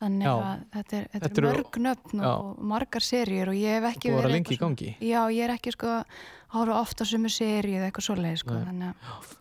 þannig 0.01 0.27
Já. 0.29 0.33
að 0.37 0.65
þetta 0.77 0.97
er, 0.99 1.09
þetta 1.15 1.31
er 1.41 1.47
mörg 1.49 1.79
nöfn 1.87 2.23
Já. 2.23 2.31
og 2.35 2.61
margar 2.73 3.07
seríur 3.07 3.53
og 3.53 3.59
ég 3.61 3.77
hef 3.79 3.89
ekki 3.93 4.11
Búið 4.11 4.13
að 4.13 4.17
vera 4.17 4.29
verið 4.29 4.37
lengi 4.37 4.55
í 4.55 4.61
gangi. 4.61 4.91
já, 5.01 5.21
ég 5.33 5.43
er 5.47 5.55
ekki 5.57 5.73
sko 5.77 5.91
að 5.97 6.15
horfa 6.57 6.79
ofta 6.81 7.05
á 7.05 7.11
sumu 7.11 7.33
seríu 7.33 7.79
eða 7.81 7.91
eitthvað 7.91 8.09
svoleið 8.11 8.39
sko, 8.45 8.61
þannig 8.69 8.95
að 8.95 9.35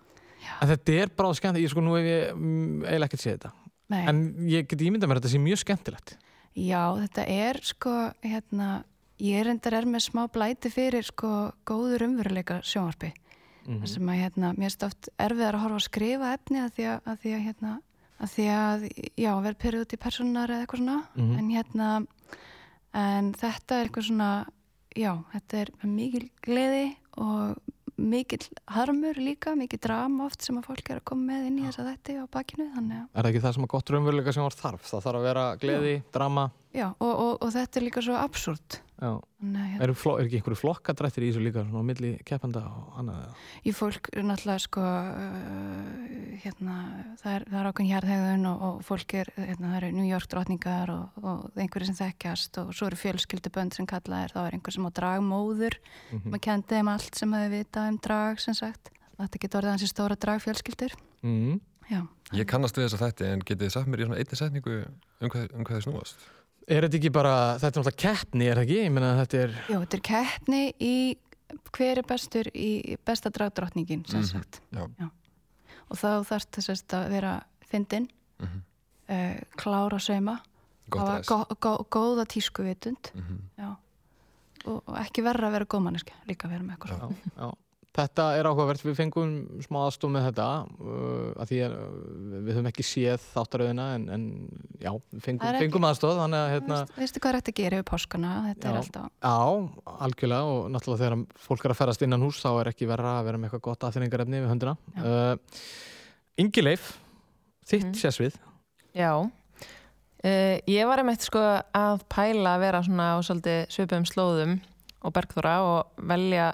En 0.55 0.69
þetta 0.69 0.93
er 1.01 1.09
bara 1.11 1.33
skemmt, 1.35 1.57
ég 1.59 1.71
sko 1.73 1.81
nú 1.83 1.97
hef 1.97 2.05
ég 2.07 2.29
mm, 2.31 2.85
eiginlega 2.85 3.09
ekkert 3.09 3.23
séð 3.25 3.33
þetta 3.35 3.51
Nei. 3.91 4.03
En 4.09 4.21
ég 4.49 4.67
get 4.69 4.81
ímyndað 4.81 5.09
mér 5.11 5.19
að 5.19 5.25
þetta 5.25 5.33
sé 5.35 5.41
mjög 5.43 5.59
skemmtilegt 5.61 6.13
Já, 6.55 6.95
þetta 6.95 7.25
er 7.27 7.59
sko, 7.67 7.93
hérna, 8.23 8.69
ég 9.19 9.43
reyndar 9.43 9.75
er 9.75 9.87
með 9.91 10.05
smá 10.07 10.21
blæti 10.31 10.71
fyrir 10.71 11.03
sko 11.03 11.51
góður 11.67 12.05
umveruleika 12.07 12.61
sjónvarpi. 12.63 13.11
Mhm. 13.65 13.81
Það 13.81 13.91
sem 13.91 14.09
að, 14.13 14.19
hérna, 14.21 14.53
mér 14.55 14.71
er 14.71 14.85
oft 14.87 15.09
erfiðar 15.19 15.57
að 15.57 15.63
horfa 15.65 15.75
að 15.81 15.85
skrifa 15.89 16.31
efni 16.37 16.61
að 16.63 16.71
því 16.77 16.85
að, 16.93 17.01
að 17.11 17.19
því 17.25 17.33
að, 17.35 17.43
hérna, 17.49 17.73
að 18.25 18.33
því 18.35 18.47
að, 18.55 18.83
já, 19.21 19.31
verð 19.45 19.59
pyrrið 19.63 19.85
út 19.85 19.95
í 19.95 20.01
personar 20.01 20.49
eða 20.55 20.65
eitthvað 20.65 20.81
svona, 20.83 20.97
Mhm. 21.15 21.37
en 21.39 21.49
hérna, 21.53 21.89
en 22.95 23.31
þetta 23.33 23.79
er 23.79 23.87
eitthvað 23.89 24.09
svona, 24.09 24.29
já, 24.95 25.13
þetta 25.33 25.61
er 25.65 25.71
mikil 25.87 26.29
gleði 26.45 26.95
og 27.17 27.57
mikil 27.97 28.41
harmur 28.75 29.15
líka, 29.15 29.53
mikil 29.55 29.79
drama 29.79 30.25
oft 30.25 30.41
sem 30.43 30.57
að 30.59 30.65
fólk 30.67 30.89
er 30.91 30.97
að 30.99 31.05
koma 31.07 31.31
með 31.31 31.45
inn 31.47 31.59
í 31.61 31.67
þessa 31.69 31.85
þætti 31.87 32.15
á 32.19 32.25
bakinu, 32.27 32.65
þannig 32.75 32.97
að 32.99 33.07
Er 33.15 33.23
það 33.23 33.29
ekki 33.31 33.43
það 33.45 33.53
sem 33.55 33.63
að 33.63 33.71
gott 33.75 33.91
raunveruleika 33.93 34.33
sem 34.35 34.43
var 34.43 34.57
þarf? 34.59 34.81
Það 34.89 35.05
þarf 35.05 35.19
að 35.21 35.27
vera 35.29 35.45
gleði, 35.61 35.93
drama 36.11 36.51
Já, 36.75 36.89
og, 36.99 37.11
og, 37.13 37.31
og 37.45 37.51
þetta 37.55 37.79
er 37.79 37.85
líka 37.87 38.01
svo 38.03 38.17
absúrt. 38.19 38.81
Já. 38.99 39.09
Nei, 39.43 39.75
Er, 39.83 39.91
fló, 39.95 40.13
er 40.19 40.25
ekki 40.25 40.37
einhverju 40.39 40.57
flokkadrættir 40.61 41.25
í 41.25 41.29
þessu 41.31 41.41
líka 41.43 41.63
svona 41.65 41.81
á 41.83 41.87
milli 41.87 42.11
keppenda 42.27 42.61
og 42.67 42.93
annað? 43.01 43.33
Í 43.67 43.73
fólk 43.75 44.07
er 44.15 44.23
náttúrulega 44.27 44.63
sko, 44.63 44.83
uh, 44.83 46.37
hérna, 46.43 46.75
það 47.21 47.33
er, 47.35 47.45
það 47.51 47.59
er 47.61 47.69
ákveðin 47.69 47.89
hjarðhegðun 47.91 48.47
og, 48.51 48.63
og 48.69 48.79
fólk 48.87 49.15
er, 49.19 49.31
hérna, 49.37 49.71
það 49.73 49.77
eru 49.81 49.89
New 49.97 50.07
York 50.09 50.29
drotningar 50.31 50.91
og, 50.93 51.19
og 51.23 51.59
einhverju 51.59 51.89
sem 51.91 51.97
þekkjast 51.99 52.59
og 52.63 52.71
svo 52.75 52.89
eru 52.89 52.99
fjölskyldubönd 53.01 53.75
sem 53.77 53.87
kallað 53.89 54.25
er, 54.27 54.33
þá 54.35 54.41
er 54.45 54.57
einhver 54.57 54.75
sem 54.77 54.87
á 54.87 54.91
dragmóður, 55.01 55.79
Mhm. 56.11 56.29
maður 56.31 56.43
kendi 56.47 56.71
þeim 56.75 56.89
allt 56.95 57.15
sem 57.19 57.31
þau 57.35 57.45
vita 57.51 57.87
um 57.91 57.97
drag 58.03 58.39
sem 58.43 58.53
sagt. 58.57 58.91
Þetta 59.19 59.39
getur 59.43 59.61
orðið 59.61 59.73
hansi 59.75 59.87
stóra 59.91 60.15
dragfjölskyldur. 60.19 60.95
Mm. 61.23 61.59
Já. 61.89 62.01
Ég 62.33 62.47
kannast 62.49 62.75
við 62.79 62.87
þessa 62.89 62.99
þætti 63.05 63.27
en 63.31 63.43
getið 63.45 63.67
þið 63.67 63.71
sagt 63.75 63.87
mér 63.91 64.01
í 64.01 64.07
svona 64.07 64.17
einni 64.19 64.39
setningu 64.39 64.73
um 65.21 65.29
hvað, 65.29 65.45
um 65.53 65.63
hvað 65.67 65.77
þið 65.77 65.85
snúast? 65.85 66.25
Er 66.67 66.81
þetta 66.87 66.97
ekki 66.97 67.11
bara, 67.13 67.33
þetta 67.61 67.67
er 67.67 67.83
náttúrulega 67.83 68.01
keppni, 68.01 68.45
er 68.49 68.57
það 68.57 68.63
ekki? 68.65 68.77
Ég 68.85 68.91
meina 68.95 69.11
þetta 69.19 69.37
er, 69.43 69.51
Jó, 69.69 69.79
þetta 69.83 69.97
er 69.99 70.03
keppni 70.09 70.61
í 70.81 70.93
hver 71.77 71.97
er 72.01 72.07
bestur 72.09 72.49
í 72.57 72.97
besta 73.05 73.29
dragdrottningin 73.29 74.05
sem 74.09 74.19
Mhm, 74.21 74.27
sagt 74.31 74.61
já. 74.73 75.09
og 75.89 75.97
þá 75.97 76.07
þarf 76.25 76.47
þess 76.51 76.83
að 76.97 77.09
vera 77.09 77.43
fyndin 77.69 78.07
Mhm. 78.41 78.61
uh, 79.09 79.35
klára 79.55 79.99
gó, 81.61 81.85
góða 81.89 82.25
tískuvitund 82.25 83.11
Mhm. 83.13 83.37
já 83.59 83.75
og, 84.65 84.81
og 84.87 84.95
ekki 84.97 85.21
verra 85.23 85.47
að 85.47 85.51
vera 85.51 85.65
góðmanniski 85.65 86.13
líka 86.27 86.49
vera 86.49 86.63
með 86.63 86.77
eitthvað 86.77 86.97
svona 86.97 87.15
Já. 87.37 87.53
Þetta 87.95 88.23
er 88.35 88.47
áhugavert, 88.49 88.81
við 88.83 88.95
fengum 88.97 89.29
smá 89.63 89.77
aðstof 89.85 90.11
með 90.11 90.25
þetta 90.27 90.45
uh, 90.67 91.29
að 91.39 91.47
því 91.51 91.59
að 91.63 91.75
uh, 91.77 91.83
við 92.43 92.49
höfum 92.57 92.65
ekki 92.67 92.83
séð 92.83 93.21
þáttaröðina 93.31 93.85
en, 93.95 94.07
en 94.11 94.25
já, 94.83 94.89
við 95.15 95.21
fengum, 95.23 95.45
er 95.47 95.55
ekki- 95.55 95.63
fengum 95.69 95.87
aðstof 95.87 96.17
þannig 96.19 96.41
að 96.41 96.51
hérna, 96.55 96.79
veistu 96.97 97.21
hvað 97.23 97.31
er 97.31 97.37
hægt 97.39 97.51
að 97.53 97.57
gera 97.61 97.79
yfir 97.79 97.87
páskana 97.93 98.33
þetta 98.49 98.67
er 98.67 98.75
Já. 98.75 98.81
alltaf 98.81 99.07
Já, 99.23 99.93
algjörlega 100.09 100.49
og 100.57 100.67
náttúrulega 100.75 101.03
þegar 101.05 101.45
fólk 101.47 101.63
er 101.69 101.75
að 101.75 101.79
ferast 101.79 102.03
innan 102.09 102.25
hús 102.27 102.41
þá 102.43 102.49
er 102.65 102.71
ekki 102.73 102.89
verra 102.91 103.13
að 103.21 103.29
vera 103.29 103.39
með 103.39 103.47
eitthvað 103.49 103.65
gott 103.69 103.87
aðfinningarefni 103.87 104.43
við 104.43 104.51
höndina. 104.51 104.75
Uh, 104.99 105.63
Ingi 106.43 106.65
Leif, 106.67 106.91
þitt 107.63 107.87
Mhm. 107.93 107.95
sérsvið. 108.03 108.35
Já, 108.95 109.11
uh, 109.23 110.55
ég 110.67 110.87
var 110.91 110.99
einmitt 110.99 111.23
sko 111.23 111.39
að 111.71 112.03
pæla 112.11 112.57
að 112.57 112.63
vera 112.67 112.83
svona 112.83 113.07
á 113.15 113.17
svolítið 113.23 113.65
svipum 113.71 114.03
slóðum 114.11 114.57
og 115.05 115.13
bergþóra 115.15 115.55
og 115.63 116.05
velja 116.11 116.51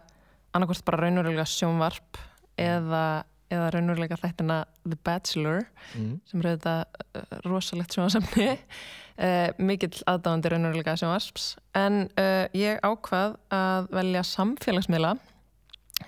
annarkvort 0.55 0.85
bara 0.87 1.01
raunverulega 1.05 1.45
sjónvarp 1.47 2.19
eða, 2.59 3.23
eða 3.51 3.69
raunverulega 3.75 4.17
þættina 4.21 4.61
The 4.85 4.97
Bachelor 5.05 5.63
Mm. 5.95 6.19
sem 6.29 6.39
er 6.43 6.47
þetta 6.55 6.73
uh, 7.19 7.37
rosalegt 7.47 7.95
sjónvarsamni 7.95 8.45
uh, 8.53 9.49
mikill 9.69 9.91
aðdáðandi 10.07 10.51
raunverulega 10.53 10.95
sjónvarps. 10.99 11.49
En 11.75 12.05
uh, 12.19 12.45
ég 12.55 12.79
ákvað 12.85 13.35
að 13.51 13.89
velja 13.97 14.23
samfélagsmiðla. 14.23 15.15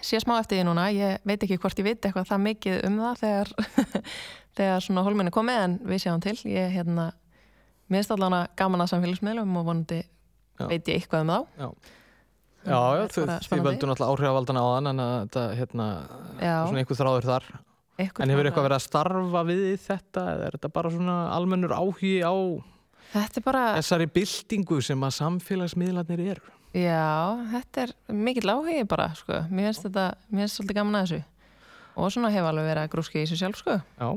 Sé 0.04 0.18
smá 0.24 0.38
eftir 0.40 0.58
því 0.60 0.68
núna, 0.70 0.88
ég 0.96 1.20
veit 1.28 1.44
ekki 1.46 1.60
hvort 1.62 1.78
ég 1.80 1.86
veit 1.86 2.06
eitthvað 2.06 2.30
það 2.32 2.46
mikið 2.48 2.80
um 2.88 2.96
það 3.04 3.20
þegar, 3.24 3.52
þegar 4.58 4.86
svona 4.88 5.04
hólmenni 5.06 5.34
komið 5.36 5.60
en 5.66 5.76
við 5.88 6.02
sjáum 6.06 6.24
til, 6.24 6.38
ég 6.50 6.72
hérna 6.74 7.12
allan 7.94 8.34
að 8.40 8.48
gaman 8.58 8.82
að 8.82 8.90
samfélagsmiðlum 8.90 9.58
og 9.60 9.68
vonandi 9.68 10.00
Já. 10.02 10.66
veit 10.72 10.88
ég 10.90 10.96
eitthvað 10.98 11.28
um 11.28 11.30
þá. 11.34 11.38
Já. 11.60 11.68
Já, 12.64 12.80
já, 12.96 13.04
þið, 13.12 13.64
völdu 13.66 13.88
náttúrulega 13.90 14.12
áhrifavaldana 14.14 14.64
á 14.64 14.68
þann 14.72 14.90
en 14.94 15.04
þetta, 15.04 15.42
hérna, 15.60 15.88
Já. 16.40 16.56
svona 16.64 16.84
einhver 16.84 17.00
þráður 17.00 17.28
þar. 17.28 17.48
Einhver 18.00 18.24
en 18.24 18.34
hefur 18.34 18.50
eitthvað 18.50 18.68
verið 18.70 18.78
að 18.78 18.86
starfa 18.88 19.42
við 19.50 19.64
þetta 19.84 20.24
eða 20.32 20.46
er 20.48 20.56
þetta 20.58 20.72
bara 20.78 20.92
svona 20.94 21.18
almennur 21.36 21.76
áhugi 21.76 22.14
á 22.24 22.34
bara, 23.46 23.64
þessari 23.78 24.08
byltingu 24.10 24.80
sem 24.82 25.04
að 25.06 25.16
samfélagsmiðlarnir 25.20 26.24
eru? 26.34 26.54
já, 26.74 27.38
þetta 27.52 27.84
er 27.86 27.94
mikill 28.10 28.50
áhugi 28.50 28.82
bara, 28.90 29.12
sko, 29.18 29.44
mér 29.54 29.70
finnst 29.70 29.86
þetta 29.86 30.06
mér 30.32 30.46
finnst 30.46 30.58
svolítið 30.58 30.80
gaman 30.80 30.98
að 30.98 31.06
þessu 31.06 31.22
og 31.94 32.14
svona 32.16 32.32
hef 32.34 32.48
alveg 32.50 32.70
verið 32.72 32.88
að 32.88 32.94
grúski 32.96 33.20
í 33.20 33.26
þessu 33.28 33.40
sjálf, 33.44 33.60
sko 33.62 33.78
Já, 33.78 34.08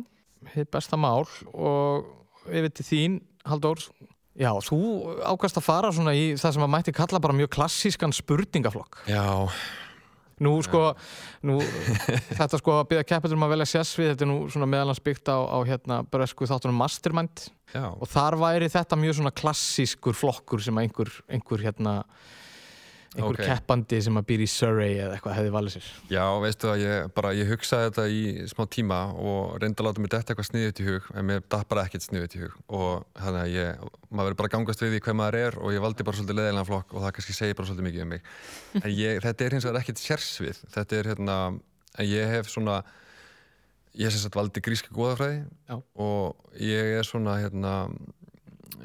hitt 0.55 0.71
besta 0.73 0.97
mál 1.01 1.27
og 1.53 2.07
yfir 2.49 2.73
til 2.73 2.89
þín, 2.89 3.19
Halldór 3.47 3.83
Já, 4.37 4.51
þú 4.67 4.79
ákast 5.25 5.57
að 5.57 5.65
fara 5.65 5.91
svona 5.97 6.13
í 6.17 6.29
það 6.37 6.57
sem 6.59 6.67
að 6.67 6.73
mætti 6.75 6.95
kalla 6.97 7.21
bara 7.25 7.37
mjög 7.37 7.55
klassískan 7.57 8.15
spurningaflokk. 8.17 9.01
Já, 9.09 9.49
Nú 10.37 10.51
sko, 10.61 10.91
nú, 11.49 11.55
þetta 12.37 12.59
sko 12.61 12.75
að 12.77 12.89
byggja 12.91 13.05
keppetur 13.09 13.39
um 13.39 13.45
að 13.47 13.55
velja 13.55 13.67
sérsvið, 13.71 14.11
þetta 14.11 14.25
er 14.27 14.29
nú 14.29 14.35
svona 14.53 14.67
meðalans 14.69 15.01
byggt 15.01 15.31
á, 15.33 15.39
á 15.49 15.59
hérna 15.65 16.03
bresku 16.13 16.49
þáttunum 16.49 16.77
Mastermind. 16.77 17.47
Já. 17.73 17.89
og 17.89 18.05
þar 18.07 18.37
væri 18.39 18.69
þetta 18.71 18.99
mjög 19.01 19.17
svona 19.19 19.33
klassískur 19.35 20.15
flokkur 20.15 20.61
sem 20.63 20.77
einhver, 20.79 21.09
einhver 21.33 21.65
hérna 21.65 21.97
einhver 23.17 23.37
Ok. 23.37 23.43
keppandi 23.49 23.99
sem 24.05 24.19
að 24.21 24.27
býr 24.29 24.43
í 24.45 24.49
Surrey 24.51 24.97
eða 25.01 25.17
eitthvað 25.17 25.37
hefði 25.39 25.53
valið 25.55 25.75
sér 25.77 25.87
Já, 26.13 26.25
veistu 26.43 26.71
að 26.73 26.83
ég, 26.83 27.07
bara, 27.17 27.33
ég 27.37 27.49
hugsaði 27.51 27.89
þetta 27.89 28.05
í 28.13 28.21
smá 28.53 28.63
tíma 28.77 28.99
og 29.17 29.57
reyndi 29.63 29.81
að 29.83 29.89
láta 29.89 30.05
mér 30.05 30.13
detta 30.17 30.35
eitthvað 30.35 30.49
sniðut 30.51 30.83
í 30.83 30.87
hug 30.91 31.09
en 31.15 31.29
mér 31.31 31.43
datt 31.49 31.71
bara 31.73 31.87
ekkert 31.89 32.07
sniðut 32.07 32.37
í 32.37 32.43
hug 32.45 32.59
og 32.69 33.07
þannig 33.17 33.41
að 33.43 33.55
ég, 33.57 33.87
maður 34.11 34.29
verður 34.31 34.41
bara 34.43 34.53
gangast 34.57 34.85
við 34.85 34.95
því 34.97 35.01
hver 35.07 35.19
maður 35.23 35.41
er 35.41 35.59
og 35.63 35.75
ég 35.77 35.87
valdi 35.87 36.07
bara 36.07 36.21
svolítið 36.21 36.41
leðilega 36.41 36.69
flokk 36.71 36.95
og 36.95 37.07
það 37.07 37.17
kannski 37.19 37.39
segir 37.41 37.59
bara 37.59 37.71
svolítið 37.71 37.89
mikið 37.89 38.05
um 38.07 38.15
mig 38.15 38.31
en 38.85 38.93
ég, 38.93 39.23
þetta 39.25 39.47
er 39.49 39.57
hins 39.57 39.69
vegar 39.69 39.81
ekkert 39.83 40.03
sérsvið 40.05 40.63
þetta 40.77 41.01
er 41.01 41.11
hérna, 41.15 41.39
en 41.97 42.07
ég 42.11 42.33
hef 42.37 42.53
svona 42.53 42.81
ég 43.97 44.13
sem 44.13 44.21
sagt 44.21 44.37
valdi 44.37 44.61
gríska 44.61 44.93
góðafræði 44.93 45.47
Já. 45.71 45.79
og 45.81 46.59
ég 46.61 46.99
er 46.99 47.07
svona 47.09 47.39
hérna 47.41 47.75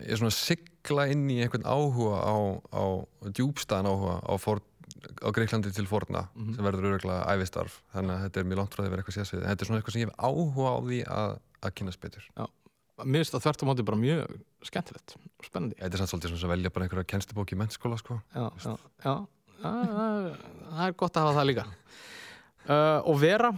ég 0.06 0.14
er 0.16 0.22
svona 0.22 0.32
sigla 0.82 1.06
inn 1.12 1.28
í 1.30 1.40
einhvern 1.44 1.64
áhuga 1.66 2.18
á, 2.26 2.36
á 2.74 2.84
djúbstæðan 3.38 3.86
áhuga 3.90 4.16
á, 4.26 4.34
for, 4.42 4.62
á 5.22 5.30
Greiklandi 5.34 5.72
til 5.74 5.86
forna 5.88 6.28
Mhm. 6.36 6.56
sem 6.56 6.66
verður 6.66 6.88
öruglega 6.92 7.28
ævistarf. 7.30 7.82
Þannig 7.94 8.16
að 8.18 8.24
þetta 8.26 8.38
er 8.40 8.44
mjög 8.50 8.58
langt 8.58 8.74
frá 8.74 8.82
því 8.84 8.88
að 8.88 8.90
vera 8.96 9.02
eitthvað 9.04 9.18
sérsvið. 9.20 9.44
En 9.44 9.50
þetta 9.52 9.62
er 9.62 9.68
svona 9.70 9.80
eitthvað 9.82 9.94
sem 9.94 10.02
ég 10.02 10.10
hef 10.10 10.18
áhuga 10.18 10.70
á 10.72 10.78
því 10.82 11.00
að, 11.08 11.40
að 11.62 11.74
kynast 11.76 12.00
betur. 12.02 12.24
Mér 13.02 13.22
finnst 13.24 13.34
það 13.34 13.44
þvert 13.46 13.62
á 13.62 13.66
móti 13.66 13.86
bara 13.86 13.98
mjög 13.98 14.42
skemmtilegt 14.64 15.16
og 15.18 15.46
spennandi. 15.46 15.76
Þetta 15.82 15.94
er 15.94 16.02
samt 16.02 16.12
svolítið 16.12 16.30
svona 16.32 16.42
sem 16.42 16.50
velja 16.54 16.70
bara 16.74 16.86
einhverja 16.86 17.10
kennslubók 17.10 17.52
í 17.54 17.58
mennskóla 17.58 17.98
sko. 17.98 18.22
Já, 18.36 18.52
já, 18.62 18.78
já, 19.06 19.16
já 19.62 19.72
það- 19.86 20.38
það 20.72 20.88
er 20.88 20.94
gott 20.94 21.14
að 21.18 21.26
hafa 21.26 21.40
það 21.40 21.50
líka. 21.50 21.66
Uh, 22.70 23.02
Og 23.10 23.20
Vera, 23.20 23.52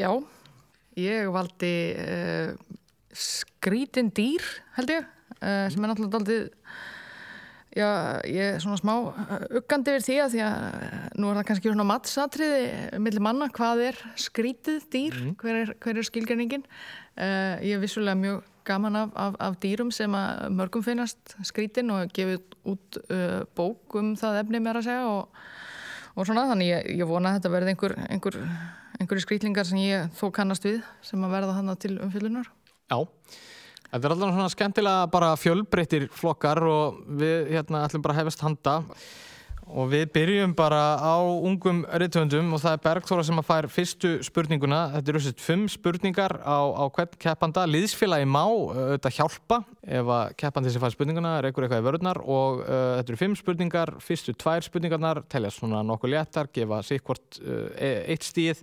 Já, 0.00 0.10
ég 0.96 1.28
valdi 1.30 1.92
uh, 1.92 2.56
skrítin 3.12 4.08
dýr, 4.16 4.40
held 4.78 4.88
ég, 4.88 5.06
sem 5.40 5.84
er 5.84 5.90
náttúrulega 5.90 6.16
daldið, 6.16 6.42
já, 7.76 7.88
ég 8.28 8.54
er 8.56 8.60
svona 8.62 8.80
smá 8.80 8.92
uh, 8.98 9.34
uggandi 9.60 9.94
yfir 9.94 10.06
því 10.06 10.18
að 10.24 10.34
því 10.34 10.42
að 10.46 10.66
uh, 10.68 11.00
nú 11.16 11.30
er 11.30 11.40
það 11.40 11.48
kannski 11.50 11.72
svona 11.72 11.88
mattsatriði 11.90 13.00
millir 13.06 13.24
manna, 13.24 13.50
hvað 13.56 13.84
er 13.88 14.00
skrítið 14.26 14.86
dýr, 14.92 15.18
hver, 15.40 15.62
er, 15.64 15.74
hver 15.80 16.00
er 16.00 16.10
skilgjörningin. 16.10 16.66
Uh, 17.16 17.56
ég 17.64 17.76
er 17.76 17.82
vissulega 17.82 18.18
mjög 18.18 18.44
gaman 18.68 19.00
af, 19.00 19.16
af, 19.16 19.40
af 19.40 19.56
dýrum 19.62 19.90
sem 19.94 20.12
að 20.14 20.50
mörgum 20.54 20.84
finnast 20.84 21.34
skrítin 21.48 21.90
og 21.94 22.12
gefið 22.14 22.58
út 22.68 23.00
uh, 23.08 23.40
bók 23.56 23.96
um 23.98 24.12
það 24.20 24.42
efni 24.44 24.60
mér 24.62 24.82
að 24.82 24.90
segja 24.90 25.08
og 25.08 25.42
og 26.16 26.26
svona 26.26 26.46
þannig 26.50 26.70
ég, 26.70 26.90
ég 27.00 27.08
vona 27.08 27.32
að 27.32 27.38
þetta 27.38 27.52
verði 27.54 27.74
einhver, 27.74 27.94
einhver, 28.10 28.38
einhverju 28.98 29.24
skrýtlingar 29.24 29.68
sem 29.68 29.80
ég 29.82 30.10
þó 30.18 30.26
kannast 30.34 30.66
við 30.66 30.80
sem 31.06 31.22
að 31.24 31.36
verða 31.36 31.56
hann 31.58 31.72
til 31.80 31.96
umfyllunar 32.02 32.50
já 32.90 32.98
Þetta 33.90 34.06
er 34.06 34.12
alltaf 34.14 34.30
svona 34.30 34.50
skemmtilega 34.52 35.06
bara 35.10 35.32
fjölbreyttir 35.34 36.06
flokkar 36.14 36.62
og 36.62 37.00
við 37.18 37.48
hérna 37.56 37.82
ætlum 37.88 38.04
bara 38.04 38.14
að 38.14 38.22
hefast 38.22 38.44
handa 38.44 38.76
og 39.70 39.88
við 39.90 40.04
byrjum 40.14 40.52
bara 40.58 40.98
á 40.98 41.18
ungum 41.22 41.82
rithöndum 41.98 42.52
og 42.54 42.62
það 42.62 42.76
er 42.76 42.82
Bergþóra 42.84 43.24
sem 43.26 43.38
að 43.38 43.46
fær 43.46 43.68
fyrstu 43.70 44.10
spurninguna. 44.26 44.80
Þetta 44.96 45.12
eru 45.12 45.22
sett 45.22 45.42
fimm 45.42 45.64
spurningar 45.70 46.36
á, 46.42 46.58
á 46.70 46.84
hvern 46.90 47.18
keppanda. 47.22 47.66
Liðsfélagi 47.70 48.26
má 48.30 48.42
auðvitað 48.46 49.16
hjálpa 49.18 49.60
ef 49.86 50.12
að 50.16 50.34
keppandi 50.42 50.74
sem 50.74 50.82
fær 50.82 50.94
spurninguna 50.94 51.36
reykur 51.46 51.66
eitthvað 51.66 51.82
í 51.84 51.86
vörðnar 51.86 52.22
og 52.22 52.62
uh, 52.64 52.78
þetta 52.98 53.14
eru 53.14 53.20
fimm 53.22 53.36
spurningar. 53.38 53.94
Fyrstu 54.02 54.34
tvær 54.38 54.66
spurningarnar 54.66 55.22
telja 55.30 55.52
svona 55.54 55.84
nokkuð 55.86 56.14
léttar, 56.16 56.50
gefa 56.54 56.82
sikkvort 56.86 57.42
uh, 57.42 57.66
eitt 58.10 58.26
stíð. 58.26 58.62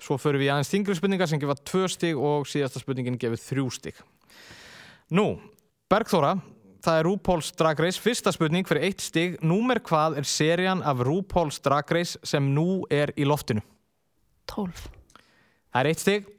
Svo 0.00 0.16
förum 0.18 0.42
við 0.42 0.48
í 0.48 0.54
aðeins 0.54 0.72
þingri 0.72 0.98
spurningar 0.98 1.30
sem 1.30 1.42
gefa 1.42 1.58
tvö 1.62 1.90
stíg 1.90 2.18
og 2.18 2.48
síðasta 2.50 2.82
spurningin 2.82 3.20
gefur 3.20 3.42
þrjú 3.44 3.68
stíg. 3.78 4.02
Nú, 5.10 5.40
Bergþóra, 5.90 6.36
það 6.84 6.96
er 7.00 7.06
RuPaul's 7.08 7.48
Drag 7.58 7.80
Race. 7.82 7.98
Fyrsta 7.98 8.30
spurning 8.30 8.68
fyrir 8.68 8.86
eitt 8.86 9.02
stig. 9.02 9.40
Númer 9.42 9.80
hvað 9.82 10.20
er 10.20 10.28
serían 10.28 10.84
af 10.86 11.02
RuPaul's 11.02 11.58
Drag 11.64 11.90
Race 11.90 12.20
sem 12.22 12.52
nú 12.54 12.84
er 12.86 13.10
í 13.18 13.26
loftinu? 13.26 13.64
12. 14.52 14.84
Það 15.70 15.80
er 15.80 15.90
eitt 15.90 16.04
stig. 16.04 16.30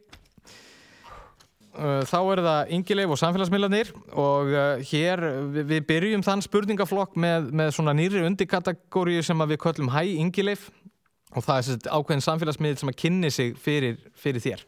Uh, 1.72 2.00
Þá 2.08 2.18
er 2.20 2.44
það 2.46 2.72
Ingileif 2.78 3.12
og 3.12 3.20
samfélagsmiðlarnir 3.20 3.92
og 4.20 4.50
uh, 4.52 4.82
hér 4.88 5.22
við, 5.56 5.78
byrjum 5.88 6.24
þann 6.24 6.44
spurningaflokk 6.44 7.16
með, 7.20 7.48
með 7.56 7.76
svona 7.76 7.94
nýri 7.96 8.24
undirkategóriu 8.28 9.24
sem 9.24 9.48
við 9.52 9.60
köllum 9.64 9.92
Hæ 9.92 10.02
Ingileif 10.20 10.68
og 11.32 11.46
það 11.48 11.72
er 11.76 11.92
ákveðin 11.96 12.26
samfélagsmiðl 12.28 12.82
sem 12.82 12.92
að 12.92 13.00
kynni 13.04 13.32
sig 13.32 13.56
fyrir, 13.60 14.00
fyrir 14.20 14.44
þér. 14.44 14.66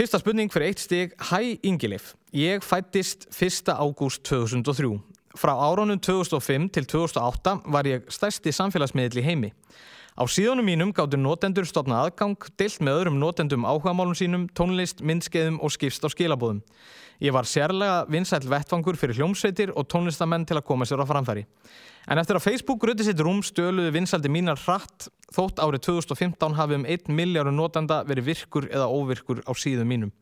Fyrsta 0.00 0.16
spurning 0.16 0.48
fyrir 0.48 0.70
eitt 0.70 0.80
stig. 0.80 1.10
Hæ 1.28 1.58
Ingileif, 1.60 2.14
ég 2.32 2.62
fættist 2.64 3.26
1. 3.36 3.68
ágúst 3.68 4.22
2003. 4.24 4.94
Frá 5.36 5.52
árunum 5.52 6.00
2005 6.00 6.70
til 6.72 6.86
2008 6.88 7.68
var 7.68 7.84
ég 7.84 8.06
stærsti 8.08 8.48
samfélagsmiðl 8.48 9.20
í 9.20 9.24
heimi. 9.26 9.50
Á 10.16 10.24
síðanum 10.24 10.64
mínum 10.64 10.94
gáttu 10.96 11.20
notendur 11.20 11.68
stopna 11.68 11.98
aðgang, 12.06 12.48
deilt 12.56 12.80
með 12.80 12.96
öðrum 12.96 13.20
notendum 13.20 13.68
áhugamálum 13.68 14.16
sínum, 14.16 14.48
tónlist, 14.56 15.04
myndskeiðum 15.04 15.60
og 15.60 15.76
skipst 15.76 16.00
á 16.00 16.08
skilabóðum. 16.08 16.62
Ég 17.20 17.34
var 17.36 17.44
sérlega 17.44 18.06
vinsæll 18.08 18.48
vettfangur 18.48 18.96
fyrir 18.96 19.18
hljómsveitir 19.18 19.74
og 19.76 19.88
tónlistamenn 19.92 20.46
til 20.48 20.56
að 20.56 20.64
koma 20.70 20.86
sér 20.88 21.02
á 21.04 21.06
framfæri. 21.08 21.44
En 22.08 22.18
eftir 22.18 22.38
að 22.38 22.46
Facebook 22.46 22.84
rutti 22.88 23.04
sitt 23.04 23.20
rúm 23.20 23.42
stöluðu 23.44 23.92
vinsældi 23.92 24.30
mínar 24.32 24.60
hratt 24.62 25.10
þótt 25.36 25.60
árið 25.60 25.84
2015 25.84 26.56
hafi 26.56 26.78
um 26.78 26.86
1 26.88 27.12
miljáru 27.12 27.52
notenda 27.52 28.00
verið 28.08 28.30
virkur 28.32 28.70
eða 28.72 28.88
óvirkur 28.88 29.44
á 29.44 29.52
síðum 29.52 29.92
mínum. 29.92 30.14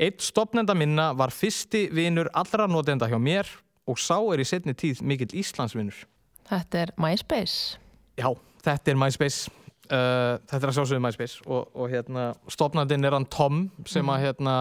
Eitt 0.00 0.24
stopnenda 0.24 0.72
minna 0.74 1.10
var 1.12 1.34
fyrsti 1.36 1.90
vinur 1.92 2.32
allra 2.32 2.66
notenda 2.66 3.10
hjá 3.12 3.20
mér 3.20 3.48
og 3.84 4.00
sá 4.00 4.16
er 4.32 4.40
í 4.40 4.48
setni 4.48 4.72
tíð 4.72 5.02
mikill 5.04 5.36
Íslandsvinur. 5.36 6.06
Þetta 6.48 6.86
er 6.86 6.96
MySpace 7.00 7.76
Já, 8.16 8.32
þetta 8.64 8.92
er 8.92 8.98
MySpace 8.98 9.52
uh, 9.92 10.40
Þetta 10.48 10.62
er 10.62 10.70
að 10.70 10.76
sjálfsögðu 10.78 11.04
MySpace 11.04 11.44
og, 11.46 11.68
og 11.76 11.92
hérna, 11.92 12.30
stopnandinn 12.50 13.04
er 13.04 13.16
hann 13.16 13.28
Tom 13.32 13.66
sem 13.88 14.08
að 14.12 14.26
hérna, 14.26 14.56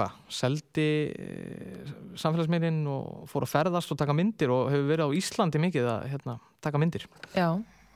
hvað, 0.00 0.14
seldi 0.40 0.86
uh, 1.12 1.90
samfélagsmiðlinn 2.20 2.80
og 2.90 3.28
fór 3.30 3.46
að 3.46 3.52
ferðast 3.52 3.92
og 3.94 4.00
taka 4.00 4.16
myndir 4.16 4.52
og 4.54 4.70
hefur 4.72 4.88
verið 4.90 5.12
á 5.12 5.16
Íslandi 5.20 5.62
mikið 5.62 5.90
að 5.92 6.08
hérna, 6.14 6.38
taka 6.64 6.80
myndir 6.82 7.06
Já, 7.36 7.48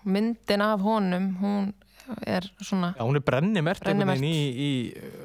myndin 0.04 0.64
af 0.64 0.84
honum, 0.84 1.30
hún 1.40 1.72
er 2.28 2.46
svona 2.60 2.92
Já, 2.98 3.02
hún 3.02 3.16
er 3.16 3.24
brennimert 3.24 3.86
einhvern 3.88 4.12
veginn 4.12 4.28
í, 4.28 4.40
í 4.54 4.72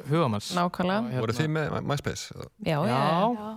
hugamanns 0.10 0.54
nákvæmlega. 0.56 1.20
Voru 1.20 1.36
þið 1.36 1.50
með 1.58 1.80
MySpace? 1.84 2.46
Já, 2.64 2.78
já, 2.88 3.00
Já. 3.36 3.50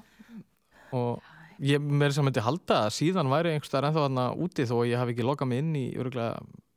og 0.98 1.30
ég 1.62 1.82
með 1.82 2.08
þess 2.10 2.22
að 2.22 2.26
myndi 2.28 2.42
halda 2.48 2.80
að 2.88 2.94
síðan 2.98 3.30
væri 3.30 3.52
einhvers 3.54 3.70
staðar 3.70 3.90
ennþá 3.90 4.06
þarna 4.08 4.26
úti 4.42 4.66
þó 4.66 4.74
að 4.80 4.88
ég 4.90 5.02
hafi 5.02 5.14
ekki 5.14 5.26
lokað 5.28 5.52
mig 5.52 5.62
inn 5.62 5.76
í 5.78 5.86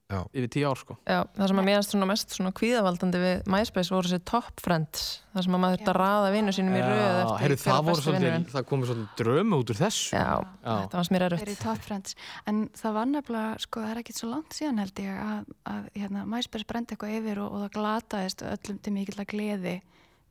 örgulega 0.05 0.37
yfir 0.37 0.49
tíu 0.53 0.65
ár 0.69 0.77
sko. 0.77 0.95
Já, 1.09 1.19
það 1.33 1.47
sem 1.49 1.59
að 1.61 1.65
mér 1.65 1.77
erst 1.79 1.93
svona 1.95 2.07
mest 2.09 2.33
svona 2.35 2.51
kvíðavaldandi 2.59 3.21
við 3.23 3.47
MySpace 3.49 3.89
voru 3.93 4.09
þessi 4.11 4.23
top 4.29 4.61
friends 4.61 5.05
það 5.33 5.45
sem 5.47 5.55
að 5.57 5.61
maður 5.63 5.79
þurfti 5.79 5.91
að 5.91 5.97
raða 5.97 6.27
vinnu 6.35 6.53
sínum 6.53 6.75
í 6.77 6.81
röð 6.83 6.99
eftir 6.99 7.41
heyrðu, 7.41 7.55
hver 7.55 7.63
það, 7.65 7.73
var 7.73 7.81
voru 7.85 7.95
besti 7.95 8.05
svolítið, 8.05 8.25
vinurinn. 8.27 8.45
það 8.53 8.67
komið 8.69 8.91
svolítið 8.91 9.23
drömu 9.23 9.59
út 9.63 9.73
úr 9.73 9.79
þessu 9.81 10.13
Já, 10.13 10.27
þetta 10.61 10.99
fannst 10.99 11.13
mér 11.15 11.25
erfitt. 11.25 11.43
Verið 11.45 11.59
top 11.65 11.81
friends. 11.87 12.15
En 12.45 12.61
það 12.77 12.95
var 12.99 13.09
nefnilega, 13.15 13.57
sko, 13.65 13.81
það 13.81 13.95
er 13.95 14.01
ekkit 14.03 14.21
svo 14.21 14.29
langt 14.29 14.53
síðan 14.59 14.83
held 14.83 15.01
ég 15.01 15.19
að, 15.25 15.51
að 15.73 15.89
hérna, 15.97 16.23
MySpace 16.35 16.69
brendi 16.69 16.93
eitthvað 16.95 17.17
yfir 17.17 17.41
og, 17.41 17.49
og 17.57 17.65
það 17.65 17.75
glataðist 17.79 18.45
öllum 18.53 18.79
til 18.85 18.93
mikill 18.95 19.19
að 19.25 19.29
gleði 19.33 19.75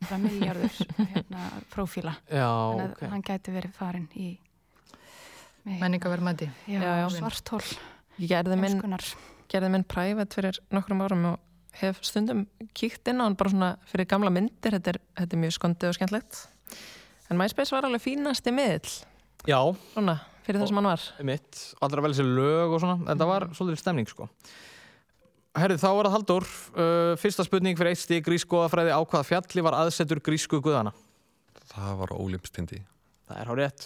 frá 0.05 0.17
miljardur 0.23 0.81
hérna, 1.15 1.45
prófíla. 1.75 2.15
Já, 2.31 2.47
Þannig 2.47 2.87
að 2.87 2.95
ok. 2.95 3.05
hann 3.11 3.27
gæti 3.27 3.59
verið 3.59 3.77
farin 3.83 4.09
í 4.15 4.31
Menningaverðmæti. 5.65 6.51
Já, 6.69 6.77
Já, 6.81 6.91
já. 7.01 7.07
svartól. 7.19 7.63
Ég 8.21 8.29
gerði 8.31 8.59
minn. 8.61 8.83
Gerði 9.53 9.71
minn 9.75 9.87
private 9.89 10.39
fyrir 10.39 10.61
nokkrum 10.75 11.03
árum 11.05 11.25
og 11.33 11.41
hef 11.81 11.99
stundum 12.07 12.45
kíkt 12.77 13.09
inn 13.11 13.23
á 13.23 13.27
hann 13.27 13.39
bara 13.39 13.51
svona 13.51 13.71
fyrir 13.91 14.07
gamla 14.11 14.31
myndir, 14.33 14.77
þetta 14.77 14.95
er, 14.95 15.01
þetta 15.19 15.37
er 15.37 15.43
mjög 15.43 15.57
skondið 15.57 15.91
og 15.91 15.97
skemmtlegt. 15.99 16.43
En 17.33 17.41
MySpace 17.41 17.75
var 17.75 17.89
alveg 17.89 18.05
fínasti 18.05 18.53
miðl, 18.55 18.93
Já, 19.49 19.59
svona, 19.95 20.19
fyrir 20.47 20.61
það 20.63 20.71
sem 20.71 20.79
hann 20.81 20.91
var. 20.93 21.07
mitt, 21.27 21.65
allra 21.85 22.05
vel 22.05 22.13
þessi 22.15 22.29
lög 22.29 22.77
og 22.77 22.85
svona, 22.85 22.99
en 23.11 23.21
það 23.21 23.33
var 23.33 23.49
svolítið 23.57 23.83
stemning 23.83 24.11
sko. 24.11 24.29
Herrið, 25.55 25.83
þá 25.83 25.91
var 25.95 26.09
það 26.09 26.15
Halldór, 26.17 26.47
uh, 26.75 27.11
fyrsta 27.23 27.45
spurning 27.47 27.79
fyrir 27.79 27.95
eitt 27.95 28.03
stík 28.03 28.25
grískoðafræði 28.27 28.91
á 28.91 28.99
hvaða 29.03 29.27
fjalli 29.29 29.63
var 29.63 29.77
aðsetur 29.79 30.19
grísku 30.25 30.59
guðana? 30.63 30.91
Það 31.71 31.93
var 32.01 32.15
Ólimpstindi. 32.17 32.81
Það 33.29 33.39
er 33.41 33.51
hár 33.51 33.61
rétt. 33.63 33.85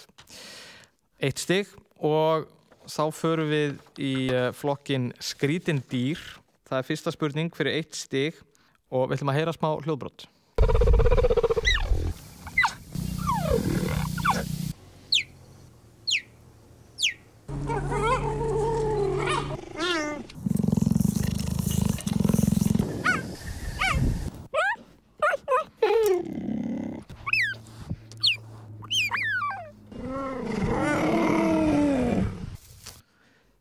Eitt 1.21 1.43
stík 1.43 1.75
og 2.05 2.49
þá 2.89 3.05
förum 3.15 3.53
við 3.53 3.77
í 4.01 4.13
uh, 4.33 4.49
flokkin 4.57 5.13
skrítin 5.21 5.83
dýr. 5.91 6.21
Það 6.69 6.81
er 6.81 6.89
fyrsta 6.89 7.15
spurning 7.15 7.55
fyrir 7.57 7.81
eitt 7.81 7.97
stík 7.97 8.43
og 8.89 9.09
við 9.09 9.19
ætlum 9.19 9.33
að 9.35 9.41
heyra 9.41 9.57
smá 9.57 9.71
hljóðbrott. 9.85 10.29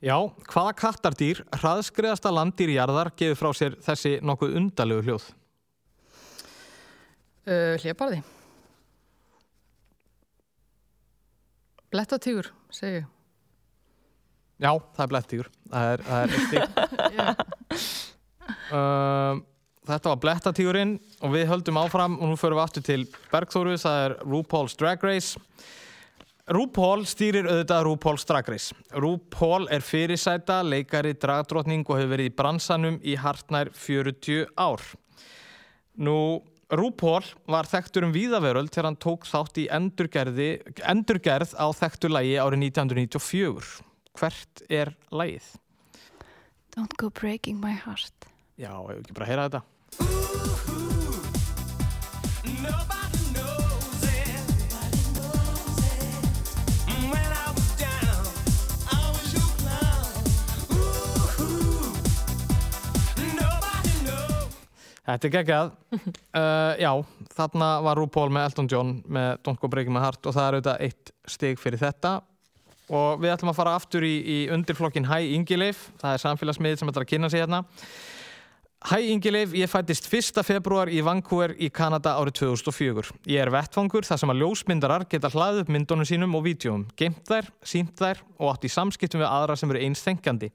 Já, 0.07 0.29
hvaða 0.57 0.73
kattardýr, 0.73 1.43
hraðskriðasta 1.53 2.31
landýr 2.33 2.71
jarðar, 2.73 3.11
gefur 3.13 3.37
frá 3.37 3.51
sér 3.53 3.75
þessi 3.85 4.15
nokkuð 4.25 4.55
undalegu 4.57 5.03
hljóð? 5.05 5.27
Uh, 7.45 7.75
Hlébarði. 7.83 8.23
Blettatígur, 11.93 12.49
segi 12.73 12.97
ég. 12.97 13.05
Já, 14.57 14.71
það 14.97 15.03
er 15.03 15.11
blettígur. 15.11 15.51
Það 15.69 15.91
er, 15.91 16.03
það 16.07 16.23
er 16.23 16.33
eitt 16.33 16.47
stík. 16.47 16.65
um, 18.73 19.43
þetta 19.91 20.09
var 20.09 20.21
blettatígurinn 20.25 20.95
og 21.21 21.35
við 21.37 21.49
höldum 21.51 21.77
áfram 21.83 22.17
og 22.17 22.31
nú 22.33 22.39
förum 22.41 22.57
við 22.57 22.65
aftur 22.65 22.87
til 22.87 23.03
Bergþóru, 23.29 23.77
það 23.77 24.05
er 24.07 24.17
RuPaul's 24.25 24.73
Drag 24.79 25.05
Race. 25.05 25.37
RuPaul 26.47 27.01
stýrir 27.03 27.43
auðvitað 27.43 27.81
RuPaul's 27.89 28.23
Drag 28.23 28.47
Race. 28.47 28.71
RuPaul 28.95 29.67
er 29.73 29.81
fyrirsæta, 29.83 30.61
leikari, 30.63 31.11
dragdrottning 31.19 31.83
og 31.83 31.97
hefur 31.99 32.13
verið 32.13 32.29
í 32.29 32.35
bransanum 32.37 32.99
í 33.03 33.17
hartnær 33.19 33.67
40 33.75 34.47
ár. 34.55 34.79
Nú, 35.99 36.39
RuPaul 36.71 37.27
var 37.51 37.67
þekktur 37.67 38.07
um 38.07 38.15
víðaveröld 38.15 38.71
þegar 38.71 38.87
hann 38.87 39.03
tók 39.03 39.27
þátt 39.27 39.59
í 39.59 39.67
endurgerði, 39.75 40.63
endurgerð 40.87 41.51
á 41.59 41.67
þekktu 41.75 42.07
lagi 42.15 42.39
árið 42.39 42.71
1994. 42.71 43.83
Hvert 44.15 44.63
er 44.71 44.95
lagið? 45.11 45.59
Don't 46.77 46.95
go 46.95 47.11
breaking 47.11 47.59
my 47.59 47.75
heart. 47.75 48.15
Já, 48.55 48.71
ég 48.71 49.03
ekki 49.03 49.11
bara 49.19 49.27
að 49.27 49.31
heyra 49.33 49.51
þetta. 49.51 49.67
Þetta 65.07 65.27
er 65.27 65.33
geggjað. 65.37 65.69
Uh, 65.95 66.73
já, 66.85 66.91
þarna 67.37 67.69
var 67.85 68.01
RuPaul 68.01 68.27
með 68.35 68.49
Elton 68.49 68.71
John 68.71 68.97
með 69.07 69.29
Don't 69.45 69.61
Go 69.61 69.69
Breaking 69.71 69.95
My 69.95 70.03
Heart 70.03 70.27
og 70.27 70.35
það 70.35 70.47
er 70.47 70.57
auðvitað 70.57 70.83
eitt 70.89 71.13
stig 71.37 71.61
fyrir 71.61 71.81
þetta. 71.81 72.17
Og 72.87 73.23
við 73.23 73.33
ætlum 73.33 73.51
að 73.51 73.57
fara 73.59 73.75
aftur 73.75 74.03
í, 74.07 74.13
í 74.19 74.37
undirflokkin 74.51 75.07
Hæ 75.07 75.17
Ingileif. 75.35 75.89
Það 75.99 76.13
er 76.13 76.23
samfélagsmiðið 76.23 76.79
sem 76.81 76.91
ætlar 76.91 77.07
að 77.07 77.11
kynna 77.11 77.31
sig 77.31 77.43
hérna. 77.43 77.63
Hæ 78.87 78.99
Ingileif, 79.09 79.55
ég 79.57 79.71
fættist 79.71 80.05
1. 80.11 80.43
februar 80.45 80.91
í 80.91 80.99
Vancouver 81.03 81.55
í 81.59 81.71
Kanada 81.73 82.13
árið 82.19 82.37
2004. 82.43 83.15
Ég 83.31 83.41
er 83.41 83.51
vettfangur 83.51 84.05
þar 84.07 84.21
sem 84.21 84.31
að 84.31 84.43
ljósmyndarar 84.43 85.07
geta 85.09 85.31
hlaðið 85.33 85.63
upp 85.63 85.71
myndunum 85.73 86.07
sínum 86.07 86.37
og 86.37 86.45
vídjóum, 86.45 86.85
geimt 86.99 87.23
þær, 87.27 87.49
sínt 87.65 87.97
þær 87.97 88.21
og 88.37 88.53
átt 88.53 88.67
í 88.69 88.71
samskiptum 88.71 89.23
við 89.23 89.31
aðra 89.31 89.57
sem 89.59 89.73
eru 89.73 89.81
einstengjandi. 89.87 90.51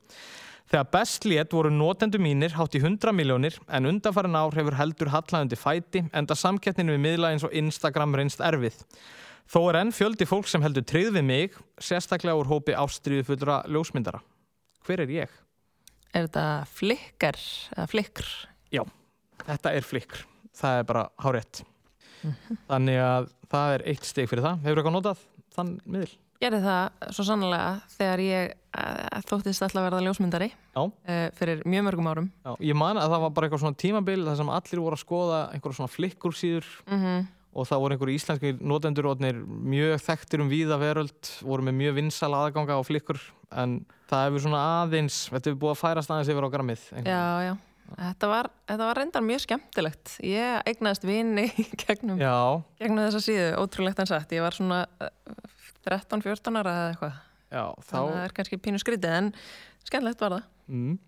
Þegar 0.71 0.89
best 0.93 1.27
lét 1.29 1.53
voru 1.53 1.73
notendur 1.73 2.23
mínir 2.23 2.55
hátt 2.57 2.77
í 2.79 2.81
100 2.81 3.13
miljónir 3.17 3.59
en 3.69 3.89
undanfærin 3.91 4.39
ár 4.39 4.55
hefur 4.57 4.77
heldur 4.79 5.11
hallaðundi 5.13 5.59
fæti 5.59 6.05
enda 6.15 6.37
samkettninu 6.39 6.95
við 6.95 7.03
miðla 7.07 7.33
eins 7.33 7.45
og 7.47 7.53
Instagram 7.57 8.15
reynst 8.17 8.41
erfið. 8.45 8.79
Þó 9.53 9.59
er 9.69 9.81
enn 9.83 9.93
fjöldi 9.93 10.29
fólk 10.29 10.49
sem 10.49 10.63
heldur 10.65 10.85
tryggð 10.87 11.19
við 11.19 11.27
mig, 11.29 11.57
sérstaklega 11.83 12.39
úr 12.39 12.49
hópi 12.49 12.77
ástriðu 12.79 13.27
fullra 13.29 13.59
ljósmyndara. 13.69 14.23
Hver 14.87 15.03
er 15.05 15.13
ég? 15.13 15.35
Er 16.13 16.27
þetta 16.29 16.47
flikkar 16.73 17.39
eða 17.75 17.89
flikkr? 17.91 18.31
Já, 18.73 18.83
þetta 19.45 19.75
er 19.77 19.87
flikkr. 19.87 20.25
Það 20.57 20.79
er 20.79 20.89
bara 20.89 21.05
hárétt. 21.25 21.63
Þannig 22.69 22.99
að 23.03 23.31
það 23.53 23.77
er 23.77 23.87
eitt 23.93 24.09
steg 24.09 24.29
fyrir 24.31 24.47
það. 24.47 24.61
Hefur 24.67 24.81
eitthvað 24.81 24.97
notað 24.97 25.23
þann 25.57 25.73
miðl? 25.85 26.13
Gerði 26.43 26.61
það 26.65 27.11
svo 27.15 27.25
sannlega 27.29 27.67
þegar 27.95 28.23
ég 28.25 28.55
uh, 28.75 29.21
þóttist 29.29 29.63
alltaf 29.63 29.79
að 29.79 29.87
verða 29.87 30.01
ljósmyndari 30.09 30.49
uh, 30.81 31.29
fyrir 31.39 31.63
mjög 31.69 31.85
mörgum 31.87 32.09
árum. 32.11 32.31
Já, 32.43 32.53
ég 32.73 32.79
man 32.83 32.99
að 32.99 33.13
það 33.15 33.23
var 33.27 33.35
bara 33.37 33.49
eitthvað 33.49 33.63
svona 33.67 33.81
tímabil 33.85 34.25
þar 34.27 34.41
sem 34.41 34.51
allir 34.57 34.83
voru 34.83 34.99
að 34.99 35.05
skoða 35.05 35.39
einhverja 35.55 35.79
svona 35.81 35.93
flikkur 35.95 36.35
síður 36.35 36.69
Mhm. 36.91 37.29
og 37.53 37.67
það 37.69 37.83
voru 37.85 37.95
einhverju 37.95 38.19
íslenski 38.19 38.53
notendur 38.65 39.07
mjög 39.47 39.99
þekktir 40.07 40.41
um 40.41 40.49
víða 40.51 40.79
veröld 40.81 41.33
voru 41.45 41.63
með 41.69 41.79
mjög 41.83 41.95
vinsal 42.01 42.33
aðganga 42.33 42.75
á 42.75 42.83
flikkur 42.83 43.21
en 43.53 43.85
það 44.09 44.25
hefur 44.27 44.45
svona 44.47 44.63
aðeins 44.83 45.19
þetta 45.29 45.51
hefur 45.53 45.61
búið 45.61 45.75
að 45.77 45.83
færast 45.83 46.11
aðeins 46.15 46.33
yfir 46.33 46.47
á 46.49 46.55
grammið 46.55 46.89
Já, 47.05 47.23
já. 47.51 47.55
Þetta 47.93 48.29
var, 48.31 48.47
þetta 48.71 48.87
var 48.89 48.97
reyndar 48.97 49.25
mjög 49.27 49.41
skemmtilegt. 49.45 50.13
Ég 50.25 50.63
eignaðist 50.65 51.03
vini 51.05 51.43
gegnum, 51.83 52.17
gegnum 52.81 53.03
þessa 53.05 53.21
síðu, 53.21 53.51
ótrúlegt 53.61 54.01
en 54.01 54.09
sagt. 54.09 54.33
Ég 54.33 54.41
var 54.41 54.57
svona 54.57 54.79
uh, 54.97 55.11
13-14 55.87 56.61
ára 56.61 56.75
eða 56.79 56.91
eitthvað. 56.93 57.17
Já, 57.53 57.65
þá... 57.79 57.93
Þannig 57.93 58.11
að 58.11 58.19
það 58.19 58.27
er 58.27 58.37
kannski 58.39 58.61
pínu 58.65 58.83
skrítið 58.83 59.17
en 59.19 59.33
skemmtilegt 59.85 60.25
var 60.25 60.37
það. 60.37 60.45
Mm. 60.73 60.99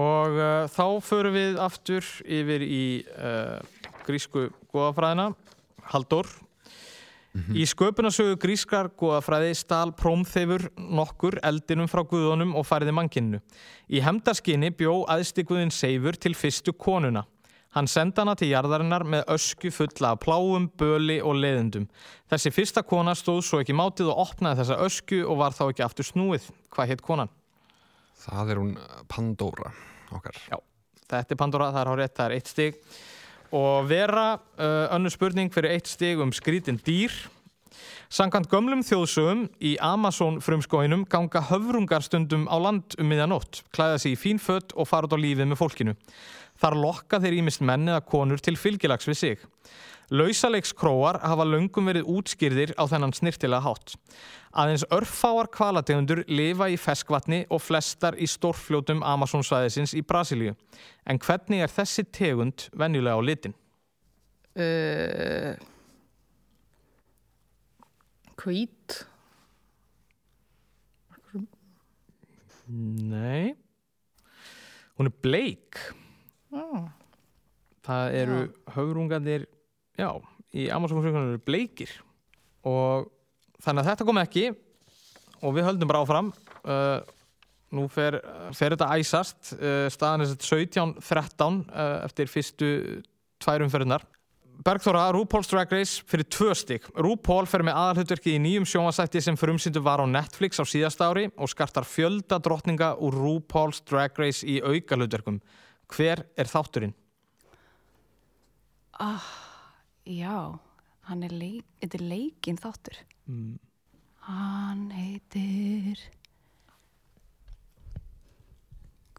Og 0.00 0.38
uh, 0.38 0.68
þá 0.70 0.84
förum 1.02 1.34
við 1.34 1.58
aftur 1.60 2.12
yfir 2.22 2.62
í 2.64 2.84
uh, 3.16 3.58
grísku 4.06 4.46
góðafræðina, 4.70 5.32
Halldór. 5.90 6.30
Í 7.30 7.62
sköpunarsögu 7.68 8.34
grískar 8.42 8.88
góðafræði 8.98 9.52
stál 9.54 9.92
prómþefur 9.94 10.64
nokkur 10.74 11.36
eldinum 11.46 11.86
frá 11.90 12.02
guðunum 12.02 12.56
og 12.58 12.66
færiði 12.66 12.94
mannkynnu. 12.96 13.38
Í 13.86 14.02
hemdaskinni 14.02 14.72
bjó 14.74 15.04
aðsti 15.06 15.44
guðin 15.46 15.70
Seifur 15.70 16.18
til 16.18 16.34
fyrstu 16.34 16.74
konuna. 16.74 17.22
Hann 17.76 17.86
senda 17.86 18.24
hana 18.24 18.32
til 18.34 18.48
jarðarinnar 18.50 19.04
með 19.06 19.28
ösku 19.30 19.70
fulla 19.70 20.16
af 20.16 20.24
pláum, 20.24 20.66
böli 20.80 21.20
og 21.22 21.36
leðendum. 21.38 21.84
Þessi 22.30 22.50
fyrsta 22.50 22.82
kona 22.82 23.14
stóð 23.14 23.44
svo 23.46 23.60
ekki 23.62 23.76
mátið 23.78 24.10
og 24.10 24.24
opnaði 24.24 24.64
þessa 24.64 24.78
ösku 24.86 25.20
og 25.22 25.38
var 25.38 25.54
þá 25.54 25.62
ekki 25.68 25.84
aftur 25.86 26.08
snúið. 26.08 26.48
Hvað 26.74 26.90
hétt 26.90 27.04
konan? 27.06 27.30
Það 28.24 28.50
er 28.50 28.60
hún 28.60 28.72
Pandora 29.10 29.70
okkar. 30.10 30.40
Já, 30.50 30.58
þetta 31.06 31.36
er 31.36 31.38
Pandora, 31.38 31.70
það 31.70 31.82
er 31.82 31.92
hár 31.92 32.02
rétt, 32.02 32.16
það 32.18 32.26
er 32.26 32.36
eitt 32.40 32.50
stig. 32.50 32.80
Og 33.54 33.86
vera 33.90 34.26
uh, 34.34 34.90
önnur 34.96 35.14
spurning 35.14 35.54
fyrir 35.54 35.76
eitt 35.76 35.90
stig 35.90 36.18
um 36.22 36.34
skrítin 36.34 36.80
dýr. 36.82 37.14
Sankant 38.10 38.50
gömlum 38.50 38.82
þjóðsögum 38.82 39.46
í 39.62 39.76
Amazon 39.86 40.40
frumskóinum 40.42 41.04
ganga 41.10 41.44
höfrungar 41.46 42.02
stundum 42.02 42.48
á 42.50 42.58
land 42.58 42.98
um 42.98 43.06
miðjanótt, 43.06 43.62
klæða 43.70 44.00
sig 44.02 44.16
í 44.16 44.18
fín 44.18 44.42
fött 44.42 44.74
og 44.74 44.90
fara 44.90 45.06
út 45.06 45.14
á 45.14 45.22
lífið 45.22 45.52
með 45.52 45.60
fólkinu. 45.62 45.94
Þar 46.60 46.76
lokka 46.76 47.20
þeir 47.22 47.38
ímist 47.40 47.62
menn 47.64 47.88
eða 47.88 48.02
konur 48.04 48.42
til 48.42 48.56
fylgilags 48.60 49.08
við 49.08 49.16
sig. 49.16 49.46
Lausaleikskróar 50.10 51.20
hafa 51.22 51.44
löngum 51.46 51.86
verið 51.86 52.08
útskýrðir 52.10 52.72
á 52.74 52.82
þennan 52.90 53.14
snirtilega 53.14 53.62
hátt. 53.62 53.94
Aðeins 54.50 54.82
örfáar 54.90 55.46
kvalategundur 55.54 56.24
lifa 56.26 56.66
í 56.66 56.78
feskvatni 56.80 57.44
og 57.46 57.62
flestar 57.62 58.18
í 58.18 58.26
stórfljótum 58.26 59.04
Amazonsvæðisins 59.06 59.94
í 59.94 60.02
Brasilíu. 60.02 60.56
En 61.06 61.22
hvernig 61.22 61.62
er 61.62 61.70
þessi 61.70 62.04
tegund 62.10 62.66
venjulega 62.74 63.14
á 63.14 63.22
litin? 63.22 63.54
Uh, 64.58 65.54
hvít. 68.42 69.04
Nei. 72.66 73.54
Hún 74.98 75.06
er 75.06 75.14
bleik. 75.22 75.78
Oh. 76.50 76.88
Það 77.86 78.16
eru 78.20 78.40
höfrungarnir, 78.74 79.46
já, 79.98 80.10
í 80.52 80.66
Amazon-frumkvæmum 80.74 81.32
eru 81.34 81.42
bleikir. 81.46 81.92
Og 82.66 83.08
þannig 83.62 83.84
að 83.84 83.90
þetta 83.92 84.06
kom 84.08 84.20
ekki 84.20 84.44
og 85.40 85.56
við 85.56 85.66
höldum 85.68 85.90
bara 85.90 86.04
áfram. 86.04 86.30
Uh, 86.60 87.00
nú 87.72 87.86
fer, 87.92 88.18
fer 88.56 88.74
þetta 88.74 88.90
æsast. 88.98 89.54
Uh, 89.56 89.86
staðan 89.92 90.26
er 90.26 90.34
17-13 90.36 91.60
uh, 91.70 91.92
eftir 92.04 92.30
fyrstu 92.30 92.70
tværum 93.40 93.72
ferðunar. 93.72 94.04
Bergþóra, 94.60 95.06
RuPaul's 95.16 95.48
Drag 95.48 95.70
Race 95.72 96.02
fyrir 96.04 96.26
tvö 96.28 96.52
stygg. 96.52 96.84
RuPaul 96.92 97.46
fer 97.48 97.62
með 97.64 97.78
aðalhutverki 97.80 98.34
í 98.36 98.40
nýjum 98.44 98.66
sjónvarsætti 98.68 99.22
sem 99.24 99.38
frumsyndu 99.40 99.80
var 99.80 100.02
á 100.04 100.06
Netflix 100.10 100.60
á 100.60 100.68
síðasta 100.68 101.08
ári 101.08 101.30
og 101.40 101.48
skartar 101.48 101.88
fjölda 101.88 102.36
drottninga 102.44 102.90
úr 103.00 103.16
RuPaul's 103.16 103.80
Drag 103.88 104.20
Race 104.20 104.44
í 104.44 104.58
aukalhutverkum. 104.60 105.40
Hver 105.90 106.22
er 106.38 106.46
þátturinn? 106.50 106.94
Ah, 109.00 109.24
já, 110.06 110.58
hann 111.08 111.22
er, 111.26 111.32
leik, 111.32 111.64
er 111.82 112.02
leikinn 112.04 112.58
þáttur. 112.60 112.98
Mm. 113.26 113.56
Hann 114.28 114.90
heitir... 114.94 116.02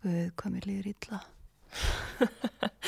Guð, 0.01 0.31
hvað 0.39 0.53
mér 0.55 0.65
líður 0.69 0.87
illa. 0.95 1.19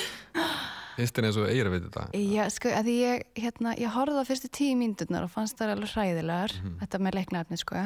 Finnst 0.94 1.18
þér 1.18 1.26
eins 1.28 1.38
og 1.42 1.48
eigir 1.50 1.68
að 1.70 1.74
veit 1.76 1.86
þetta? 1.88 2.04
Já, 2.22 2.44
sko, 2.54 2.70
að 2.74 2.88
því 2.90 2.96
ég, 3.00 3.24
hérna, 3.42 3.74
ég 3.82 3.94
horfði 3.96 4.22
á 4.22 4.30
fyrstu 4.30 4.50
tíu 4.54 4.76
mínúturnar 4.78 5.26
og 5.26 5.32
fannst 5.34 5.58
það 5.60 5.74
alveg 5.76 5.94
hræðilegar, 5.96 6.54
Mhm. 6.62 6.76
þetta 6.84 7.00
með 7.02 7.18
leiknafni, 7.20 7.58
sko. 7.62 7.84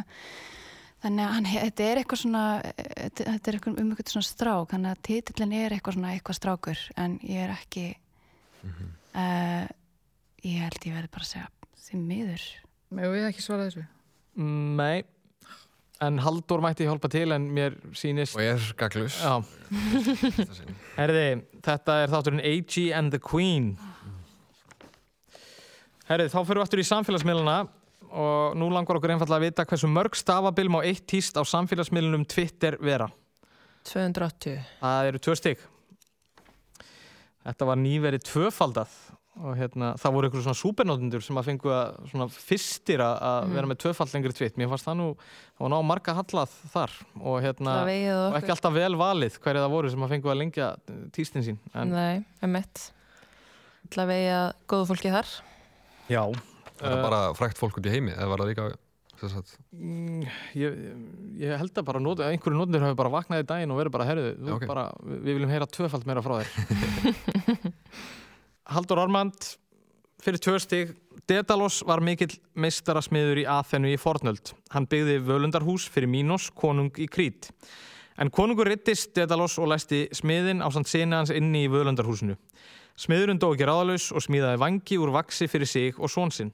Þannig 1.03 1.23
að 1.27 1.33
hann, 1.35 1.45
þetta 1.51 1.83
er 1.85 1.99
eitthvað 2.01 2.19
svona, 2.23 2.43
þetta 2.73 3.51
er 3.51 3.57
eitthvað 3.59 3.75
um 3.83 3.89
eitthvað 3.93 4.13
svona 4.15 4.27
strák, 4.27 4.71
þannig 4.71 4.93
að 4.95 5.01
titillin 5.05 5.51
er 5.53 5.75
eitthvað 5.75 5.93
svona 5.99 6.13
eitthvað 6.15 6.37
strákur, 6.39 6.79
en 6.97 7.19
ég 7.23 7.43
er 7.43 7.51
ekki, 7.53 7.83
Mhm. 8.63 8.87
uh, 9.13 9.67
ég 10.43 10.63
held 10.63 10.87
ég 10.89 10.95
verði 10.97 11.11
bara 11.13 11.23
að 11.23 11.29
segja 11.29 11.47
því 11.85 11.99
miður. 12.07 12.47
Megum 12.91 13.13
við 13.13 13.27
ekki 13.29 13.41
svara 13.45 13.67
þessu? 13.69 13.83
Mm, 14.37 14.75
Nei, 14.75 15.03
en 16.01 16.17
Halldór 16.25 16.61
mætti 16.65 16.85
hjálpa 16.89 17.09
til 17.13 17.31
en 17.31 17.45
mér 17.53 17.77
sýnist... 17.93 18.35
Og 18.35 18.41
ég 18.41 18.57
er 18.57 18.73
gaglus. 18.81 19.21
Já. 19.21 19.37
Herði, 20.97 21.27
þetta 21.61 22.01
er 22.03 22.09
þátturinn 22.15 22.41
A.G. 22.43 22.91
and 22.97 23.11
the 23.13 23.19
Queen. 23.21 23.77
Herði, 26.09 26.29
þá 26.31 26.37
fyrir 26.47 26.61
við 26.61 26.65
aftur 26.65 26.81
í 26.81 26.87
samfélagsmiðluna 26.87 27.55
og 28.11 28.55
nú 28.57 28.69
langar 28.71 28.97
okkur 28.99 29.13
einfallega 29.15 29.37
að 29.41 29.45
vita 29.49 29.65
hversu 29.65 29.87
mörg 29.91 30.15
stafabil 30.15 30.69
má 30.69 30.79
eitt 30.83 31.05
tíst 31.07 31.35
á 31.37 31.43
samfélagsmiðlunum 31.47 32.25
Twitter 32.27 32.77
vera. 32.79 33.09
280. 33.87 34.57
Það 34.81 35.07
eru 35.11 35.19
tvö 35.23 35.35
stygg. 35.39 35.59
Þetta 37.47 37.67
var 37.69 37.79
nýverið 37.79 38.25
tvöfaldað 38.27 38.95
og 39.37 39.53
hérna, 39.53 39.91
það 40.01 40.13
voru 40.15 40.27
einhverjum 40.27 40.45
svona 40.47 40.57
súpernótendur 40.57 41.21
sem 41.21 41.37
að 41.37 41.45
fengu 41.51 41.69
að 41.69 41.97
svona 42.09 42.25
fyrstir 42.33 43.03
að 43.05 43.19
að 43.21 43.43
Mhm. 43.45 43.53
vera 43.53 43.67
með 43.67 43.77
tvöfald 43.83 44.13
lengri 44.15 44.33
tvitt. 44.33 44.57
Mér 44.57 44.69
fannst 44.71 44.85
það 44.87 44.97
nú, 44.97 45.07
það 45.53 45.59
var 45.59 45.69
ná 45.69 45.85
marga 45.85 46.15
hallað 46.17 46.49
þar 46.73 46.91
og 47.21 47.41
hérna, 47.43 47.75
og 47.83 48.33
ekki 48.41 48.49
alltaf 48.55 48.73
vel 48.73 48.95
valið 48.97 49.37
hverju 49.39 49.61
það 49.61 49.69
voru 49.75 49.89
sem 49.91 49.99
að 50.01 50.09
fengu 50.09 50.31
að 50.33 50.37
lengja 50.41 50.75
tístin 51.13 51.43
sín. 51.45 51.57
En, 51.75 51.89
Nei, 51.91 52.25
emitt. 52.41 52.91
Það 53.91 54.07
vegi 54.07 54.27
að 54.33 54.53
góðu 54.67 54.87
fólki 54.89 55.11
þar. 55.13 55.27
Já. 56.09 56.33
Það 56.77 56.91
er 56.91 56.99
Uh, 56.99 57.05
bara 57.07 57.21
frækt 57.37 57.57
fólk 57.57 57.79
út 57.79 57.87
í 57.89 57.93
heimi, 57.93 58.13
eða 58.13 58.29
var 58.31 58.43
það 58.43 58.51
líka 58.53 58.67
Mm, 59.73 60.25
ég, 60.53 60.75
ég 61.41 61.57
held 61.57 61.79
að 61.79 61.87
bara 61.87 62.01
not, 62.03 62.19
einhverju 62.21 62.59
notendur 62.59 62.83
hafi 62.85 62.97
bara 62.99 63.13
vaknað 63.15 63.41
í 63.41 63.47
daginn 63.49 63.73
og 63.73 63.79
verið 63.81 63.95
bara, 63.95 64.05
herðu, 64.05 64.33
þú 64.37 64.51
Já, 64.51 64.57
ok. 64.59 64.65
bara, 64.69 64.83
við 65.01 65.31
viljum 65.31 65.53
heyra 65.55 65.67
tvöfald 65.73 66.05
meira 66.05 66.21
frá 66.21 66.35
þér. 66.37 67.15
Haldur 68.75 69.01
Armand, 69.01 69.47
fyrir 70.21 70.59
stig, 70.61 70.93
Dedalos 71.27 71.81
var 71.87 72.03
mikill 72.03 72.35
meistarasmiður 72.53 73.41
í 73.41 73.47
Aþenu 73.49 73.89
í 73.89 73.97
fornöld. 73.97 74.53
Hann 74.75 74.85
byggði 74.91 75.17
völundarhús 75.25 75.87
fyrir 75.89 76.11
Mínos, 76.11 76.51
konung 76.53 76.93
í 77.01 77.07
Krít. 77.09 77.49
En 78.21 78.29
konungur 78.33 78.69
rittist 78.69 79.15
Dedalos 79.17 79.57
og 79.61 79.69
læsti 79.73 80.05
smiðin 80.15 80.61
á 80.61 80.69
samt 80.73 80.89
sinni 80.89 81.17
hans 81.17 81.33
inni 81.33 81.65
í 81.65 81.71
völundarhúsinu. 81.73 82.37
Smiðurinn 82.97 83.41
dó 83.41 83.51
ekki 83.53 83.65
ráðalaus 83.69 84.07
og 84.13 84.23
smíðaði 84.25 84.61
vangi 84.61 84.97
úr 84.97 85.11
vaksi 85.13 85.45
fyrir 85.49 85.69
sig 85.69 85.99
og 86.01 86.09
són 86.09 86.33
sinn. 86.33 86.53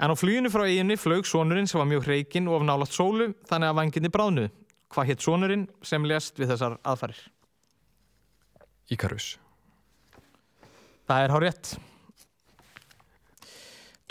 En 0.00 0.08
á 0.08 0.16
fluginu 0.16 0.48
frá 0.48 0.64
eiginni 0.64 0.96
flög 0.96 1.26
sonurinn 1.28 1.68
sem 1.68 1.76
var 1.76 1.88
mjög 1.90 2.06
hreikinn 2.06 2.48
og 2.48 2.62
af 2.62 2.64
nálat 2.64 2.94
sólu 2.94 3.34
þannig 3.50 3.68
að 3.68 3.76
vanginni 3.76 4.10
bráðnuð. 4.12 4.48
Hvað 4.90 5.10
hétt 5.10 5.24
sonurinn 5.26 5.66
sem 5.84 6.06
lést 6.08 6.40
við 6.40 6.54
þessar 6.54 6.78
aðfarir? 6.88 7.20
Íkarus. 8.90 9.34
Það 11.04 11.24
er 11.24 11.34
hár 11.34 11.44
rétt. 11.44 11.74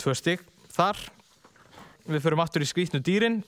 Tvö 0.00 0.14
stig 0.14 0.46
þar. 0.70 1.00
Við 2.06 2.22
förum 2.22 2.44
aftur 2.44 2.62
í 2.62 2.70
skrýtnu 2.70 3.02
dýrin. 3.04 3.42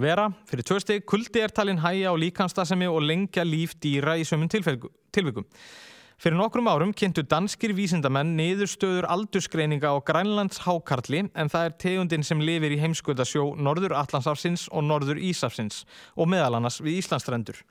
Vera, 0.00 0.30
fyrir 0.46 0.64
tvö 0.64 0.78
stig, 0.80 1.02
kuldi 1.02 1.42
er 1.42 1.52
talin 1.52 1.82
hæja 1.82 2.14
á 2.14 2.16
líkanstasemi 2.16 2.86
og 2.88 3.02
lengja 3.02 3.42
líf 3.44 3.74
dýra 3.82 4.14
í 4.16 4.22
sömum 4.24 4.48
tilvikum. 4.48 5.44
Fyrir 6.20 6.36
nokkrum 6.36 6.66
árum 6.68 6.90
kynntu 6.92 7.22
danskir 7.24 7.72
vísindamenn 7.72 8.34
niðurstöður 8.36 9.06
aldursgreininga 9.08 9.88
á 9.88 10.04
Grænlands 10.04 10.58
hákarli 10.66 11.22
en 11.32 11.48
það 11.48 11.62
er 11.64 11.76
tegundin 11.80 12.26
sem 12.28 12.42
lifir 12.44 12.74
í 12.74 12.80
heimskautasjó 12.82 13.46
Norður 13.56 13.94
Atlantsafsins 13.96 14.66
og 14.68 14.84
Norður 14.84 15.16
Ísafsins 15.16 15.86
og 16.20 16.28
meðal 16.28 16.58
annars 16.58 16.76
við 16.84 16.98
Íslandstrendur. 17.00 17.62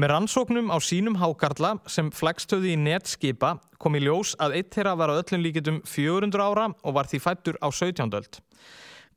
Með 0.00 0.12
rannsóknum 0.14 0.72
á 0.72 0.80
sínum 0.80 1.20
hákarla 1.20 1.74
sem 1.84 2.08
flegstöði 2.08 2.72
í 2.72 2.80
netskipa 2.80 3.58
kom 3.76 4.00
í 4.00 4.04
ljós 4.06 4.32
að 4.40 4.56
eitt 4.62 4.72
þeirra 4.72 4.96
var 5.02 5.12
á 5.12 5.20
öllum 5.20 5.44
líkitum 5.44 5.84
400 5.84 6.40
ára 6.40 6.70
og 6.72 6.96
var 6.96 7.12
því 7.12 7.20
fættur 7.20 7.60
á 7.60 7.68
17. 7.68 8.08
öld. 8.16 8.40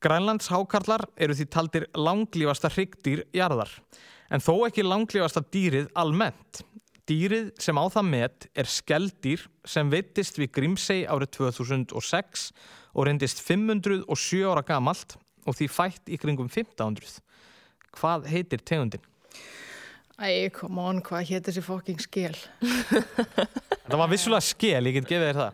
Grænlands 0.04 0.52
hákarlar 0.52 1.08
eru 1.16 1.40
því 1.40 1.48
taldir 1.56 1.88
langlífasta 1.96 2.68
hryggdýr 2.76 3.30
jarðar, 3.32 3.72
en 4.28 4.44
þó 4.44 4.68
ekki 4.68 4.84
langlífasta 4.84 5.48
dýrið 5.56 5.88
almennt. 5.96 6.68
Dýrið 7.08 7.52
sem 7.64 7.78
á 7.80 7.86
það 7.88 8.08
met 8.10 8.48
er 8.58 8.68
skeldýr 8.68 9.46
sem 9.68 9.88
veittist 9.92 10.40
við 10.40 10.52
Grímsey 10.58 11.06
árið 11.08 11.32
2006 11.38 12.50
og 12.98 13.08
reyndist 13.08 13.40
507 13.46 14.42
ára 14.50 14.64
gamalt 14.68 15.16
og 15.48 15.56
því 15.56 15.70
fætt 15.72 16.12
í 16.12 16.20
kringum 16.20 16.50
1500. 16.52 17.22
Hvað 17.96 18.28
heitir 18.32 18.60
tegundin? 18.68 19.06
Æ, 20.18 20.50
come 20.52 20.82
on, 20.82 21.00
hvað 21.06 21.28
hétt 21.30 21.48
þessi 21.48 21.62
fokking 21.62 22.00
skil? 22.02 22.34
Það 23.88 24.00
var 24.02 24.10
vissulega 24.10 24.44
skel, 24.44 24.88
ég 24.90 24.96
get 24.98 25.10
gefið 25.12 25.28
þér 25.30 25.38
það. 25.40 25.52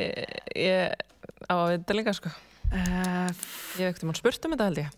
Ég, 0.00 0.38
ég 0.56 0.94
á 1.46 1.54
að 1.54 1.72
vita 1.74 1.96
líka, 1.98 2.14
sko. 2.16 2.32
Uh, 2.70 3.28
Ég 3.76 3.84
hef 3.84 3.90
ekkert 3.90 4.06
um 4.08 4.14
spurt 4.16 4.46
um 4.48 4.54
þetta, 4.54 4.68
held 4.70 4.80
ég. 4.80 4.96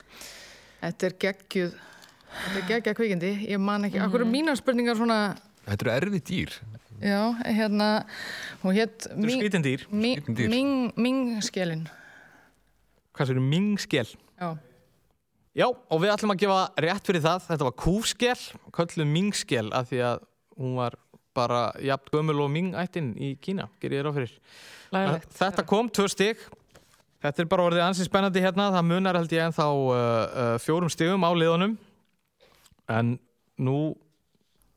þetta 0.84 1.08
er 1.08 1.16
geggjuð, 1.26 1.74
þetta 2.32 2.60
er 2.60 2.68
geggjað 2.70 2.98
kvikindi. 2.98 3.32
Ég 3.52 3.62
man 3.62 3.88
ekki, 3.88 4.00
akkur 4.02 4.24
er 4.24 4.30
mínar 4.30 4.58
spurningar 4.60 4.98
svona, 4.98 5.18
Þetta 5.62 5.84
eru 5.86 5.92
erfið 5.94 6.24
dýr. 6.26 6.54
já, 7.02 7.20
hérna, 7.46 7.88
hún 8.62 8.74
hétt 8.74 9.06
Þetta 9.06 9.22
eru 9.22 9.36
skrítin 9.36 9.66
dýr. 9.66 9.86
Ming, 9.92 10.92
Ming 10.96 11.42
skilin. 11.44 11.86
Hvað 13.12 13.28
sér 13.30 13.40
mingskel? 13.44 14.08
Já. 14.40 14.50
Já, 15.52 15.66
og 15.68 16.00
við 16.00 16.14
ætlum 16.14 16.32
að 16.32 16.42
gefa 16.46 16.60
rétt 16.80 17.08
fyrir 17.08 17.22
það. 17.22 17.46
Þetta 17.50 17.66
var 17.68 17.74
kúskel, 17.76 18.38
kölluð 18.72 19.10
mingskel 19.10 19.68
af 19.76 19.90
því 19.90 20.00
að 20.08 20.22
hún 20.56 20.78
var 20.80 20.96
bara 21.36 21.60
jafn 21.80 22.12
gömul 22.12 22.40
og 22.44 22.50
mingættin 22.52 23.12
í 23.20 23.34
Kína, 23.40 23.68
ger 23.80 23.92
ég 23.92 24.04
ráð 24.04 24.18
fyrir. 24.20 24.34
Laglegt. 24.92 25.30
Þetta 25.36 25.64
kom, 25.68 25.88
tvö 25.92 26.08
stig. 26.12 26.40
Þetta 27.22 27.44
er 27.44 27.48
bara 27.52 27.66
orðið 27.68 27.84
ansið 27.84 28.08
spennandi 28.08 28.42
hérna. 28.42 28.70
Það 28.74 28.88
munar 28.88 29.18
held 29.20 29.32
ég 29.32 29.44
ennþá 29.46 29.66
uh, 29.68 29.92
uh, 29.92 30.54
fjórum 30.60 30.90
stigum 30.92 31.24
á 31.24 31.30
liðunum. 31.36 31.76
En 32.92 33.14
nú 33.56 33.94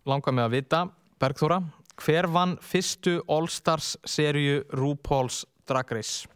langar 0.07 0.35
mig 0.35 0.45
að 0.45 0.53
vita, 0.53 0.79
Bergþóra, 1.19 1.57
hver 1.99 2.27
vann 2.31 2.55
fyrstu 2.63 3.17
All-Stars 3.31 3.95
serju 4.07 4.61
RuPaul's 4.75 5.43
Drag 5.67 5.91
Race? 5.91 6.29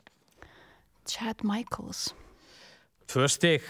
Chad 1.07 1.43
Michaels. 1.47 2.09
Tvö 3.07 3.29
stig. 3.31 3.63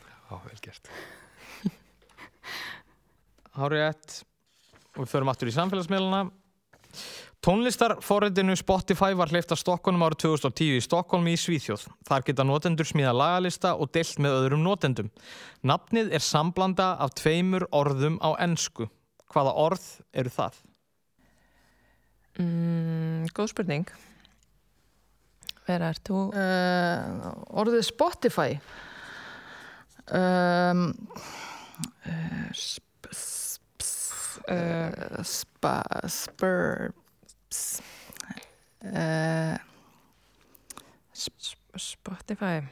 Já, 0.00 0.40
vel 0.42 0.58
gert. 0.64 0.90
Hárið 3.58 3.84
ett. 3.86 4.16
Og 4.96 5.04
við 5.04 5.12
förum 5.12 5.30
aftur 5.30 5.52
í 5.52 5.54
samfélagsmiðluna. 5.54 6.26
Tónlistarforritinu 7.46 8.56
Spotify 8.58 9.14
var 9.14 9.30
hleyft 9.30 9.52
að 9.54 9.60
Stokkólum 9.60 10.02
árið 10.02 10.24
2010 10.24 10.80
í 10.80 10.82
Stokkólmi 10.82 11.34
í 11.36 11.38
Svíþjóð. 11.38 11.84
Þar 12.08 12.24
geta 12.26 12.42
notendur 12.42 12.88
smíða 12.90 13.12
lagalista 13.14 13.76
og 13.78 13.92
deilt 13.94 14.18
með 14.18 14.34
öðrum 14.40 14.64
notendum. 14.66 15.12
Nafnið 15.62 16.10
er 16.18 16.24
samblanda 16.26 16.88
af 16.98 17.14
tveimur 17.20 17.68
orðum 17.70 18.18
á 18.18 18.34
ensku. 18.42 18.88
Hvaða 19.30 19.52
orð 19.62 19.86
eru 20.10 20.34
það? 20.34 20.58
Mm, 22.42 23.30
góð 23.30 23.52
spurning. 23.54 23.94
Vera, 25.70 25.94
ert 25.94 26.02
þú? 26.10 26.26
Uh, 26.34 27.30
orðið 27.62 27.86
Spotify 27.92 28.58
um, 30.10 30.86
uh, 32.10 32.50
sp, 32.58 33.14
sp, 33.14 33.86
sp, 33.86 34.46
uh, 34.50 35.22
spa, 35.22 35.78
spur 36.10 36.90
ps, 36.90 37.05
uh, 38.86 39.56
Sp- 41.16 41.56
Spotify. 41.76 42.62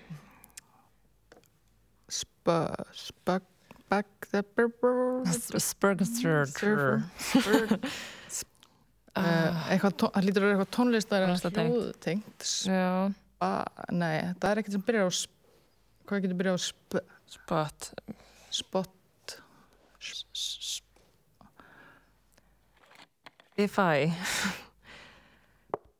spa, 2.08 2.56
spa, 2.92 3.38
back 3.90 4.06
the 4.30 4.42
burr, 4.42 5.22
Spurgaster. 5.58 6.46
Spur- 6.46 7.78
uh, 9.16 9.70
eitthvað, 9.70 9.94
tón- 10.00 10.12
það 10.14 10.24
lítur 10.26 10.42
að 10.42 10.46
vera 10.48 10.54
eitthvað 10.56 10.74
tónlistar 10.76 11.24
Tónlistartengt. 11.24 11.72
hljóðtengt 11.74 12.42
nei, 13.92 14.18
það 14.40 14.50
er 14.50 14.60
ekkert 14.62 14.76
sem 14.76 14.84
byrjar 14.88 15.08
á 15.08 15.12
hvað 16.08 16.22
getur 16.24 16.38
byrjað 16.40 16.56
á 16.56 16.62
sp, 16.64 16.92
spot. 17.36 17.80
spot 18.50 18.90
Spotify. 23.54 24.10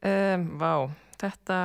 Um, 0.05 0.47
vá, 0.61 0.73
þetta... 1.21 1.59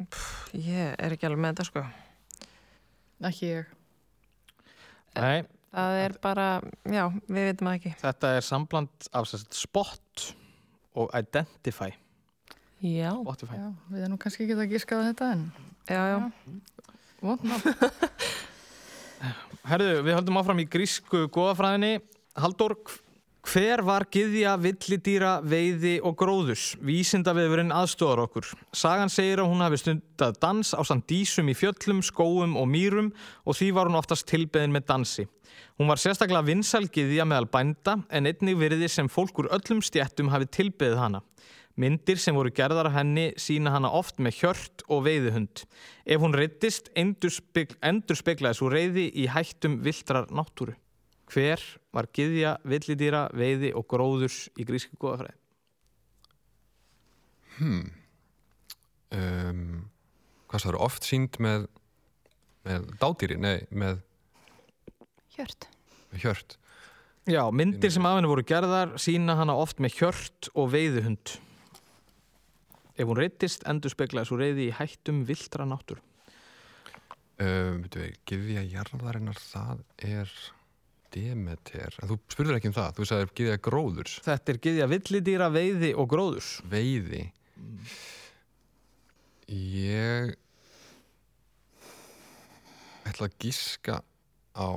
Pff, 0.00 0.52
Ég 0.56 0.94
er 0.96 1.12
ekki 1.14 1.28
alveg 1.28 1.42
með 1.44 1.52
þetta 1.52 1.66
sko. 1.68 1.82
ekki 3.28 3.50
ég 3.50 3.72
Nei, 5.18 5.42
Það 5.70 5.96
er 6.00 6.14
bara, 6.22 6.46
já, 6.88 7.04
við 7.28 7.44
veitum 7.46 7.68
það 7.68 7.76
ekki. 7.76 7.90
þetta 8.00 8.30
er 8.38 8.46
sambland 8.46 9.08
af 9.14 9.26
sagt, 9.30 9.54
spot 9.54 10.24
og 10.98 11.12
identify. 11.14 11.92
Já, 12.82 13.12
Spotify. 13.20 13.58
Já, 13.60 13.68
við 13.92 14.00
erum 14.00 14.14
nú 14.14 14.18
kannski 14.18 14.46
ekki 14.46 14.56
að 14.56 14.72
gíska 14.72 14.98
á 14.98 15.02
þetta 15.10 15.28
en 15.36 15.44
já, 15.86 16.00
já. 16.10 16.16
vond 17.20 17.44
ná. 17.46 17.54
Herðu, 19.70 20.00
við 20.06 20.16
höldum 20.16 20.40
áfram 20.40 20.62
í 20.62 20.66
grísku 20.70 21.26
góðafræðinni. 21.30 22.00
Halldór, 22.40 22.74
hver 23.46 23.80
var 23.86 24.04
gyðja, 24.12 24.52
villidýra, 24.60 25.30
veiði 25.40 25.94
og 26.04 26.16
gróðus? 26.20 26.74
Vísindaveðurinn 26.84 27.72
aðstofar 27.72 28.20
okkur. 28.26 28.48
Sagan 28.76 29.12
segir 29.12 29.40
að 29.40 29.48
hún 29.52 29.64
hafi 29.64 29.80
stundað 29.80 30.36
dans 30.42 30.72
á 30.76 30.82
samt 30.84 31.06
dísum 31.08 31.48
í 31.48 31.56
fjöllum, 31.56 32.02
skóum 32.04 32.58
og 32.60 32.68
mýrum 32.68 33.08
og 33.48 33.56
því 33.56 33.70
var 33.76 33.88
hún 33.88 33.98
oftast 34.00 34.28
tilbeðin 34.28 34.74
með 34.76 34.86
dansi. 34.92 35.26
Hún 35.80 35.88
var 35.88 36.02
sérstaklega 36.02 36.44
vinsæl 36.44 36.84
gyðja 36.92 37.24
meðal 37.24 37.48
bænda 37.48 37.96
en 38.12 38.28
einnig 38.28 38.60
virði 38.60 38.90
sem 38.92 39.08
fólk 39.08 39.40
úr 39.40 39.48
öllum 39.56 39.80
stjættum 39.82 40.28
hafi 40.34 40.50
tilbeðið 40.58 41.00
hana. 41.00 41.24
Myndir 41.80 42.20
sem 42.20 42.36
voru 42.36 42.52
gerðar 42.52 42.90
af 42.90 42.98
henni 42.98 43.30
sína 43.40 43.72
hana 43.72 43.88
oft 43.96 44.20
með 44.20 44.42
hjört 44.42 44.84
og 44.90 45.06
veiðihund. 45.06 45.64
Ef 46.04 46.20
hún 46.20 46.36
reyttist, 46.36 46.92
endur 46.92 47.32
speklaði 47.32 48.58
svo 48.58 48.68
reyði 48.68 49.08
í 49.16 49.30
hættum 49.32 49.80
viltrar 49.86 50.28
náttúru. 50.28 50.76
Hver 51.30 51.62
var 51.94 52.08
gyðja, 52.16 52.56
villidýra, 52.66 53.24
veiði 53.36 53.70
og 53.78 53.86
gróðurs 53.90 54.48
í 54.58 54.66
grísku 54.66 54.98
góðafræði? 55.00 55.36
Um, 59.10 59.90
hvað 60.48 60.62
það 60.64 60.70
eru 60.72 60.80
oft 60.86 61.06
sínd 61.06 61.36
með, 61.42 61.66
með 62.66 62.88
dádýri, 63.02 63.36
nei, 63.40 63.58
með 63.70 64.00
Hjört. 65.36 65.68
hjört. 66.20 66.56
Já, 67.30 67.44
myndir 67.54 67.92
sem 67.92 68.06
af 68.08 68.16
henni 68.16 68.30
voru 68.30 68.42
gerðar 68.46 68.96
sína 69.00 69.36
hana 69.38 69.54
oft 69.60 69.78
með 69.82 70.00
hjört 70.00 70.48
og 70.58 70.72
veiðihund. 70.72 71.36
Ef 73.00 73.08
hún 73.08 73.20
reyttist, 73.20 73.62
endur 73.70 73.92
speklaði 73.92 74.28
svo 74.28 74.38
reyði 74.40 74.66
í 74.68 74.74
hættum 74.76 75.22
viltra 75.28 75.66
náttúru. 75.68 76.02
Um, 77.40 77.84
veitum 77.84 78.02
við, 78.02 78.16
gyðja 78.28 78.64
jarðarinnar, 78.74 79.38
það 79.40 79.84
er 80.04 80.32
Demeter. 81.14 81.96
En 82.02 82.08
þú 82.12 82.18
spurður 82.30 82.58
ekki 82.60 82.70
um 82.70 82.76
það, 82.76 82.90
þú 82.98 83.06
sagðir 83.10 83.32
gyðja 83.40 83.56
gróðurs, 83.66 84.16
Þetta 84.26 84.52
er 84.54 84.60
gyðja, 84.66 84.86
villidýra, 84.92 85.48
veiði 85.54 85.90
og 85.98 86.08
gróðurs. 86.12 86.50
veiði. 86.70 87.24
Ég 89.50 90.36
ætla 93.10 93.26
að 93.26 93.34
gíska 93.42 93.96
á 94.54 94.70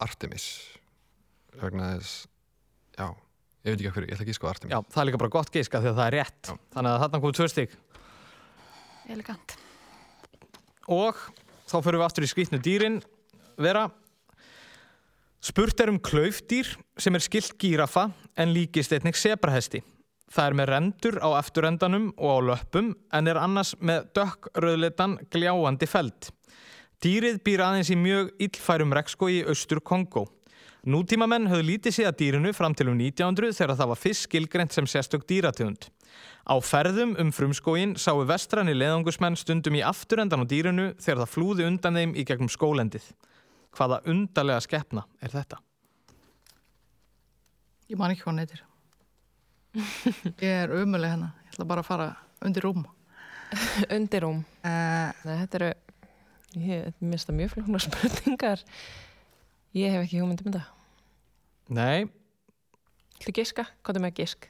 Artemis 0.00 0.44
vegna 1.60 1.88
þess 1.98 2.12
já, 2.94 3.08
ég 3.66 3.74
veit 3.74 3.80
ekki 3.82 3.90
hvað 3.90 4.06
ég 4.06 4.14
ætla 4.14 4.24
að 4.24 4.30
gíska 4.30 4.46
á 4.46 4.52
Artemis 4.54 4.72
Já, 4.76 4.78
það 4.94 5.02
er 5.02 5.08
líka 5.10 5.20
bara 5.24 5.34
gott 5.34 5.50
gíska 5.54 5.80
því 5.82 5.90
að 5.90 5.98
það 5.98 6.06
er 6.06 6.16
rétt. 6.20 6.52
Þannig 6.76 6.92
að 6.94 7.02
þarna 7.04 7.20
komið 7.24 7.38
tvö 7.40 7.48
stygg. 7.50 7.74
Elegant. 9.10 9.56
Og 10.90 11.18
þá 11.70 11.76
fyrir 11.82 11.98
við 12.00 12.06
aftur 12.06 12.26
í 12.26 12.30
skrýtnu 12.30 12.60
dýrin. 12.62 13.00
Vera, 13.60 13.90
spurt 15.44 15.80
er 15.84 15.90
um 15.92 15.98
klaufdýr 16.00 16.70
sem 16.96 17.16
er 17.16 17.20
skilt 17.20 17.58
gírafa 17.60 18.06
en 18.40 18.54
líkist 18.54 18.94
einnig 18.96 19.18
sebrahesti. 19.20 19.82
Það 20.32 20.46
er 20.46 20.56
með 20.56 20.70
rendur 20.70 21.18
á 21.20 21.28
efturendanum 21.36 22.06
og 22.16 22.30
á 22.32 22.38
löppum 22.48 22.92
en 23.12 23.28
er 23.28 23.36
annars 23.36 23.74
með 23.76 24.08
dökkröðlitan 24.16 25.18
gljáandi 25.28 25.88
feld. 25.90 26.30
Dýrið 27.04 27.40
býr 27.44 27.66
aðeins 27.66 27.92
í 27.92 28.00
mjög 28.00 28.30
illfærum 28.46 28.94
rekskói 28.96 29.32
í 29.40 29.46
austur 29.52 29.82
Kongo. 29.84 30.24
Nútímamenn 30.88 31.50
höfðu 31.50 31.66
lítið 31.66 31.98
séð 31.98 32.08
að 32.14 32.20
dýrinu 32.22 32.52
fram 32.56 32.72
til 32.72 32.88
um 32.88 32.96
1900 32.96 33.58
þegar 33.58 33.76
það 33.76 33.90
var 33.90 34.00
fyrst 34.00 34.24
skilgrent 34.24 34.72
sem 34.72 34.88
sérstök 34.88 35.26
dýrategund. 35.28 35.90
Á 36.48 36.56
ferðum 36.64 37.12
um 37.20 37.32
frumskóin 37.36 37.98
sáu 38.00 38.22
vestræni 38.24 38.72
leðangusmenn 38.72 39.36
stundum 39.36 39.76
í 39.76 39.84
afturendan 39.84 40.40
á 40.40 40.48
dýrinu 40.48 40.94
þegar 40.96 41.26
það 41.26 41.34
flúði 41.34 41.68
undan 41.68 42.00
þeim 42.00 42.16
í 42.16 42.24
gegnum 42.24 42.48
skólendið. 42.48 43.04
Hvaða 43.76 44.00
undarlega 44.10 44.60
skeppna 44.64 45.04
er 45.22 45.32
þetta? 45.34 45.58
Ég 47.90 47.98
man 47.98 48.12
ekki 48.14 48.22
hvað 48.24 48.32
hann 48.32 48.42
heitir. 48.44 48.62
Ég 50.42 50.50
er 50.64 50.72
umuleg 50.74 51.12
hérna. 51.12 51.30
Ég 51.46 51.54
ætla 51.54 51.66
bara 51.70 51.82
að 51.84 51.88
fara 51.90 52.08
undir 52.46 52.64
rúm. 52.66 52.84
Undirrúm. 53.96 54.44
Uh, 54.62 55.10
Nei, 55.26 55.36
þetta 55.42 55.58
eru, 55.58 55.70
ég 56.62 57.00
mista 57.02 57.34
mjög 57.34 57.56
flóknar 57.56 57.82
spurningar. 57.82 58.62
Ég 59.74 59.90
hef 59.94 60.04
ekki 60.06 60.20
hugmyndum 60.22 60.50
um 60.50 60.54
þetta. 60.54 60.66
Nei, 61.74 62.08
Ætli 63.20 63.34
giska? 63.36 63.66
Hvað 63.84 63.98
er 63.98 64.02
með 64.06 64.14
gisk? 64.16 64.46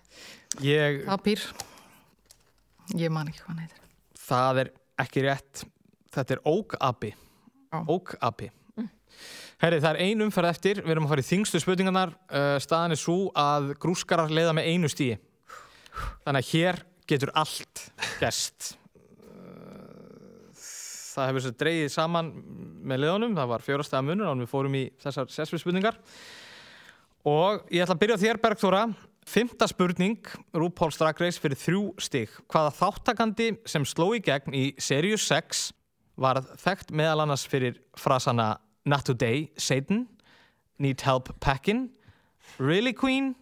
ég, 0.62 1.00
Papír. 1.08 1.40
Ég 2.94 3.10
man 3.10 3.26
ekki 3.32 3.40
hvað 3.42 3.48
hann 3.50 3.62
heitir. 3.64 3.80
það 4.28 4.60
er 4.62 4.68
ekki 5.02 5.24
rétt. 5.24 5.64
Þetta 6.14 6.36
er 6.36 6.42
ókabi. 6.46 7.10
Ókabi. 7.90 8.50
Herri, 9.60 9.76
það 9.76 9.90
er 9.92 10.06
ein 10.06 10.24
umferð 10.24 10.48
eftir. 10.48 10.78
Við 10.80 10.94
erum 10.94 11.04
að 11.04 11.10
fara 11.12 11.20
í 11.20 11.26
þingstu 11.28 11.58
spurningarnar. 11.60 12.14
Uh, 12.32 12.54
staðan 12.64 12.94
er 12.94 12.98
svo 13.00 13.16
að 13.36 13.74
grúskarar 13.82 14.30
leiða 14.32 14.54
með 14.56 14.68
einu 14.72 14.88
stíi. 14.88 15.18
Þannig 16.24 16.38
að 16.38 16.52
hér 16.54 16.78
getur 17.10 17.32
allt 17.36 17.82
gerst. 18.22 18.70
Uh, 19.20 20.48
Það 21.10 21.28
hefur 21.28 21.44
svo 21.44 21.52
dreigið 21.60 21.92
saman 21.92 22.30
með 22.88 23.02
leiðunum. 23.02 23.34
Það 23.36 23.50
var 23.50 23.66
fjórastega 23.66 24.06
munur 24.06 24.30
án 24.30 24.40
við 24.40 24.48
fórum 24.54 24.78
í 24.80 24.82
þessar 25.04 25.28
sessfið 25.34 25.62
spurningar. 25.66 26.00
Og 27.28 27.60
ég 27.68 27.84
ætla 27.84 27.98
að 27.98 28.02
byrja 28.06 28.18
þér, 28.24 28.40
Bergþóra. 28.40 28.82
Fymta 29.28 29.68
spurning, 29.68 30.24
Drag 30.56 31.20
Race 31.20 31.36
fyrir 31.36 31.60
þrjú 31.60 31.84
stig. 32.00 32.32
Hvaða 32.48 32.72
þáttakandi 32.80 33.52
sem 33.68 33.84
sló 33.84 34.08
í 34.16 34.24
gegn 34.24 34.56
í 34.56 34.64
Serious 34.80 35.28
6 35.28 35.66
var 36.16 36.40
þekkt 36.64 36.96
meðal 36.96 37.26
annars 37.26 37.44
fyrir 37.44 37.76
frasana 38.00 38.54
Not 38.84 39.04
Today, 39.04 39.50
Satan, 39.56 40.06
Need 40.78 41.00
Help 41.04 41.28
Packin', 41.40 41.90
Really 42.58 42.92
Queen 42.92 43.34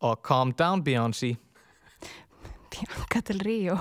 og 0.00 0.22
Calm 0.22 0.52
Down 0.52 0.82
Beyoncé. 0.84 1.36
Bianca 2.70 3.20
del 3.28 3.40
Rio. 3.40 3.78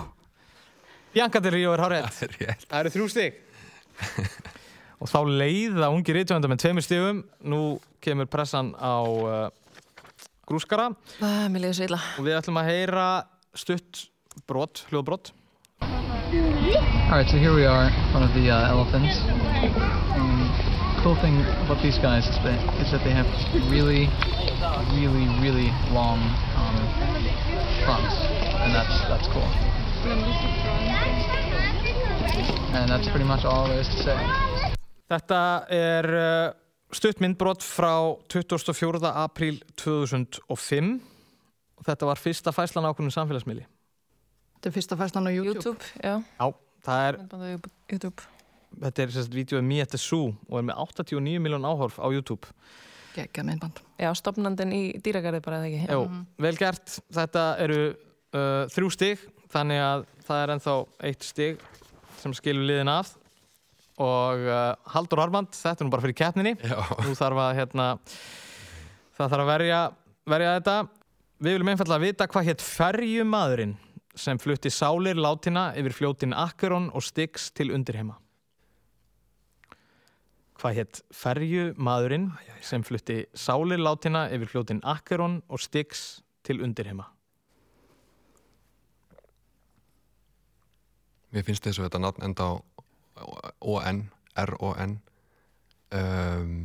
Bianca 1.14 1.40
Del 1.42 1.52
Rio 1.54 1.74
er 1.74 1.82
hárið. 1.82 2.08
Það 2.18 2.24
er 2.28 2.36
rétt. 2.40 2.66
Það 2.70 2.80
eru 2.80 2.92
þrjú 2.96 3.08
stig. 3.14 3.40
og 5.04 5.10
þá 5.12 5.20
leiða 5.30 5.90
ungi 5.94 6.16
rítvönda 6.18 6.50
með 6.50 6.62
tveimur 6.64 6.86
stigum. 6.86 7.24
Nú 7.46 7.62
kemur 8.04 8.30
pressan 8.30 8.74
á 8.78 8.96
uh, 9.06 9.50
grúskara 10.50 10.90
Ah, 11.22 11.46
Mér 11.50 11.68
liður 11.68 11.78
svo 11.80 11.88
illa. 11.90 12.02
og 12.20 12.26
við 12.28 12.38
ætlum 12.40 12.60
að 12.62 12.70
heyra 12.74 13.08
stutt 13.56 14.06
brot, 14.50 14.86
hljóðbrot. 14.90 15.32
All 15.84 17.20
right, 17.20 17.30
so 17.30 17.38
here 17.38 17.54
we 17.54 17.66
are 17.66 17.92
front 18.12 18.26
of 18.26 18.34
the 18.34 18.50
uh, 18.50 18.70
elephants. 18.74 20.13
Cool 21.04 21.20
thing 21.20 21.36
about 21.66 21.84
these 21.84 22.00
guys 22.00 22.24
is 22.30 22.40
that, 22.48 22.60
is 22.80 22.90
that 22.92 23.04
they 23.04 23.12
have 23.12 23.28
really, 23.68 24.08
really, 24.96 25.28
really 25.44 25.68
long 25.92 26.16
um, 26.56 26.78
fronts, 27.84 28.16
and 28.64 28.72
that's 28.72 28.96
that's 29.12 29.28
cool. 29.28 29.44
And 32.72 32.88
that's 32.88 33.10
pretty 33.10 33.26
much 33.26 33.44
all 33.44 33.68
there 33.68 33.82
is 33.82 33.90
to 33.90 34.00
say. 34.00 34.18
Þetta 35.12 35.42
er 35.76 36.08
uh, 36.08 36.54
stutt 36.96 37.20
myndbrot 37.20 37.60
frá 37.68 38.16
24. 38.32 39.04
apríl 39.12 39.60
2005 39.76 41.02
og 41.84 41.90
þetta 41.90 42.08
var 42.08 42.22
fyrsta 42.22 42.56
fæslan 42.56 42.88
ákveðinu 42.88 43.12
samfélagsmiðli. 43.12 43.68
Þetta 44.56 44.72
er 44.72 44.78
fyrsta 44.80 44.96
fæslan 45.04 45.28
á 45.28 45.32
YouTube. 45.36 45.60
YouTube, 45.60 45.84
já. 46.00 46.16
Já, 46.40 46.48
það 46.88 47.10
er, 47.10 47.20
á 47.20 47.38
YouTube. 47.92 48.33
Þetta 48.82 49.04
er 49.04 49.14
sérst 49.14 49.36
vídeoð 49.36 49.64
Me 49.68 49.82
at 49.84 49.94
the 49.94 50.00
Zoo 50.02 50.34
og 50.50 50.58
er 50.60 50.68
með 50.70 50.82
89 50.86 51.44
miljón 51.44 51.68
áhorf 51.68 52.00
á 52.02 52.08
YouTube. 52.10 52.50
Gekka 53.14 53.44
myndband. 53.46 53.82
Já, 54.02 54.10
stopnandinn 54.18 54.74
í 54.74 54.84
dýragarði 55.04 55.42
bara 55.46 55.62
eða 55.62 55.70
ekki. 55.70 55.94
Jó, 55.94 56.24
vel 56.42 56.56
gert. 56.58 56.96
Þetta 57.14 57.44
eru 57.62 57.82
uh, 57.92 58.64
þrjú 58.74 58.90
stig, 58.96 59.26
þannig 59.54 59.84
að 59.84 60.06
það 60.26 60.42
er 60.44 60.54
ennþá 60.56 60.78
eitt 61.10 61.28
stig 61.28 61.62
sem 62.24 62.34
skilur 62.38 62.66
liðin 62.66 62.92
af 62.94 63.14
og 64.02 64.48
uh, 64.48 64.74
Haldur 64.96 65.22
Armand, 65.22 65.54
þetta 65.54 65.84
er 65.84 65.88
nú 65.88 65.94
bara 65.94 66.06
fyrir 66.06 66.18
keppninni. 66.18 66.56
Já. 66.58 66.80
Nú 67.06 67.14
þarf 67.18 67.44
að, 67.44 67.52
hérna, 67.60 67.88
það 69.14 69.34
þarf 69.36 69.44
að 69.44 69.52
verja, 69.52 69.82
verja 70.34 70.56
þetta. 70.58 70.78
Við 71.44 71.58
viljum 71.58 71.74
einfallega 71.74 72.06
vita 72.08 72.30
hvað 72.32 72.50
hétt 72.50 72.66
ferjumadurinn 72.66 73.78
sem 74.18 74.40
flutti 74.42 74.70
sálir 74.74 75.18
látina 75.18 75.72
yfir 75.78 75.96
fljótin 75.98 76.36
Akeron 76.38 76.90
og 76.94 77.06
Styx 77.06 77.52
til 77.58 77.74
undirheima. 77.76 78.18
Hvað 80.64 80.78
hétt 80.80 81.00
ferjumadurinn 81.12 82.30
sem 82.64 82.86
flutti 82.88 83.18
sálir 83.36 83.82
látina 83.84 84.30
yfir 84.32 84.48
fljótin 84.48 84.78
Akeron 84.88 85.42
og 85.52 85.60
Styx 85.60 86.22
til 86.48 86.62
undirheima? 86.64 87.10
Mér 91.36 91.44
finnst 91.44 91.68
þess 91.68 91.82
að 91.82 91.90
þetta 91.90 92.02
nafn 92.06 92.24
enda 92.30 92.48
á 92.48 92.54
O-N, 93.60 94.00
R-O-N 94.40 94.96
um, 96.00 96.56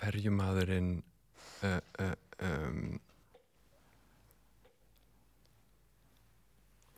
Ferjumadurinn 0.00 0.92
uh, 1.60 1.80
uh, 2.00 2.14
um, 2.40 3.00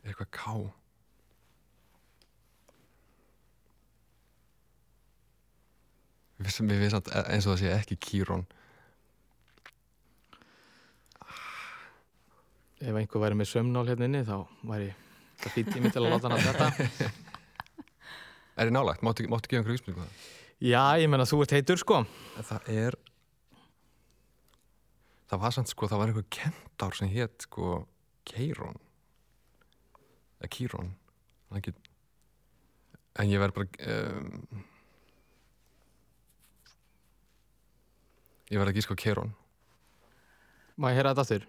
eitthvað 0.07 0.31
K 0.39 0.61
Mér 6.41 6.81
finnst- 6.81 6.95
samt 6.97 7.11
eins 7.29 7.47
og 7.47 7.55
það 7.55 7.61
sé 7.61 7.73
ekki 7.77 7.99
Kýrón 8.01 8.47
Ef 12.81 12.97
einhver 12.97 13.21
væri 13.21 13.37
með 13.37 13.51
sömnál 13.51 13.85
hérna 13.91 14.07
inni 14.09 14.23
þá 14.25 14.39
væri 14.65 14.89
það 15.43 15.57
fýtt 15.57 15.73
tími 15.75 15.91
til 15.93 16.01
að 16.01 16.15
láta 16.15 16.31
hann 16.31 16.39
að 16.39 16.47
þetta. 16.49 17.11
Er 18.61 18.69
þið 18.69 18.73
nálægt? 18.77 19.03
Máttu, 19.05 19.27
máttu 19.29 19.51
gefa 19.51 19.61
einhverju 19.61 19.77
vísbyrningu 19.77 20.07
það? 20.07 20.25
Já, 20.65 20.81
ég 21.01 21.09
menna 21.13 21.27
þú 21.29 21.43
ert 21.45 21.53
heitur 21.57 21.81
sko. 21.81 22.01
Það 22.41 22.71
er 22.73 22.97
það 25.31 25.43
var 25.45 25.55
samt 25.57 25.71
sko, 25.71 25.89
það 25.89 26.01
var 26.03 26.11
einhver 26.13 26.27
kentár 26.33 26.97
sem 26.97 27.13
hétt 27.13 27.47
sko 27.47 27.85
Keirón 28.29 28.81
eða 30.41 31.61
ekki... 31.61 31.73
en 33.21 33.33
ég 33.33 33.41
verð 33.43 33.61
bara 33.61 33.93
um... 33.93 34.65
ég 38.51 38.59
verð 38.61 38.73
ekki 38.75 38.85
sko 38.87 38.95
Keirón 38.99 39.31
Má 40.81 40.87
ég 40.93 40.97
heyra 41.01 41.13
þetta 41.15 41.25
aftur? 41.27 41.45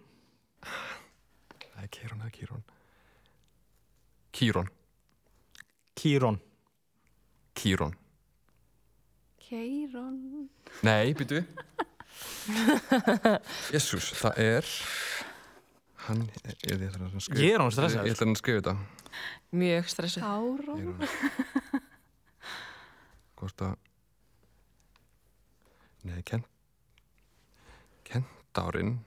það 1.71 1.83
er 1.85 1.91
Keirón 1.97 2.23
eða 2.25 2.33
Kýrón 2.37 2.63
Kýrón 4.37 4.69
Kýrón 6.01 6.37
Kýrón 7.61 7.93
Keiron. 9.51 10.17
Nei, 10.87 11.07
býtu 11.17 11.37
Jésús, 13.73 14.05
það 14.15 14.33
er 14.39 14.65
hann 16.07 16.21
er, 16.47 16.55
ég, 16.65 16.71
ætla 16.87 17.05
að 17.09 17.17
skrifa- 17.25 17.43
Ég 17.43 17.51
er 17.53 17.59
honum 17.61 17.73
stressaður. 17.75 18.07
Ég 18.07 18.13
ætla 18.15 18.25
að 18.31 18.39
skrifa 18.39 18.59
þetta 18.61 18.75
Mjög 19.61 19.85
stressuð. 19.91 20.23
Áron. 20.23 20.95
hvort 23.41 23.59
að 23.67 23.73
Nei, 26.07 26.21
kent 26.25 26.45
Kentárinn 28.51 28.97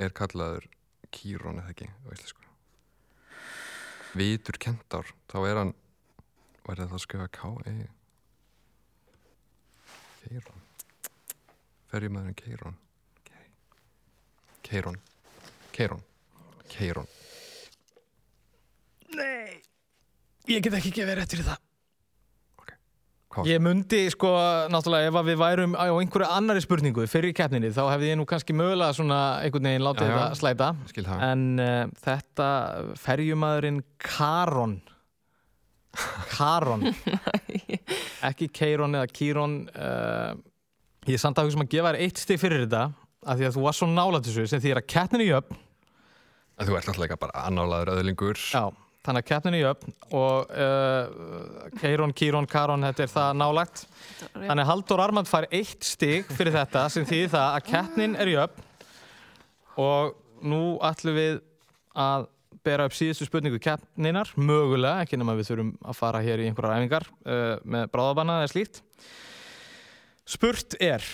er 0.00 0.14
kallaður 0.16 0.64
Kýrón 1.12 1.58
eða 1.60 1.74
ekki 1.74 1.88
Vitur 4.16 4.56
Kentár 4.56 5.10
þá 5.28 5.36
er 5.44 5.60
hann 5.60 5.72
væri 6.64 6.86
það 6.86 6.94
að 6.96 7.02
skrifa 7.04 7.26
K-E 7.36 7.74
Keirón 10.22 10.64
Ferjumæðurinn 11.92 12.40
Keirón 12.40 12.80
Keirón 14.64 14.98
Keirón 15.76 16.02
Keirón 16.72 17.12
Nei, 19.20 19.60
ég 20.48 20.64
get 20.64 20.80
ekki 20.80 20.96
gefið 20.96 21.20
rétt 21.20 21.36
fyrir 21.36 21.52
það. 21.52 21.67
Hvað? 23.38 23.48
Ég 23.52 23.60
mundi 23.62 24.00
sko, 24.10 24.30
náttúrulega, 24.74 25.10
ef 25.12 25.18
að 25.20 25.28
við 25.30 25.36
værum 25.38 25.74
á 25.78 25.86
einhverju 25.86 26.28
annari 26.34 26.62
spurningu 26.64 27.04
fyrir 27.10 27.34
keppninni, 27.38 27.70
þá 27.74 27.84
hefði 27.92 28.08
ég 28.10 28.18
nú 28.18 28.26
kannski 28.26 28.56
mögulega 28.58 28.96
svona 28.96 29.18
einhvern 29.44 29.68
veginn 29.70 29.84
látið 29.86 30.08
Já, 30.08 30.10
já. 30.10 30.18
þetta 30.18 30.38
slæta. 30.40 30.70
Skil 30.90 31.04
það. 31.06 31.22
En 31.28 31.44
uh, 31.62 31.92
þetta 32.02 32.48
ferjumadurinn 33.04 33.78
Karon, 34.02 34.74
Karon, 36.34 36.84
ekki 38.28 38.50
Keiron 38.58 38.98
eða 38.98 39.12
Kýron, 39.14 39.56
uh, 39.70 40.34
ég 41.06 41.14
er 41.16 41.22
samt 41.22 41.38
að 41.38 41.48
hugsa 41.48 41.60
um 41.60 41.64
að 41.68 41.72
gefa 41.76 41.94
þér 41.94 42.02
eitt 42.08 42.20
stig 42.24 42.42
fyrir 42.42 42.66
þetta, 42.66 42.82
af 43.28 43.38
því 43.40 43.48
að 43.48 43.56
þú 43.56 43.64
var 43.68 43.78
svo 43.78 43.88
nála 43.94 44.20
þessu 44.26 44.44
sem 44.50 44.62
því 44.66 44.74
að 44.76 44.86
keppninni 44.90 45.30
jöfn, 45.30 45.64
En 46.58 46.66
þú 46.66 46.74
ert 46.74 46.88
náttúrulega 46.88 47.14
bara 47.22 47.44
annálaður 47.46 47.92
öðlingur 48.00 48.38
Já, 48.42 48.64
þannig 49.08 49.24
að 49.24 49.28
keppninni 49.32 49.58
í 49.58 49.64
jöfn 49.64 49.94
og 50.18 50.52
uh, 50.52 51.68
Keiron, 51.80 52.14
Kýron, 52.16 52.48
Karon, 52.50 52.86
þetta 52.90 53.04
er 53.04 53.12
það 53.12 53.36
nálagt. 53.40 53.84
Þannig 54.36 54.64
að 54.64 54.70
Haldur 54.70 55.02
Armand 55.04 55.30
fær 55.30 55.48
eitt 55.50 55.86
stig 55.86 56.28
fyrir 56.30 56.54
þetta 56.54 56.86
sem 56.92 57.06
þýðir 57.08 57.32
það 57.34 57.58
að 57.58 57.68
keppnin 57.70 58.16
er 58.20 58.32
jöfn 58.34 58.66
og 59.78 60.18
nú 60.44 60.62
ætlum 60.84 61.16
við 61.18 61.40
að 61.98 62.26
bera 62.66 62.88
upp 62.88 62.96
síðustu 62.96 63.26
spurningu 63.28 63.60
keppninar, 63.62 64.30
mögulega, 64.36 65.04
ekki 65.04 65.18
nema 65.18 65.36
við 65.38 65.52
þurfum 65.52 65.72
að 65.88 65.98
fara 65.98 66.22
hér 66.24 66.42
í 66.42 66.48
einhverjar 66.50 66.82
æfingar 66.82 67.06
uh, 67.08 67.54
með 67.64 67.88
bráðabanna 67.94 68.42
eða 68.42 68.52
slíkt. 68.52 68.82
Spurt 70.28 70.76
er, 70.84 71.04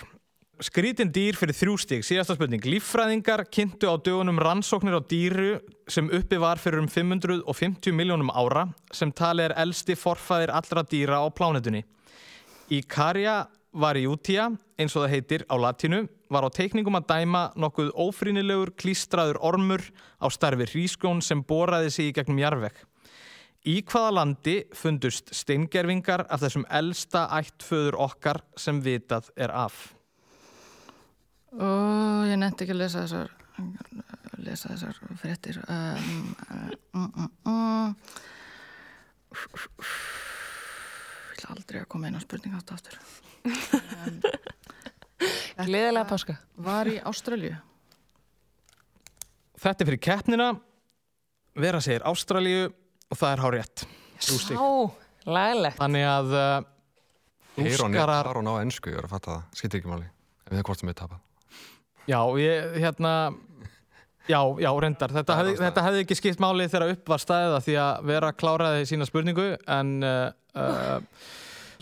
skrítin 0.63 1.11
dýr 1.11 1.37
fyrir 1.39 1.57
þrjú 1.57 1.75
stig, 1.83 2.05
síðasta 2.07 2.37
spurning. 2.37 2.63
Líffræðingar 2.63 3.45
kynntu 3.51 3.91
á 3.91 3.99
dögunum 3.99 4.39
rannsóknir 4.39 4.97
á 4.99 5.03
dýru 5.03 5.59
sem 5.91 6.07
uppi 6.15 6.39
var 6.39 6.61
fyrir 6.63 6.83
um 6.83 6.89
550 6.91 7.95
miljónum 7.97 8.31
ára 8.31 8.69
sem 8.95 9.11
tali 9.13 9.45
er 9.47 9.57
elsti 9.59 9.97
forfæðir 9.99 10.55
allra 10.55 10.85
dýra 10.87 11.19
á 11.23 11.27
plánetunni. 11.35 11.83
Íkarja 12.71 13.45
variutia, 13.75 14.53
eins 14.79 14.95
og 14.95 15.05
það 15.05 15.15
heitir 15.17 15.45
á 15.51 15.55
latínu, 15.59 16.05
var 16.31 16.47
á 16.47 16.51
teikningum 16.55 17.01
að 17.01 17.09
dæma 17.11 17.45
nokkuð 17.59 17.91
ófrínilegur 17.99 18.75
klístraður 18.79 19.41
ormur 19.43 19.83
á 20.23 20.27
starfi 20.31 20.69
hrískjón 20.71 21.23
sem 21.23 21.43
boraði 21.43 21.91
sig 21.91 22.13
í 22.13 22.15
gegnum 22.15 22.39
jarveg. 22.39 22.77
Í 23.65 23.81
hvaða 23.89 24.15
landi 24.21 24.57
fundust 24.77 25.33
steingervingar 25.35 26.27
af 26.29 26.45
þessum 26.45 26.67
elsta 26.69 27.27
ættföður 27.33 27.97
okkar 28.07 28.43
sem 28.61 28.83
vitað 28.85 29.31
er 29.41 29.51
af? 29.51 29.95
Ó, 31.55 31.67
ég 32.29 32.37
nefndi 32.41 32.61
ekki 32.65 32.75
að 32.75 32.83
lesa 32.83 32.99
þessar 33.05 33.29
lesa 34.45 34.67
þessar 34.73 34.95
fréttir 35.21 35.57
um, 35.63 36.35
um, 36.51 36.71
um, 36.99 37.09
um. 37.51 37.89
Ég 39.35 39.41
ætla 41.35 41.49
aldrei 41.55 41.79
að 41.83 41.91
koma 41.91 42.05
inn 42.11 42.19
á 42.19 42.21
spurning 42.23 42.55
átt 42.59 42.75
aftur 42.75 42.95
um, 43.47 44.15
Gleðilega 45.65 46.07
páska 46.11 46.35
Var 46.67 46.87
í 46.91 46.97
Ástralju 47.07 47.55
Þetta 49.63 49.81
er 49.85 49.89
fyrir 49.91 50.03
keppnina 50.03 50.49
Vera 51.55 51.81
segir 51.83 52.03
Ástralíu 52.11 52.65
og 53.15 53.21
það 53.21 53.35
er 53.35 53.43
hár 53.45 53.55
rétt. 53.55 53.85
Lagilegt. 55.25 55.79
Þannig 55.79 56.07
að 56.09 56.35
uh, 56.35 56.41
rúskarar... 57.61 58.29
er 58.29 58.41
hún 58.41 58.51
á 58.51 58.55
ennsku, 58.61 58.93
ég 58.93 59.01
er 59.01 59.07
að 59.07 59.15
fatta 59.15 59.37
það, 59.37 59.45
skiptir 59.61 59.81
ekki 59.81 59.93
máli. 59.93 60.09
Ef 60.45 60.57
við 60.57 60.67
hvort 60.67 60.83
sem 60.83 60.91
við 60.91 60.99
tapað. 61.01 61.24
Já, 62.05 62.21
ég, 62.37 62.77
hérna, 62.83 63.13
já, 64.29 64.41
já, 64.61 64.71
reyndar. 64.81 65.15
Þetta 65.15 65.39
hefði, 65.39 65.55
þetta 65.63 65.85
hefði 65.87 66.03
ekki 66.05 66.19
skipt 66.19 66.43
máli 66.43 66.69
þegar 66.69 66.95
upp 66.97 67.15
var 67.15 67.23
staðið 67.23 67.57
að 67.57 67.65
því 67.69 67.79
að 67.85 68.11
vera 68.11 68.33
kláraði 68.37 68.85
sína 68.91 69.09
spurningu 69.09 69.47
en 69.77 69.95
uh, 70.05 70.29
uh, 70.59 71.33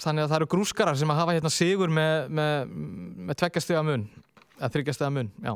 þannig 0.02 0.24
að 0.24 0.30
það 0.30 0.38
eru 0.38 0.50
grúskarar 0.54 0.98
sem 0.98 1.10
að 1.12 1.20
hafa 1.22 1.36
hérna 1.38 1.52
sigur 1.52 1.92
með, 1.92 2.30
með, 2.38 2.72
með 3.28 3.40
tveggjastega 3.42 3.84
mun, 3.86 4.08
eða 4.60 4.72
þryggjastega 4.76 5.14
mun, 5.18 5.32
já. 5.42 5.54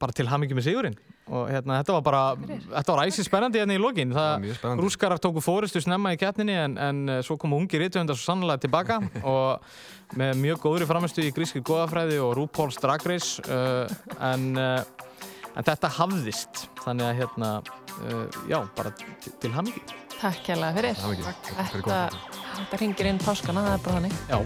Bara 0.00 0.16
til 0.16 0.28
hamingi 0.30 0.56
með 0.56 0.70
sigurinn 0.70 0.98
og 1.30 1.46
hérna, 1.46 1.76
þetta 1.78 1.94
var 1.94 2.02
bara, 2.02 2.20
þetta 2.72 2.94
var 2.96 3.06
æsi 3.06 3.24
spennandi 3.26 3.60
hérna 3.60 3.76
í 3.76 3.80
lokin. 3.80 4.14
Það, 4.16 4.46
spennandi. 4.56 4.82
grúskarar 4.82 5.20
tóku 5.22 5.42
fóristu 5.44 5.82
snemma 5.84 6.14
í 6.16 6.18
keppninni 6.18 6.56
en, 6.58 6.76
en 6.80 7.02
uh, 7.06 7.18
svo 7.26 7.36
komu 7.40 7.60
ungi 7.60 7.78
rítuðundar 7.78 8.18
svo 8.18 8.32
sannlega 8.32 8.64
tilbaka 8.64 8.98
og 9.34 10.18
með 10.18 10.40
mjög 10.42 10.64
góðri 10.64 10.88
framistu 10.90 11.22
í 11.22 11.30
gríski 11.36 11.62
góðafræði 11.62 12.18
og 12.24 12.34
RuPaul's 12.38 12.80
Drag 12.82 13.06
Race 13.06 13.44
uh, 13.46 13.86
en, 14.32 14.50
uh, 14.58 14.82
en 15.54 15.70
þetta 15.70 15.92
hafðist 16.00 16.66
þannig 16.82 17.10
að 17.12 17.22
hérna, 17.22 17.52
uh, 18.00 18.40
já, 18.50 18.58
bara 18.78 18.94
til, 18.98 19.36
til 19.44 19.54
hamingi. 19.54 19.84
Takk 20.20 20.48
hérlega 20.50 20.74
fyrir. 20.76 20.98
Er 21.00 21.08
mikið. 21.14 21.24
Takk 21.24 21.70
fyrir 21.70 21.84
Þetta, 21.86 21.98
komið. 22.10 22.40
þetta 22.58 22.78
ringir 22.82 23.06
inn 23.08 23.20
páskana, 23.22 23.62
það 23.64 23.72
er 23.72 23.84
bara 23.86 23.94
þannig. 23.96 24.14
Já, 24.28 24.38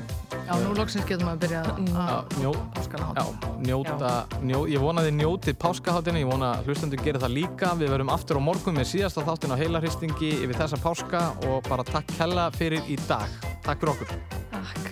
Já, 0.45 0.53
nú 0.61 0.75
loksins 0.77 1.07
getum 1.09 1.27
við 1.27 1.33
að 1.33 1.41
byrja 1.45 1.61
Já, 1.64 1.72
að 2.05 2.37
njó, 2.43 2.53
páskana 2.77 3.07
já, 3.16 3.25
njóta, 3.64 4.11
njó, 4.45 4.61
ég 4.70 4.83
vona 4.85 5.05
þið 5.07 5.14
njótið 5.18 5.59
páskahátinu, 5.64 6.20
ég 6.22 6.31
vona 6.31 6.51
að 6.59 6.68
hlustendur 6.68 7.03
gerir 7.03 7.22
það 7.25 7.35
líka. 7.39 7.72
Við 7.81 7.95
verum 7.97 8.12
aftur 8.14 8.39
á 8.39 8.43
morgun 8.45 8.79
með 8.79 8.91
síðasta 8.93 9.25
þáttin 9.27 9.57
á 9.57 9.61
heilarhristingi 9.62 10.31
yfir 10.45 10.61
þessa 10.62 10.79
páska 10.85 11.25
og 11.49 11.66
bara 11.70 11.87
takk 11.91 12.14
hella 12.20 12.51
fyrir 12.55 12.87
í 12.87 13.01
dag. 13.09 13.27
Takk 13.66 13.83
fyrir 13.83 13.97
okkur. 13.97 14.09
Takk. 14.55 14.85